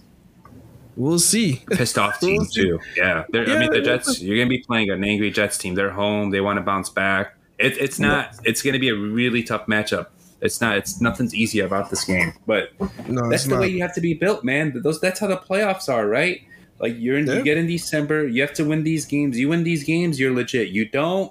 We'll 1.01 1.19
see. 1.19 1.63
pissed 1.71 1.99
off 1.99 2.21
team 2.21 2.39
We'll 2.39 2.47
too. 2.47 2.81
Yeah, 2.97 3.25
They're- 3.31 3.49
I 3.49 3.59
mean 3.61 3.71
the 3.71 3.79
yeah. 3.79 3.85
Jets. 3.85 4.21
You're 4.21 4.37
gonna 4.39 4.49
be 4.51 4.59
playing 4.59 4.91
an 4.91 5.03
angry 5.03 5.31
Jets 5.31 5.57
team. 5.59 5.75
They're 5.75 5.91
home. 5.91 6.31
They 6.31 6.41
want 6.41 6.59
to 6.59 6.63
bounce 6.63 6.89
back. 6.91 7.35
It, 7.59 7.77
it's 7.79 7.99
not. 7.99 8.37
It's 8.45 8.63
gonna 8.63 8.79
be 8.79 8.89
a 8.91 8.95
really 8.97 9.43
tough 9.43 9.67
matchup. 9.67 10.07
It's 10.43 10.61
not. 10.61 10.77
It's 10.77 11.01
nothing's 11.01 11.35
easy 11.35 11.61
about 11.61 11.91
this 11.91 12.05
game. 12.05 12.33
But 12.47 12.71
No, 13.09 13.29
that's 13.31 13.45
the 13.45 13.51
not. 13.51 13.61
way 13.61 13.69
you 13.69 13.83
have 13.83 13.95
to 13.95 14.01
be 14.01 14.15
built, 14.15 14.45
man. 14.45 14.73
Those. 14.83 15.01
That's 15.01 15.21
how 15.21 15.27
the 15.27 15.37
playoffs 15.37 15.89
are, 15.89 16.07
right? 16.07 16.43
Like 16.79 16.95
you're 16.99 17.19
in, 17.19 17.27
Yeah. 17.27 17.35
you 17.35 17.43
get 17.45 17.59
in 17.59 17.67
December. 17.67 18.27
You 18.27 18.41
have 18.43 18.55
to 18.55 18.65
win 18.65 18.85
these 18.85 19.05
games. 19.05 19.39
You 19.39 19.49
win 19.51 19.65
these 19.65 19.85
games, 19.85 20.19
you're 20.19 20.33
legit. 20.35 20.69
You 20.69 20.87
don't. 20.89 21.31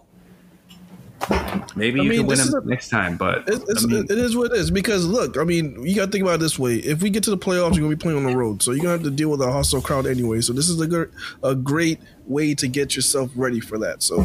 Maybe 1.76 2.00
I 2.00 2.04
you 2.04 2.10
mean, 2.10 2.20
can 2.20 2.28
win 2.28 2.38
them 2.40 2.54
a- 2.64 2.66
next 2.70 2.90
time, 2.90 3.18
but 3.18 3.40
It, 3.48 3.62
it's, 3.68 3.84
I 3.84 3.88
mean, 3.88 4.06
it 4.10 4.18
is 4.18 4.36
what 4.36 4.52
it 4.52 4.58
is 4.58 4.72
because 4.72 5.06
look, 5.06 5.38
I 5.38 5.44
mean, 5.44 5.86
you 5.86 5.96
got 5.96 6.06
to 6.06 6.12
think 6.12 6.24
about 6.24 6.36
it 6.36 6.40
this 6.40 6.58
way: 6.58 6.76
if 6.78 7.02
we 7.02 7.10
get 7.10 7.24
to 7.24 7.30
the 7.30 7.38
playoffs, 7.38 7.76
you're 7.76 7.84
gonna 7.86 7.90
be 7.90 8.02
playing 8.02 8.18
on 8.18 8.24
the 8.32 8.36
road, 8.36 8.62
so 8.62 8.72
you're 8.72 8.82
gonna 8.82 8.94
have 8.94 9.04
to 9.04 9.12
deal 9.12 9.30
with 9.30 9.42
a 9.42 9.52
hostile 9.52 9.82
crowd 9.82 10.08
anyway. 10.08 10.42
So 10.42 10.54
this 10.54 10.70
is 10.70 10.80
a 10.82 10.88
good, 10.88 11.12
a 11.44 11.56
great 11.56 12.00
way 12.26 12.56
to 12.56 12.68
get 12.68 12.96
yourself 12.96 13.30
ready 13.36 13.60
for 13.60 13.78
that. 13.80 14.02
So 14.04 14.22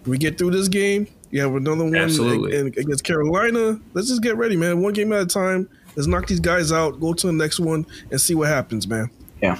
if 0.00 0.06
we 0.06 0.18
get 0.18 0.38
through 0.38 0.52
this 0.52 0.68
game, 0.68 1.06
you 1.30 1.40
have 1.40 1.54
another 1.54 1.84
one 1.84 1.96
Absolutely. 1.96 2.56
against 2.56 3.04
Carolina. 3.04 3.80
Let's 3.92 4.08
just 4.08 4.22
get 4.22 4.36
ready, 4.36 4.56
man. 4.56 4.80
One 4.82 4.92
game 4.92 5.12
at 5.12 5.20
a 5.22 5.26
time. 5.26 5.68
Let's 5.96 6.06
knock 6.06 6.26
these 6.26 6.40
guys 6.40 6.72
out. 6.72 7.00
Go 7.00 7.14
to 7.14 7.26
the 7.26 7.32
next 7.32 7.58
one 7.58 7.86
and 8.10 8.20
see 8.20 8.34
what 8.34 8.48
happens, 8.48 8.86
man. 8.86 9.10
Yeah, 9.42 9.58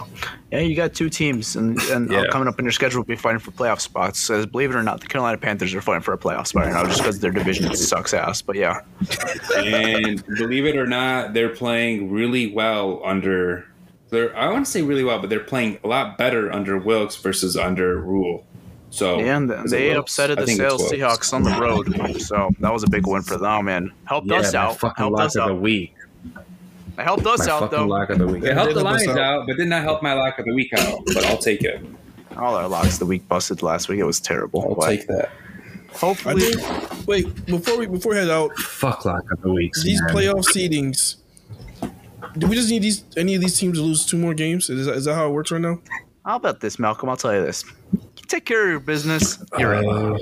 yeah. 0.50 0.60
You 0.60 0.74
got 0.74 0.94
two 0.94 1.10
teams, 1.10 1.54
and, 1.54 1.78
and 1.90 2.10
uh, 2.10 2.14
Yeah. 2.22 2.24
coming 2.30 2.48
up 2.48 2.58
in 2.58 2.64
your 2.64 2.72
schedule 2.72 3.00
will 3.00 3.04
be 3.04 3.14
fighting 3.16 3.40
for 3.40 3.50
playoff 3.50 3.80
spots. 3.80 4.30
As 4.30 4.46
believe 4.46 4.70
it 4.70 4.74
or 4.76 4.82
not, 4.82 5.00
the 5.00 5.06
Carolina 5.06 5.36
Panthers 5.36 5.74
are 5.74 5.82
fighting 5.82 6.02
for 6.02 6.14
a 6.14 6.18
playoff 6.18 6.46
spot 6.46 6.64
right 6.64 6.72
now, 6.72 6.84
just 6.84 7.00
because 7.00 7.20
their 7.20 7.30
division 7.30 7.74
sucks 7.76 8.14
ass. 8.14 8.40
But 8.40 8.56
yeah, 8.56 8.80
and 9.56 10.24
believe 10.36 10.64
it 10.66 10.76
or 10.76 10.86
not, 10.86 11.34
they're 11.34 11.50
playing 11.54 12.10
really 12.10 12.52
well 12.52 13.02
under. 13.04 13.66
They're 14.10 14.34
I 14.36 14.50
want 14.50 14.64
to 14.64 14.70
say 14.70 14.82
really 14.82 15.04
well, 15.04 15.18
but 15.20 15.30
they're 15.30 15.40
playing 15.40 15.78
a 15.84 15.88
lot 15.88 16.16
better 16.16 16.52
under 16.52 16.78
Wilks 16.78 17.16
versus 17.16 17.56
under 17.56 18.00
Rhule. 18.00 18.44
So 18.88 19.18
and 19.20 19.50
they 19.68 19.90
Wilks? 19.92 20.16
upsetted 20.16 20.36
the 20.38 20.46
Seattle 20.46 20.78
Seahawks 20.78 21.32
on 21.34 21.42
the 21.42 21.50
road, 21.60 21.92
so 22.20 22.50
that 22.60 22.72
was 22.72 22.82
a 22.82 22.88
big 22.88 23.06
win 23.06 23.22
for 23.22 23.36
them 23.36 23.68
and 23.68 23.90
helped 24.04 24.28
Yeah, 24.28 24.38
us 24.38 24.54
out. 24.54 24.78
fucking 24.78 24.94
Helped 25.02 25.16
lock 25.18 25.26
us 25.26 25.36
of 25.36 25.48
the 25.48 25.54
out. 25.54 25.60
week. 25.60 25.92
It 26.98 27.02
helped 27.02 27.26
us 27.26 27.46
My 27.46 27.52
out 27.52 27.70
though. 27.70 27.86
lock 27.86 28.10
of 28.10 28.18
the 28.18 28.26
week. 28.26 28.42
It 28.44 28.54
helped 28.54 28.74
the 28.74 28.80
helped 28.82 29.00
Lions 29.04 29.08
out. 29.08 29.18
out, 29.18 29.46
but 29.46 29.56
did 29.56 29.68
not 29.68 29.82
help 29.82 30.02
my 30.02 30.12
lock 30.14 30.38
of 30.38 30.44
the 30.46 30.54
week 30.54 30.72
out. 30.78 31.00
But 31.06 31.24
I'll 31.26 31.36
take 31.38 31.62
it. 31.62 31.84
All 32.36 32.54
our 32.54 32.68
locks 32.68 32.94
of 32.94 32.98
the 33.00 33.06
week 33.06 33.26
busted 33.28 33.62
last 33.62 33.88
week. 33.88 33.98
It 33.98 34.04
was 34.04 34.20
terrible. 34.20 34.62
I'll 34.68 34.74
but 34.74 34.86
take 34.88 35.06
that. 35.08 35.30
I 35.94 35.98
Hopefully, 35.98 36.40
think. 36.42 37.06
Wait, 37.06 37.46
before 37.46 37.78
we 37.78 37.86
before 37.86 38.12
we 38.12 38.18
head 38.18 38.28
out, 38.30 38.54
Fuck 38.58 39.04
lock 39.04 39.30
of 39.32 39.40
the 39.42 39.50
week. 39.52 39.72
these 39.82 40.00
man. 40.02 40.14
playoff 40.14 40.44
seedings. 40.46 41.16
Do 42.38 42.46
we 42.46 42.54
just 42.56 42.68
need 42.70 42.82
these 42.82 43.04
any 43.16 43.34
of 43.34 43.40
these 43.40 43.58
teams 43.58 43.78
to 43.78 43.84
lose 43.84 44.04
two 44.04 44.18
more 44.18 44.34
games? 44.34 44.68
Is 44.68 44.86
that, 44.86 44.94
is 44.96 45.04
that 45.06 45.14
how 45.14 45.26
it 45.28 45.30
works 45.32 45.50
right 45.50 45.60
now? 45.60 45.80
how 46.26 46.36
about 46.36 46.60
this, 46.60 46.78
Malcolm? 46.78 47.08
I'll 47.08 47.16
tell 47.16 47.34
you 47.34 47.40
this: 47.40 47.64
take 48.26 48.44
care 48.44 48.62
of 48.64 48.68
your 48.70 48.80
business. 48.80 49.38
You're 49.58 49.74
in. 49.74 49.88
Uh, 49.88 50.18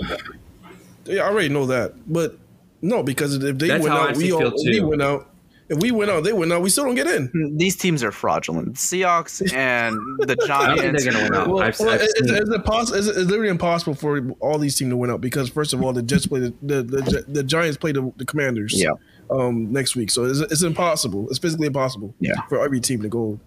Yeah, 1.06 1.22
I 1.22 1.26
already 1.28 1.48
know 1.50 1.66
that, 1.66 1.92
but 2.10 2.38
no, 2.80 3.02
because 3.02 3.34
if 3.42 3.58
they 3.58 3.68
That's 3.68 3.82
win 3.82 3.92
how 3.92 4.06
I 4.06 4.10
out, 4.10 4.16
we 4.16 4.32
all 4.32 4.40
feel, 4.40 4.52
we 4.64 4.78
too. 4.78 4.86
win 4.86 5.02
out. 5.02 5.28
If 5.68 5.78
we 5.78 5.90
win 5.90 6.10
out, 6.10 6.24
they 6.24 6.32
win 6.32 6.52
out. 6.52 6.60
We 6.60 6.68
still 6.68 6.84
don't 6.84 6.94
get 6.94 7.06
in. 7.06 7.56
These 7.56 7.76
teams 7.76 8.04
are 8.04 8.12
fraudulent. 8.12 8.74
The 8.74 8.78
Seahawks 8.78 9.52
and 9.54 9.96
the 10.18 10.32
I 10.32 10.66
don't 10.66 10.78
think 10.78 10.80
Giants. 10.80 11.04
they're 11.04 11.12
gonna 11.12 11.24
win 11.24 11.34
out. 11.34 11.48
Well, 11.48 11.62
I've, 11.62 11.80
well, 11.80 11.90
I've 11.90 12.02
is, 12.02 12.12
is 12.16 12.48
it 12.50 12.64
possible? 12.64 12.98
Is 12.98 13.08
it, 13.08 13.16
it's 13.16 13.30
literally 13.30 13.50
impossible 13.50 13.94
for 13.94 14.30
all 14.40 14.58
these 14.58 14.76
teams 14.76 14.90
to 14.90 14.96
win 14.96 15.10
out 15.10 15.20
because 15.20 15.48
first 15.48 15.72
of 15.72 15.82
all, 15.82 15.92
the 15.92 16.02
Jets 16.02 16.26
play 16.26 16.40
the 16.40 16.54
the, 16.62 16.82
the, 16.82 17.24
the 17.28 17.42
Giants 17.42 17.78
play 17.78 17.92
the, 17.92 18.12
the 18.16 18.24
Commanders. 18.24 18.74
Yeah. 18.76 18.90
Um, 19.30 19.72
next 19.72 19.96
week, 19.96 20.10
so 20.10 20.24
it's, 20.24 20.40
it's 20.40 20.62
impossible. 20.62 21.30
It's 21.30 21.38
physically 21.38 21.66
impossible. 21.66 22.14
Yeah. 22.20 22.34
For 22.50 22.62
every 22.62 22.78
team 22.78 23.00
to 23.00 23.08
go 23.08 23.40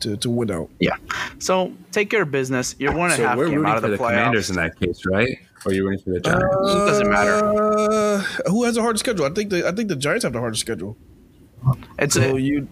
to 0.00 0.16
to 0.16 0.30
win 0.30 0.50
out. 0.50 0.70
Yeah. 0.80 0.96
So 1.38 1.72
take 1.92 2.08
care 2.08 2.22
of 2.22 2.30
business. 2.30 2.74
You're 2.78 2.94
one 2.94 3.10
and 3.10 3.14
a 3.14 3.16
so 3.16 3.28
half 3.28 3.36
we're 3.36 3.50
game 3.50 3.66
out 3.66 3.76
of 3.76 3.82
for 3.82 3.90
the, 3.90 3.96
the, 3.96 4.02
playoffs. 4.02 4.08
Commanders 4.08 4.50
in 4.50 4.56
that 4.56 4.80
case, 4.80 5.02
right? 5.06 5.28
Or 5.66 5.72
you're 5.72 5.84
rooting 5.84 6.04
for 6.04 6.10
the 6.10 6.20
Giants? 6.20 6.44
it 6.44 6.86
doesn't 6.86 7.10
matter. 7.10 7.44
Uh, 7.44 8.22
who 8.48 8.64
has 8.64 8.76
a 8.76 8.82
harder 8.82 8.98
schedule? 8.98 9.26
I 9.26 9.30
think 9.30 9.50
the 9.50 9.68
I 9.68 9.72
think 9.72 9.88
the 9.88 9.96
Giants 9.96 10.24
have 10.24 10.32
the 10.32 10.40
hardest 10.40 10.62
schedule. 10.62 10.96
It's 11.98 12.14
So 12.14 12.36
a, 12.36 12.38
you 12.38 12.68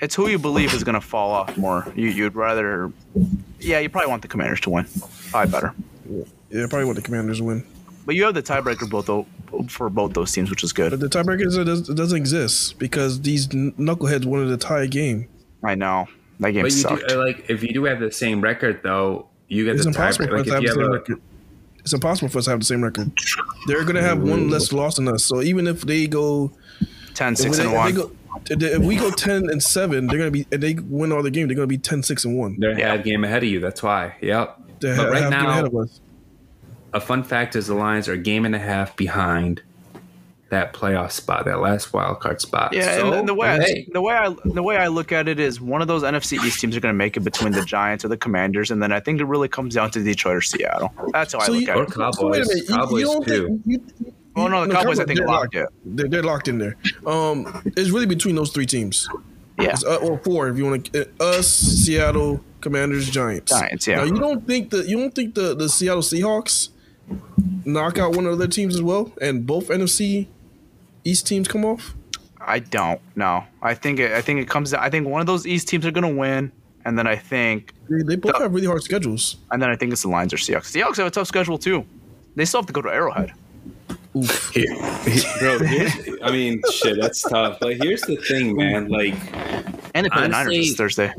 it's 0.00 0.14
who 0.14 0.28
you 0.28 0.38
believe 0.38 0.72
is 0.74 0.84
going 0.84 0.94
to 0.94 1.00
fall 1.00 1.30
off 1.32 1.56
more. 1.56 1.90
You 1.96 2.08
you'd 2.08 2.34
rather, 2.34 2.92
yeah, 3.60 3.78
you 3.80 3.88
probably 3.88 4.10
want 4.10 4.22
the 4.22 4.28
Commanders 4.28 4.60
to 4.62 4.70
win. 4.70 4.86
Probably 5.30 5.50
better. 5.50 5.74
yeah 6.50 6.66
probably 6.68 6.84
want 6.84 6.96
the 6.96 7.02
Commanders 7.02 7.38
to 7.38 7.44
win. 7.44 7.64
But 8.06 8.14
you 8.14 8.24
have 8.24 8.34
the 8.34 8.42
tiebreaker 8.42 8.88
both 8.88 9.06
tho- 9.06 9.26
for 9.68 9.90
both 9.90 10.12
those 10.14 10.32
teams, 10.32 10.50
which 10.50 10.62
is 10.64 10.72
But 10.72 10.90
good. 10.90 11.00
the 11.00 11.08
tiebreaker 11.08 11.64
does- 11.64 11.88
it 11.88 11.94
doesn't 11.94 12.16
exist 12.16 12.78
because 12.78 13.20
these 13.22 13.48
knuckleheads 13.48 14.24
wanted 14.24 14.48
to 14.48 14.56
tie 14.56 14.82
a 14.82 14.86
game. 14.86 15.26
I 15.64 15.74
know 15.74 16.06
that 16.40 16.52
game 16.52 16.62
But 16.62 16.72
you 16.72 16.78
sucked. 16.78 17.08
do, 17.08 17.20
uh, 17.20 17.24
like 17.24 17.44
if 17.48 17.62
you 17.62 17.72
do 17.72 17.84
have 17.84 17.98
the 18.00 18.12
same 18.12 18.40
record 18.40 18.80
though, 18.82 19.26
you 19.48 19.64
get 19.64 19.74
It's 19.76 19.84
the 19.84 19.88
impossible 19.90 20.26
tiebreaker. 20.26 20.32
Like 20.32 20.40
if 20.40 20.46
you 20.46 20.52
have 20.68 20.74
same 20.76 20.82
a, 20.84 20.90
record. 20.90 21.20
It's 21.80 21.92
impossible 21.92 22.28
for 22.28 22.38
us 22.38 22.44
to 22.44 22.50
have 22.50 22.60
the 22.60 22.66
same 22.66 22.84
record. 22.84 23.10
They're 23.66 23.84
gonna 23.84 24.02
have 24.02 24.22
one 24.22 24.48
less 24.50 24.72
loss 24.72 24.96
than 24.96 25.08
us. 25.08 25.24
So 25.24 25.42
even 25.42 25.66
if 25.66 25.82
they 25.82 26.06
go 26.06 26.52
10, 27.18 27.32
if 27.34 27.38
6, 27.40 27.56
they- 27.58 27.64
and 27.64 27.72
1. 27.74 27.94
go- 27.94 28.10
if 28.50 28.78
we 28.82 28.96
go 28.96 29.10
ten 29.10 29.50
and 29.50 29.60
seven, 29.62 30.06
they're 30.06 30.18
gonna 30.18 30.30
be 30.30 30.46
and 30.52 30.62
they 30.62 30.74
win 30.74 31.10
all 31.12 31.22
the 31.22 31.30
game. 31.30 31.48
They're 31.48 31.56
gonna 31.56 31.66
be 31.66 31.78
10, 31.78 32.02
6, 32.02 32.24
and 32.24 32.36
one. 32.38 32.56
they're 32.58 32.70
a 32.70 32.80
half 32.80 33.02
game 33.04 33.24
ahead 33.24 33.42
of 33.42 33.48
you. 33.48 33.58
That's 33.60 33.82
why. 33.82 34.14
Yep. 34.20 34.60
They're 34.80 34.96
but 34.96 35.06
ha- 35.06 35.10
right 35.12 35.22
half 35.22 35.30
game 35.32 35.46
ahead 35.46 35.64
now, 35.64 35.66
of 35.66 35.74
us. 35.76 36.00
a 36.94 37.00
fun 37.00 37.22
fact 37.24 37.56
is 37.56 37.66
the 37.66 37.74
Lions 37.74 38.08
are 38.08 38.12
a 38.12 38.18
game 38.18 38.44
and 38.44 38.54
a 38.54 38.58
half 38.60 38.96
behind 38.96 39.62
that 40.50 40.72
playoff 40.72 41.10
spot, 41.10 41.44
that 41.44 41.60
last 41.60 41.92
wild 41.92 42.20
card 42.20 42.40
spot. 42.40 42.72
Yeah, 42.72 42.96
So, 42.96 43.06
and, 43.08 43.14
and 43.16 43.28
the 43.28 43.34
way 43.34 43.48
I, 43.48 43.58
hey, 43.60 43.86
the 43.92 44.00
way 44.00 44.14
I 44.14 44.34
the 44.46 44.62
way 44.62 44.76
I 44.78 44.86
look 44.86 45.10
at 45.12 45.26
it 45.28 45.38
is 45.40 45.60
one 45.60 45.82
of 45.82 45.88
those 45.88 46.02
NFC 46.02 46.42
East 46.42 46.60
teams 46.60 46.74
are 46.76 46.80
going 46.80 46.94
to 46.94 46.96
make 46.96 47.16
it 47.18 47.20
between 47.20 47.52
the 47.52 47.62
Giants 47.64 48.02
or 48.04 48.08
the 48.08 48.16
Commanders, 48.16 48.70
and 48.70 48.82
then 48.82 48.90
I 48.92 49.00
think 49.00 49.20
it 49.20 49.24
really 49.26 49.48
comes 49.48 49.74
down 49.74 49.90
to 49.90 50.02
Detroit 50.02 50.36
or 50.36 50.40
Seattle. 50.40 50.90
That's 51.12 51.32
how 51.34 51.40
So 51.40 51.52
I 51.52 51.56
look 51.56 51.62
you- 51.64 51.70
at 51.70 51.76
or 51.76 51.82
it. 51.82 51.90
Cowboys, 51.92 52.16
So 52.16 52.28
wait 52.28 52.42
a 52.44 52.48
minute. 52.48 52.68
Cowboys 52.68 53.00
you 53.00 53.06
don't 53.06 53.26
too. 53.26 53.46
think? 53.48 53.62
You, 53.66 53.82
you- 54.06 54.12
Oh 54.38 54.48
no, 54.48 54.66
the 54.66 54.74
Cowboys 54.74 55.00
I 55.00 55.04
think 55.04 55.18
they're 55.18 55.26
locked 55.28 55.54
it. 55.54 55.68
They're, 55.84 56.08
they're 56.08 56.22
locked 56.22 56.48
in 56.48 56.58
there. 56.58 56.76
Um, 57.06 57.62
it's 57.76 57.90
really 57.90 58.06
between 58.06 58.34
those 58.34 58.50
three 58.50 58.66
teams. 58.66 59.08
Yeah, 59.60 59.70
It's, 59.70 59.84
uh, 59.84 59.96
or 59.96 60.18
four 60.18 60.48
if 60.48 60.56
you 60.56 60.66
want 60.66 60.92
to. 60.92 61.08
Uh, 61.20 61.24
us, 61.38 61.48
Seattle, 61.48 62.42
Commanders, 62.60 63.10
Giants. 63.10 63.50
Giants, 63.50 63.86
yeah. 63.88 63.96
Now 63.96 64.04
you 64.04 64.18
don't 64.18 64.46
think 64.46 64.70
that 64.70 64.86
you 64.88 64.96
don't 64.98 65.14
think 65.14 65.34
the 65.34 65.54
the 65.54 65.68
Seattle 65.68 66.02
Seahawks 66.02 66.68
knock 67.64 67.98
out 67.98 68.14
one 68.16 68.26
of 68.26 68.38
their 68.38 68.48
teams 68.48 68.74
as 68.74 68.82
well, 68.82 69.12
and 69.20 69.46
both 69.46 69.68
NFC 69.68 70.26
East 71.04 71.26
teams 71.26 71.48
come 71.48 71.64
off. 71.64 71.94
I 72.40 72.60
don't. 72.60 73.00
No, 73.16 73.44
I 73.62 73.74
think 73.74 73.98
it, 73.98 74.12
I 74.12 74.22
think 74.22 74.40
it 74.40 74.48
comes. 74.48 74.72
I 74.72 74.88
think 74.90 75.06
one 75.06 75.20
of 75.20 75.26
those 75.26 75.46
East 75.46 75.68
teams 75.68 75.84
are 75.86 75.90
going 75.90 76.08
to 76.14 76.18
win, 76.20 76.52
and 76.84 76.96
then 76.98 77.06
I 77.06 77.16
think 77.16 77.72
They, 77.90 78.02
they 78.02 78.16
both 78.16 78.34
The- 78.34 78.42
have 78.44 78.54
really 78.54 78.66
hard 78.66 78.82
schedules. 78.82 79.36
and 79.50 79.60
then 79.60 79.70
I 79.70 79.76
think 79.76 79.92
it's 79.92 80.02
the 80.02 80.08
Lions 80.08 80.32
or 80.32 80.36
Seahawks. 80.36 80.70
Seahawks 80.72 80.96
have 80.98 81.06
a 81.06 81.10
tough 81.10 81.26
schedule 81.26 81.58
too. 81.58 81.84
They 82.36 82.44
still 82.44 82.60
have 82.60 82.66
to 82.66 82.72
go 82.72 82.80
to 82.82 82.88
Arrowhead. 82.88 83.32
Bro, 84.22 85.58
here's, 85.60 86.08
I 86.22 86.30
mean, 86.30 86.60
shit, 86.72 87.00
that's 87.00 87.22
tough. 87.22 87.58
But 87.60 87.76
here's 87.76 88.02
the 88.02 88.16
thing, 88.16 88.56
man. 88.56 88.88
Like, 88.88 89.14
And 89.94 90.06
they 90.06 90.10
play 90.10 90.22
the 90.22 90.28
Niners 90.28 90.46
Honestly- 90.46 90.58
this 90.60 90.76
Thursday. 90.76 91.12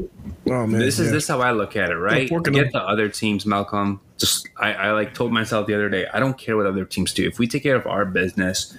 Oh 0.51 0.65
man, 0.65 0.79
this 0.79 0.97
is 0.97 1.07
yeah. 1.07 1.11
this 1.13 1.27
how 1.27 1.41
I 1.41 1.51
look 1.51 1.75
at 1.75 1.91
it, 1.91 1.95
right? 1.97 2.27
forking 2.27 2.53
Get 2.53 2.71
them. 2.71 2.71
the 2.71 2.81
other 2.81 3.07
teams, 3.07 3.45
Malcolm. 3.45 4.01
Just 4.17 4.49
I, 4.57 4.73
I 4.73 4.91
like 4.93 5.13
told 5.13 5.31
myself 5.31 5.67
the 5.67 5.75
other 5.75 5.89
day, 5.89 6.07
I 6.11 6.19
don't 6.19 6.37
care 6.39 6.57
what 6.57 6.65
other 6.65 6.85
teams 6.85 7.13
do. 7.13 7.27
If 7.27 7.37
we 7.37 7.47
take 7.47 7.61
care 7.61 7.75
of 7.75 7.85
our 7.85 8.03
business, 8.03 8.75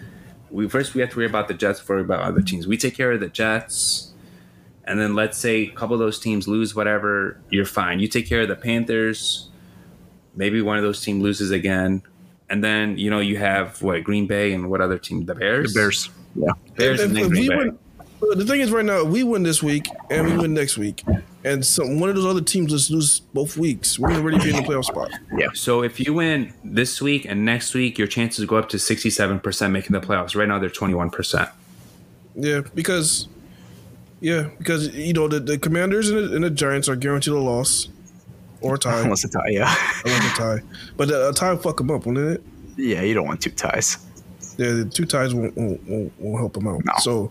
we 0.51 0.69
first 0.69 0.95
we 0.95 1.01
have 1.01 1.11
to 1.11 1.17
worry 1.19 1.27
about 1.27 1.47
the 1.47 1.55
Jets 1.55 1.79
before 1.79 1.97
we 1.97 2.03
worry 2.03 2.07
about 2.17 2.23
other 2.27 2.41
teams. 2.43 2.67
We 2.67 2.77
take 2.77 2.97
care 2.97 3.13
of 3.13 3.21
the 3.21 3.29
Jets, 3.29 4.11
and 4.85 4.99
then 4.99 5.15
let's 5.15 5.39
say 5.39 5.63
a 5.63 5.71
couple 5.71 5.95
of 5.95 6.01
those 6.01 6.19
teams 6.19 6.49
lose, 6.49 6.75
whatever, 6.75 7.41
you're 7.51 7.65
fine. 7.67 8.01
You 8.01 8.09
take 8.09 8.29
care 8.29 8.41
of 8.41 8.49
the 8.49 8.57
Panthers. 8.57 9.49
Maybe 10.35 10.61
one 10.63 10.77
of 10.77 10.83
those 10.83 11.01
teams 11.03 11.23
loses 11.23 11.53
again, 11.53 12.03
and 12.51 12.63
then 12.63 12.99
you 12.99 13.09
know 13.11 13.21
you 13.21 13.39
have 13.39 13.81
what 13.83 14.05
Green 14.05 14.27
Bay 14.27 14.53
and 14.53 14.69
what 14.71 14.81
other 14.81 14.99
team? 14.99 15.25
The 15.25 15.35
Bears. 15.35 15.73
The 15.73 15.81
Bears. 15.81 16.11
Yeah. 16.35 16.53
Bears, 16.77 17.01
If- 17.01 17.07
and 17.07 17.17
then 17.17 17.25
if 17.25 17.31
Green 17.31 17.43
we 17.43 17.49
Bay. 17.49 17.57
win- 17.57 17.79
the 18.37 18.45
thing 18.45 18.61
is, 18.61 18.71
right 18.71 18.85
now, 18.85 19.03
we 19.03 19.23
win 19.23 19.43
this 19.45 19.63
week 19.63 19.87
and 20.11 20.27
we 20.27 20.37
win 20.37 20.53
next 20.53 20.77
week, 20.77 21.03
and 21.43 21.65
some 21.65 21.99
one 21.99 22.11
of 22.11 22.17
those 22.17 22.27
other 22.27 22.43
teams 22.43 22.71
just 22.71 22.91
lose 22.91 23.21
both 23.33 23.57
weeks, 23.57 23.99
we're 23.99 24.13
already 24.13 24.39
be 24.39 24.51
in 24.51 24.57
the 24.57 24.63
playoff 24.63 24.85
spot. 24.85 25.11
Yeah. 25.39 25.47
So 25.55 25.83
if 25.83 25.99
you 25.99 26.13
win 26.13 26.53
this 26.63 27.01
week 27.01 27.25
and 27.25 27.47
next 27.47 27.73
week, 27.73 27.97
your 27.97 28.07
chances 28.07 28.45
go 28.45 28.57
up 28.57 28.69
to 28.69 28.79
sixty-seven 28.79 29.41
percent 29.41 29.73
making 29.73 29.93
the 29.95 30.01
playoffs. 30.07 30.37
Right 30.37 30.47
now, 30.47 30.59
they're 30.59 30.69
twenty-one 30.69 31.09
percent. 31.09 31.49
Yeah, 32.37 32.61
because 32.75 33.27
yeah, 34.21 34.51
because 34.59 34.95
you 34.95 35.15
know 35.15 35.27
the, 35.27 35.41
the 35.41 35.57
Commanders 35.57 36.11
and 36.11 36.19
the, 36.19 36.35
and 36.35 36.45
the 36.45 36.51
Giants 36.51 36.91
are 36.91 36.97
guaranteed 36.97 37.33
a 37.33 37.39
loss 37.39 37.89
or 38.61 38.75
a 38.77 38.79
tie, 38.79 39.01
Unless 39.01 39.25
a 39.25 39.29
tie, 39.29 39.49
yeah. 39.49 39.75
unless 40.05 40.33
a 40.33 40.37
tie. 40.37 40.59
But 40.97 41.11
uh, 41.11 41.31
a 41.31 41.33
tie 41.33 41.53
will 41.53 41.61
fuck 41.61 41.77
them 41.79 41.91
up, 41.91 42.07
wouldn't 42.07 42.33
it? 42.39 42.43
yeah, 42.77 43.03
you 43.03 43.15
don't 43.15 43.27
want 43.27 43.41
two 43.43 43.51
ties. 43.51 43.99
the 44.57 44.85
two 44.93 45.05
ties 45.05 45.35
won't, 45.35 45.57
won't, 45.57 45.83
won't, 45.89 46.13
won't 46.21 46.39
help 46.39 46.53
them 46.55 46.67
out. 46.69 47.01
So 47.03 47.31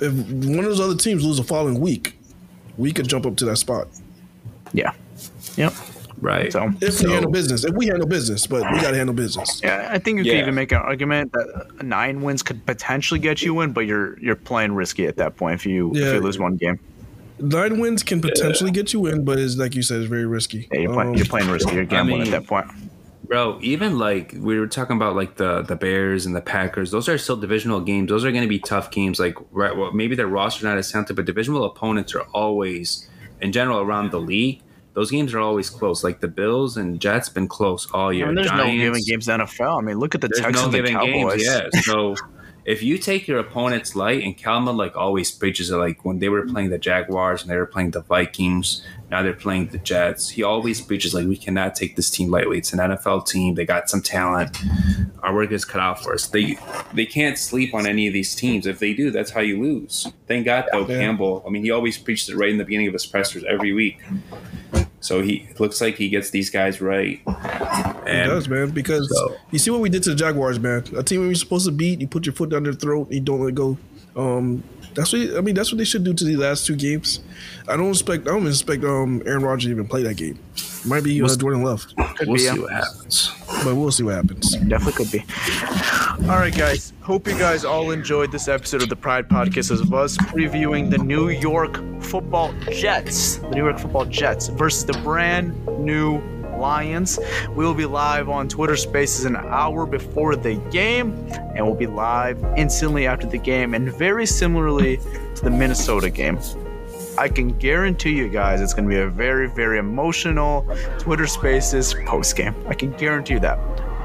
if 0.00 0.12
one 0.12 0.58
of 0.60 0.64
those 0.64 0.80
other 0.80 0.96
teams 0.96 1.24
lose 1.24 1.36
the 1.36 1.44
following 1.44 1.80
week, 1.80 2.16
we 2.78 2.92
could 2.92 3.08
jump 3.08 3.26
up 3.26 3.36
to 3.36 3.44
that 3.46 3.56
spot. 3.56 3.88
Yeah. 4.72 4.92
Yep. 5.56 5.74
Right. 6.20 6.52
So 6.52 6.70
If 6.80 6.94
So- 6.94 7.06
we 7.08 7.12
handle 7.12 7.30
business, 7.30 7.64
if 7.64 7.74
we 7.74 7.86
handle 7.86 8.06
business, 8.06 8.46
but 8.46 8.62
we 8.72 8.80
got 8.80 8.90
to 8.92 8.96
handle 8.96 9.14
business. 9.14 9.60
yeah, 9.62 9.88
I 9.90 9.98
think 9.98 10.18
you 10.18 10.24
Yeah. 10.24 10.32
could 10.34 10.40
even 10.42 10.54
make 10.54 10.72
an 10.72 10.78
argument 10.78 11.32
that 11.32 11.48
uh, 11.80 11.82
nine 11.82 12.22
wins 12.22 12.42
could 12.42 12.64
potentially 12.66 13.20
get 13.20 13.42
you 13.42 13.60
in, 13.60 13.72
but 13.72 13.80
you're 13.86 14.18
you're 14.20 14.36
playing 14.36 14.72
risky 14.72 15.06
at 15.06 15.16
that 15.16 15.36
point 15.36 15.54
if 15.54 15.66
you 15.66 15.90
if 15.92 15.96
you 16.14 16.20
lose 16.20 16.38
one 16.38 16.56
game. 16.56 16.78
Nine 17.40 17.78
wins 17.80 18.02
can 18.02 18.20
potentially 18.20 18.70
get 18.70 18.92
you 18.92 19.06
in, 19.06 19.24
but 19.24 19.38
it's 19.38 19.56
like 19.56 19.74
you 19.74 19.82
said, 19.82 20.00
it's 20.00 20.08
very 20.08 20.26
risky. 20.26 20.68
Yeah, 20.72 20.80
you're, 20.80 20.92
playing 20.92 21.10
Um, 21.10 21.14
you're 21.16 21.26
playing 21.26 21.50
risky. 21.50 21.74
You're 21.74 21.84
gambling 21.84 22.22
mean- 22.22 22.32
at 22.34 22.42
that 22.42 22.48
point. 22.48 22.66
Bro, 23.26 23.60
even 23.62 23.96
like 23.96 24.34
we 24.36 24.58
were 24.58 24.66
talking 24.66 24.96
about 24.96 25.14
like 25.14 25.36
the 25.36 25.62
the 25.62 25.76
Bears 25.76 26.26
and 26.26 26.34
the 26.34 26.40
Packers, 26.40 26.90
those 26.90 27.08
are 27.08 27.16
still 27.16 27.36
divisional 27.36 27.80
games. 27.80 28.08
Those 28.08 28.24
are 28.24 28.32
going 28.32 28.42
to 28.42 28.48
be 28.48 28.58
tough 28.58 28.90
games. 28.90 29.20
Like 29.20 29.36
right, 29.52 29.76
well, 29.76 29.92
maybe 29.92 30.16
their 30.16 30.26
roster 30.26 30.66
not 30.66 30.76
as 30.78 30.90
talented, 30.90 31.14
but 31.14 31.26
divisional 31.26 31.64
opponents 31.64 32.12
are 32.16 32.22
always, 32.34 33.08
in 33.40 33.52
general, 33.52 33.78
around 33.78 34.10
the 34.10 34.18
league. 34.18 34.62
Those 34.94 35.12
games 35.12 35.32
are 35.32 35.38
always 35.38 35.70
close. 35.70 36.02
Like 36.02 36.18
the 36.18 36.26
Bills 36.26 36.76
and 36.76 37.00
Jets 37.00 37.28
been 37.28 37.46
close 37.46 37.88
all 37.92 38.12
year. 38.12 38.24
I 38.24 38.28
mean, 38.30 38.34
there's 38.34 38.50
no 38.50 38.64
Giants- 38.64 38.82
giving 38.82 39.02
games 39.06 39.28
in 39.28 39.38
the 39.38 39.44
NFL. 39.44 39.78
I 39.78 39.80
mean, 39.80 39.98
look 40.00 40.16
at 40.16 40.22
the 40.22 40.26
There's 40.26 40.40
Texans 40.40 40.72
no 40.72 40.78
and 40.78 40.86
giving 40.86 40.94
Cowboys. 40.96 41.40
games. 41.46 41.70
Yeah. 41.74 41.80
So 41.82 42.16
if 42.70 42.82
you 42.82 42.98
take 42.98 43.26
your 43.26 43.38
opponents 43.38 43.96
light, 43.96 44.22
and 44.22 44.36
Kalma 44.36 44.74
like 44.74 44.96
always 44.96 45.30
preaches 45.30 45.70
it, 45.70 45.76
like 45.76 46.04
when 46.04 46.20
they 46.20 46.28
were 46.28 46.46
playing 46.46 46.70
the 46.70 46.78
Jaguars 46.78 47.42
and 47.42 47.50
they 47.50 47.56
were 47.56 47.66
playing 47.66 47.90
the 47.90 48.00
Vikings, 48.02 48.86
now 49.10 49.22
they're 49.22 49.32
playing 49.34 49.66
the 49.68 49.78
Jets. 49.78 50.28
He 50.30 50.42
always 50.44 50.80
preaches 50.80 51.12
like 51.12 51.26
we 51.26 51.36
cannot 51.36 51.74
take 51.74 51.96
this 51.96 52.08
team 52.10 52.30
lightly. 52.30 52.58
It's 52.58 52.72
an 52.72 52.78
NFL 52.78 53.26
team. 53.26 53.56
They 53.56 53.64
got 53.64 53.90
some 53.90 54.02
talent. 54.02 54.56
Our 55.22 55.34
work 55.34 55.50
is 55.50 55.64
cut 55.64 55.80
out 55.80 56.02
for 56.02 56.14
us. 56.14 56.28
They 56.28 56.58
they 56.94 57.06
can't 57.06 57.36
sleep 57.36 57.74
on 57.74 57.86
any 57.86 58.06
of 58.06 58.12
these 58.12 58.34
teams. 58.34 58.66
If 58.66 58.78
they 58.78 58.94
do, 58.94 59.10
that's 59.10 59.30
how 59.32 59.40
you 59.40 59.60
lose. 59.60 60.06
Thank 60.28 60.44
God 60.44 60.66
though, 60.70 60.86
Yeah. 60.86 61.00
Campbell. 61.00 61.42
I 61.46 61.50
mean, 61.50 61.64
he 61.64 61.70
always 61.72 61.98
preaches 61.98 62.28
it 62.28 62.36
right 62.36 62.50
in 62.50 62.58
the 62.58 62.64
beginning 62.64 62.86
of 62.86 62.92
his 62.92 63.06
pressers 63.06 63.42
every 63.44 63.72
week. 63.72 63.98
So 65.00 65.22
he 65.22 65.46
it 65.50 65.58
looks 65.58 65.80
like 65.80 65.96
he 65.96 66.08
gets 66.08 66.30
these 66.30 66.50
guys 66.50 66.80
right. 66.80 67.20
It 67.26 68.06
And 68.06 68.30
does, 68.30 68.48
man, 68.48 68.70
because 68.70 69.08
So- 69.08 69.36
you 69.50 69.58
see 69.58 69.70
what 69.70 69.80
we 69.80 69.88
did 69.88 70.02
to 70.04 70.10
the 70.10 70.16
Jaguars, 70.16 70.58
man. 70.60 70.84
A 70.96 71.02
team 71.02 71.24
you're 71.24 71.34
supposed 71.34 71.66
to 71.66 71.72
beat, 71.72 72.00
you 72.00 72.06
put 72.06 72.26
your 72.26 72.34
foot 72.34 72.50
down 72.50 72.64
their 72.64 72.72
throat, 72.74 73.10
you 73.10 73.20
don't 73.20 73.40
let 73.42 73.54
go. 73.54 73.78
Um, 74.16 74.62
that's 74.94 75.12
what 75.12 75.36
I 75.36 75.40
mean. 75.40 75.54
That's 75.54 75.70
what 75.70 75.78
they 75.78 75.84
should 75.84 76.02
do 76.02 76.12
to 76.12 76.24
the 76.24 76.36
last 76.36 76.66
two 76.66 76.74
games. 76.74 77.20
I 77.68 77.76
don't 77.76 77.90
expect. 77.90 78.26
I 78.26 78.32
don't 78.32 78.46
expect 78.46 78.82
um, 78.82 79.22
Aaron 79.24 79.42
Rodgers 79.42 79.66
to 79.66 79.70
even 79.70 79.86
play 79.86 80.02
that 80.02 80.16
game. 80.16 80.36
Might 80.84 81.04
be 81.04 81.22
uh, 81.22 81.28
Jordan 81.36 81.62
Love, 81.62 81.86
we'll 81.96 82.32
be, 82.34 82.38
see 82.38 82.46
yeah. 82.46 82.54
what 82.58 82.72
happens. 82.72 83.30
but 83.64 83.76
we'll 83.76 83.92
see 83.92 84.02
what 84.02 84.16
happens. 84.16 84.56
Definitely 84.56 84.92
could 85.04 85.12
be. 85.12 85.24
All 86.28 86.36
right, 86.38 86.54
guys. 86.54 86.92
Hope 87.00 87.26
you 87.26 87.36
guys 87.36 87.64
all 87.64 87.90
enjoyed 87.90 88.30
this 88.30 88.46
episode 88.46 88.82
of 88.82 88.88
the 88.88 88.94
Pride 88.94 89.28
Podcast 89.28 89.72
of 89.72 89.92
us 89.92 90.16
previewing 90.16 90.88
the 90.88 90.98
New 90.98 91.28
York 91.30 91.80
Football 92.02 92.52
Jets, 92.70 93.36
the 93.38 93.50
New 93.50 93.64
York 93.64 93.78
Football 93.78 94.04
Jets 94.04 94.46
versus 94.48 94.84
the 94.84 94.92
brand 95.02 95.66
new 95.80 96.20
Lions. 96.56 97.18
We 97.48 97.64
will 97.64 97.74
be 97.74 97.86
live 97.86 98.28
on 98.28 98.48
Twitter 98.48 98.76
Spaces 98.76 99.24
an 99.24 99.34
hour 99.34 99.86
before 99.86 100.36
the 100.36 100.54
game, 100.70 101.14
and 101.32 101.66
we'll 101.66 101.74
be 101.74 101.88
live 101.88 102.42
instantly 102.56 103.08
after 103.08 103.26
the 103.26 103.38
game, 103.38 103.74
and 103.74 103.92
very 103.92 104.26
similarly 104.26 104.98
to 105.34 105.42
the 105.42 105.50
Minnesota 105.50 106.10
game. 106.10 106.38
I 107.18 107.28
can 107.28 107.58
guarantee 107.58 108.12
you 108.16 108.28
guys 108.28 108.60
it's 108.60 108.72
going 108.72 108.88
to 108.88 108.94
be 108.94 109.00
a 109.00 109.08
very, 109.08 109.48
very 109.48 109.78
emotional 109.78 110.64
Twitter 110.98 111.26
Spaces 111.26 111.94
post 112.06 112.36
game. 112.36 112.54
I 112.68 112.74
can 112.74 112.92
guarantee 112.92 113.34
you 113.34 113.40
that. 113.40 113.58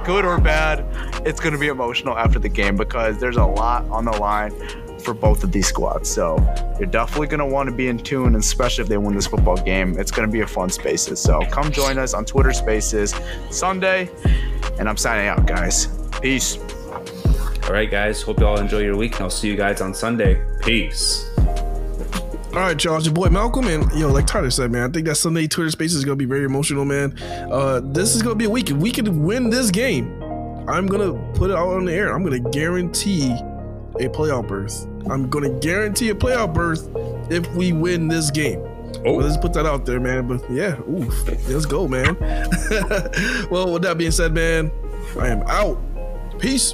Good 0.06 0.24
or 0.24 0.40
bad, 0.40 0.86
it's 1.26 1.40
going 1.40 1.54
to 1.54 1.60
be 1.60 1.68
emotional 1.68 2.16
after 2.16 2.38
the 2.38 2.48
game 2.48 2.78
because 2.78 3.18
there's 3.18 3.38
a 3.38 3.46
lot 3.46 3.86
on 3.90 4.06
the 4.06 4.12
line 4.12 4.52
for 5.00 5.16
both 5.16 5.44
of 5.44 5.52
these 5.52 5.68
squads. 5.68 6.10
So 6.10 6.38
you're 6.80 6.88
definitely 6.88 7.28
going 7.28 7.40
to 7.40 7.46
want 7.46 7.70
to 7.70 7.76
be 7.76 7.88
in 7.88 7.98
tune, 7.98 8.36
especially 8.36 8.84
if 8.84 8.88
they 8.88 8.98
win 8.98 9.16
this 9.16 9.26
football 9.26 9.58
game. 9.58 9.98
It's 9.98 10.12
going 10.12 10.28
to 10.28 10.32
be 10.32 10.42
a 10.42 10.48
fun 10.48 10.70
Spaces. 10.70 11.20
So 11.20 11.42
come 11.50 11.72
join 11.72 11.98
us 11.98 12.14
on 12.14 12.24
Twitter 12.24 12.54
Spaces 12.54 13.16
Sunday, 13.50 14.10
and 14.78 14.88
I'm 14.88 14.98
signing 14.98 15.28
out, 15.28 15.48
guys. 15.48 15.88
Peace. 16.22 16.60
All 17.64 17.74
right, 17.74 17.90
guys. 17.90 18.22
Hope 18.22 18.40
you 18.40 18.46
all 18.46 18.60
enjoy 18.60 18.80
your 18.80 18.96
week, 18.98 19.14
and 19.14 19.22
I'll 19.22 19.30
see 19.32 19.48
you 19.48 19.56
guys 19.56 19.82
on 19.82 19.96
Sunday. 19.96 20.40
Peace. 20.62 21.35
All 22.56 22.62
right, 22.62 22.80
Charles, 22.80 23.06
your 23.06 23.14
boy 23.14 23.28
Malcolm, 23.28 23.68
and 23.68 23.92
yo, 24.00 24.10
like 24.10 24.26
Tyler 24.26 24.50
said, 24.50 24.72
man, 24.72 24.90
I 24.90 24.94
think 24.94 25.06
that 25.08 25.16
Sunday 25.16 25.46
Twitter 25.46 25.70
Space 25.70 25.94
is 25.94 26.06
gonna 26.06 26.16
be 26.16 26.24
very 26.24 26.46
emotional, 26.46 26.86
man. 26.86 27.14
Uh, 27.52 27.82
this 27.84 28.16
is 28.16 28.22
gonna 28.22 28.36
be 28.36 28.46
a 28.46 28.50
week. 28.50 28.72
If 28.72 28.78
we 28.78 28.92
can 28.92 29.26
win 29.26 29.50
this 29.50 29.70
game, 29.70 30.24
I'm 30.66 30.88
gonna 30.88 31.16
put 31.34 31.52
it 31.52 31.58
out 31.58 31.68
on 31.68 31.84
the 31.84 31.92
air. 31.92 32.16
I'm 32.16 32.24
gonna 32.24 32.40
guarantee 32.40 33.34
a 34.00 34.08
playoff 34.08 34.48
berth. 34.48 34.88
I'm 35.12 35.30
gonna 35.30 35.50
guarantee 35.60 36.12
a 36.12 36.16
playoff 36.16 36.54
berth 36.54 36.90
if 37.30 37.46
we 37.56 37.74
win 37.74 38.08
this 38.08 38.32
game. 38.32 38.62
Oh. 39.00 39.16
Well, 39.16 39.28
let's 39.28 39.36
put 39.36 39.52
that 39.52 39.66
out 39.66 39.86
there, 39.86 40.00
man. 40.00 40.26
But 40.26 40.50
yeah, 40.50 40.80
oof, 40.90 41.28
let's 41.50 41.66
go, 41.66 41.90
man. 41.90 42.16
well, 43.52 43.74
with 43.74 43.82
that 43.82 43.98
being 43.98 44.12
said, 44.12 44.34
man, 44.34 44.72
I 45.20 45.28
am 45.28 45.44
out. 45.48 45.78
Peace. 46.40 46.74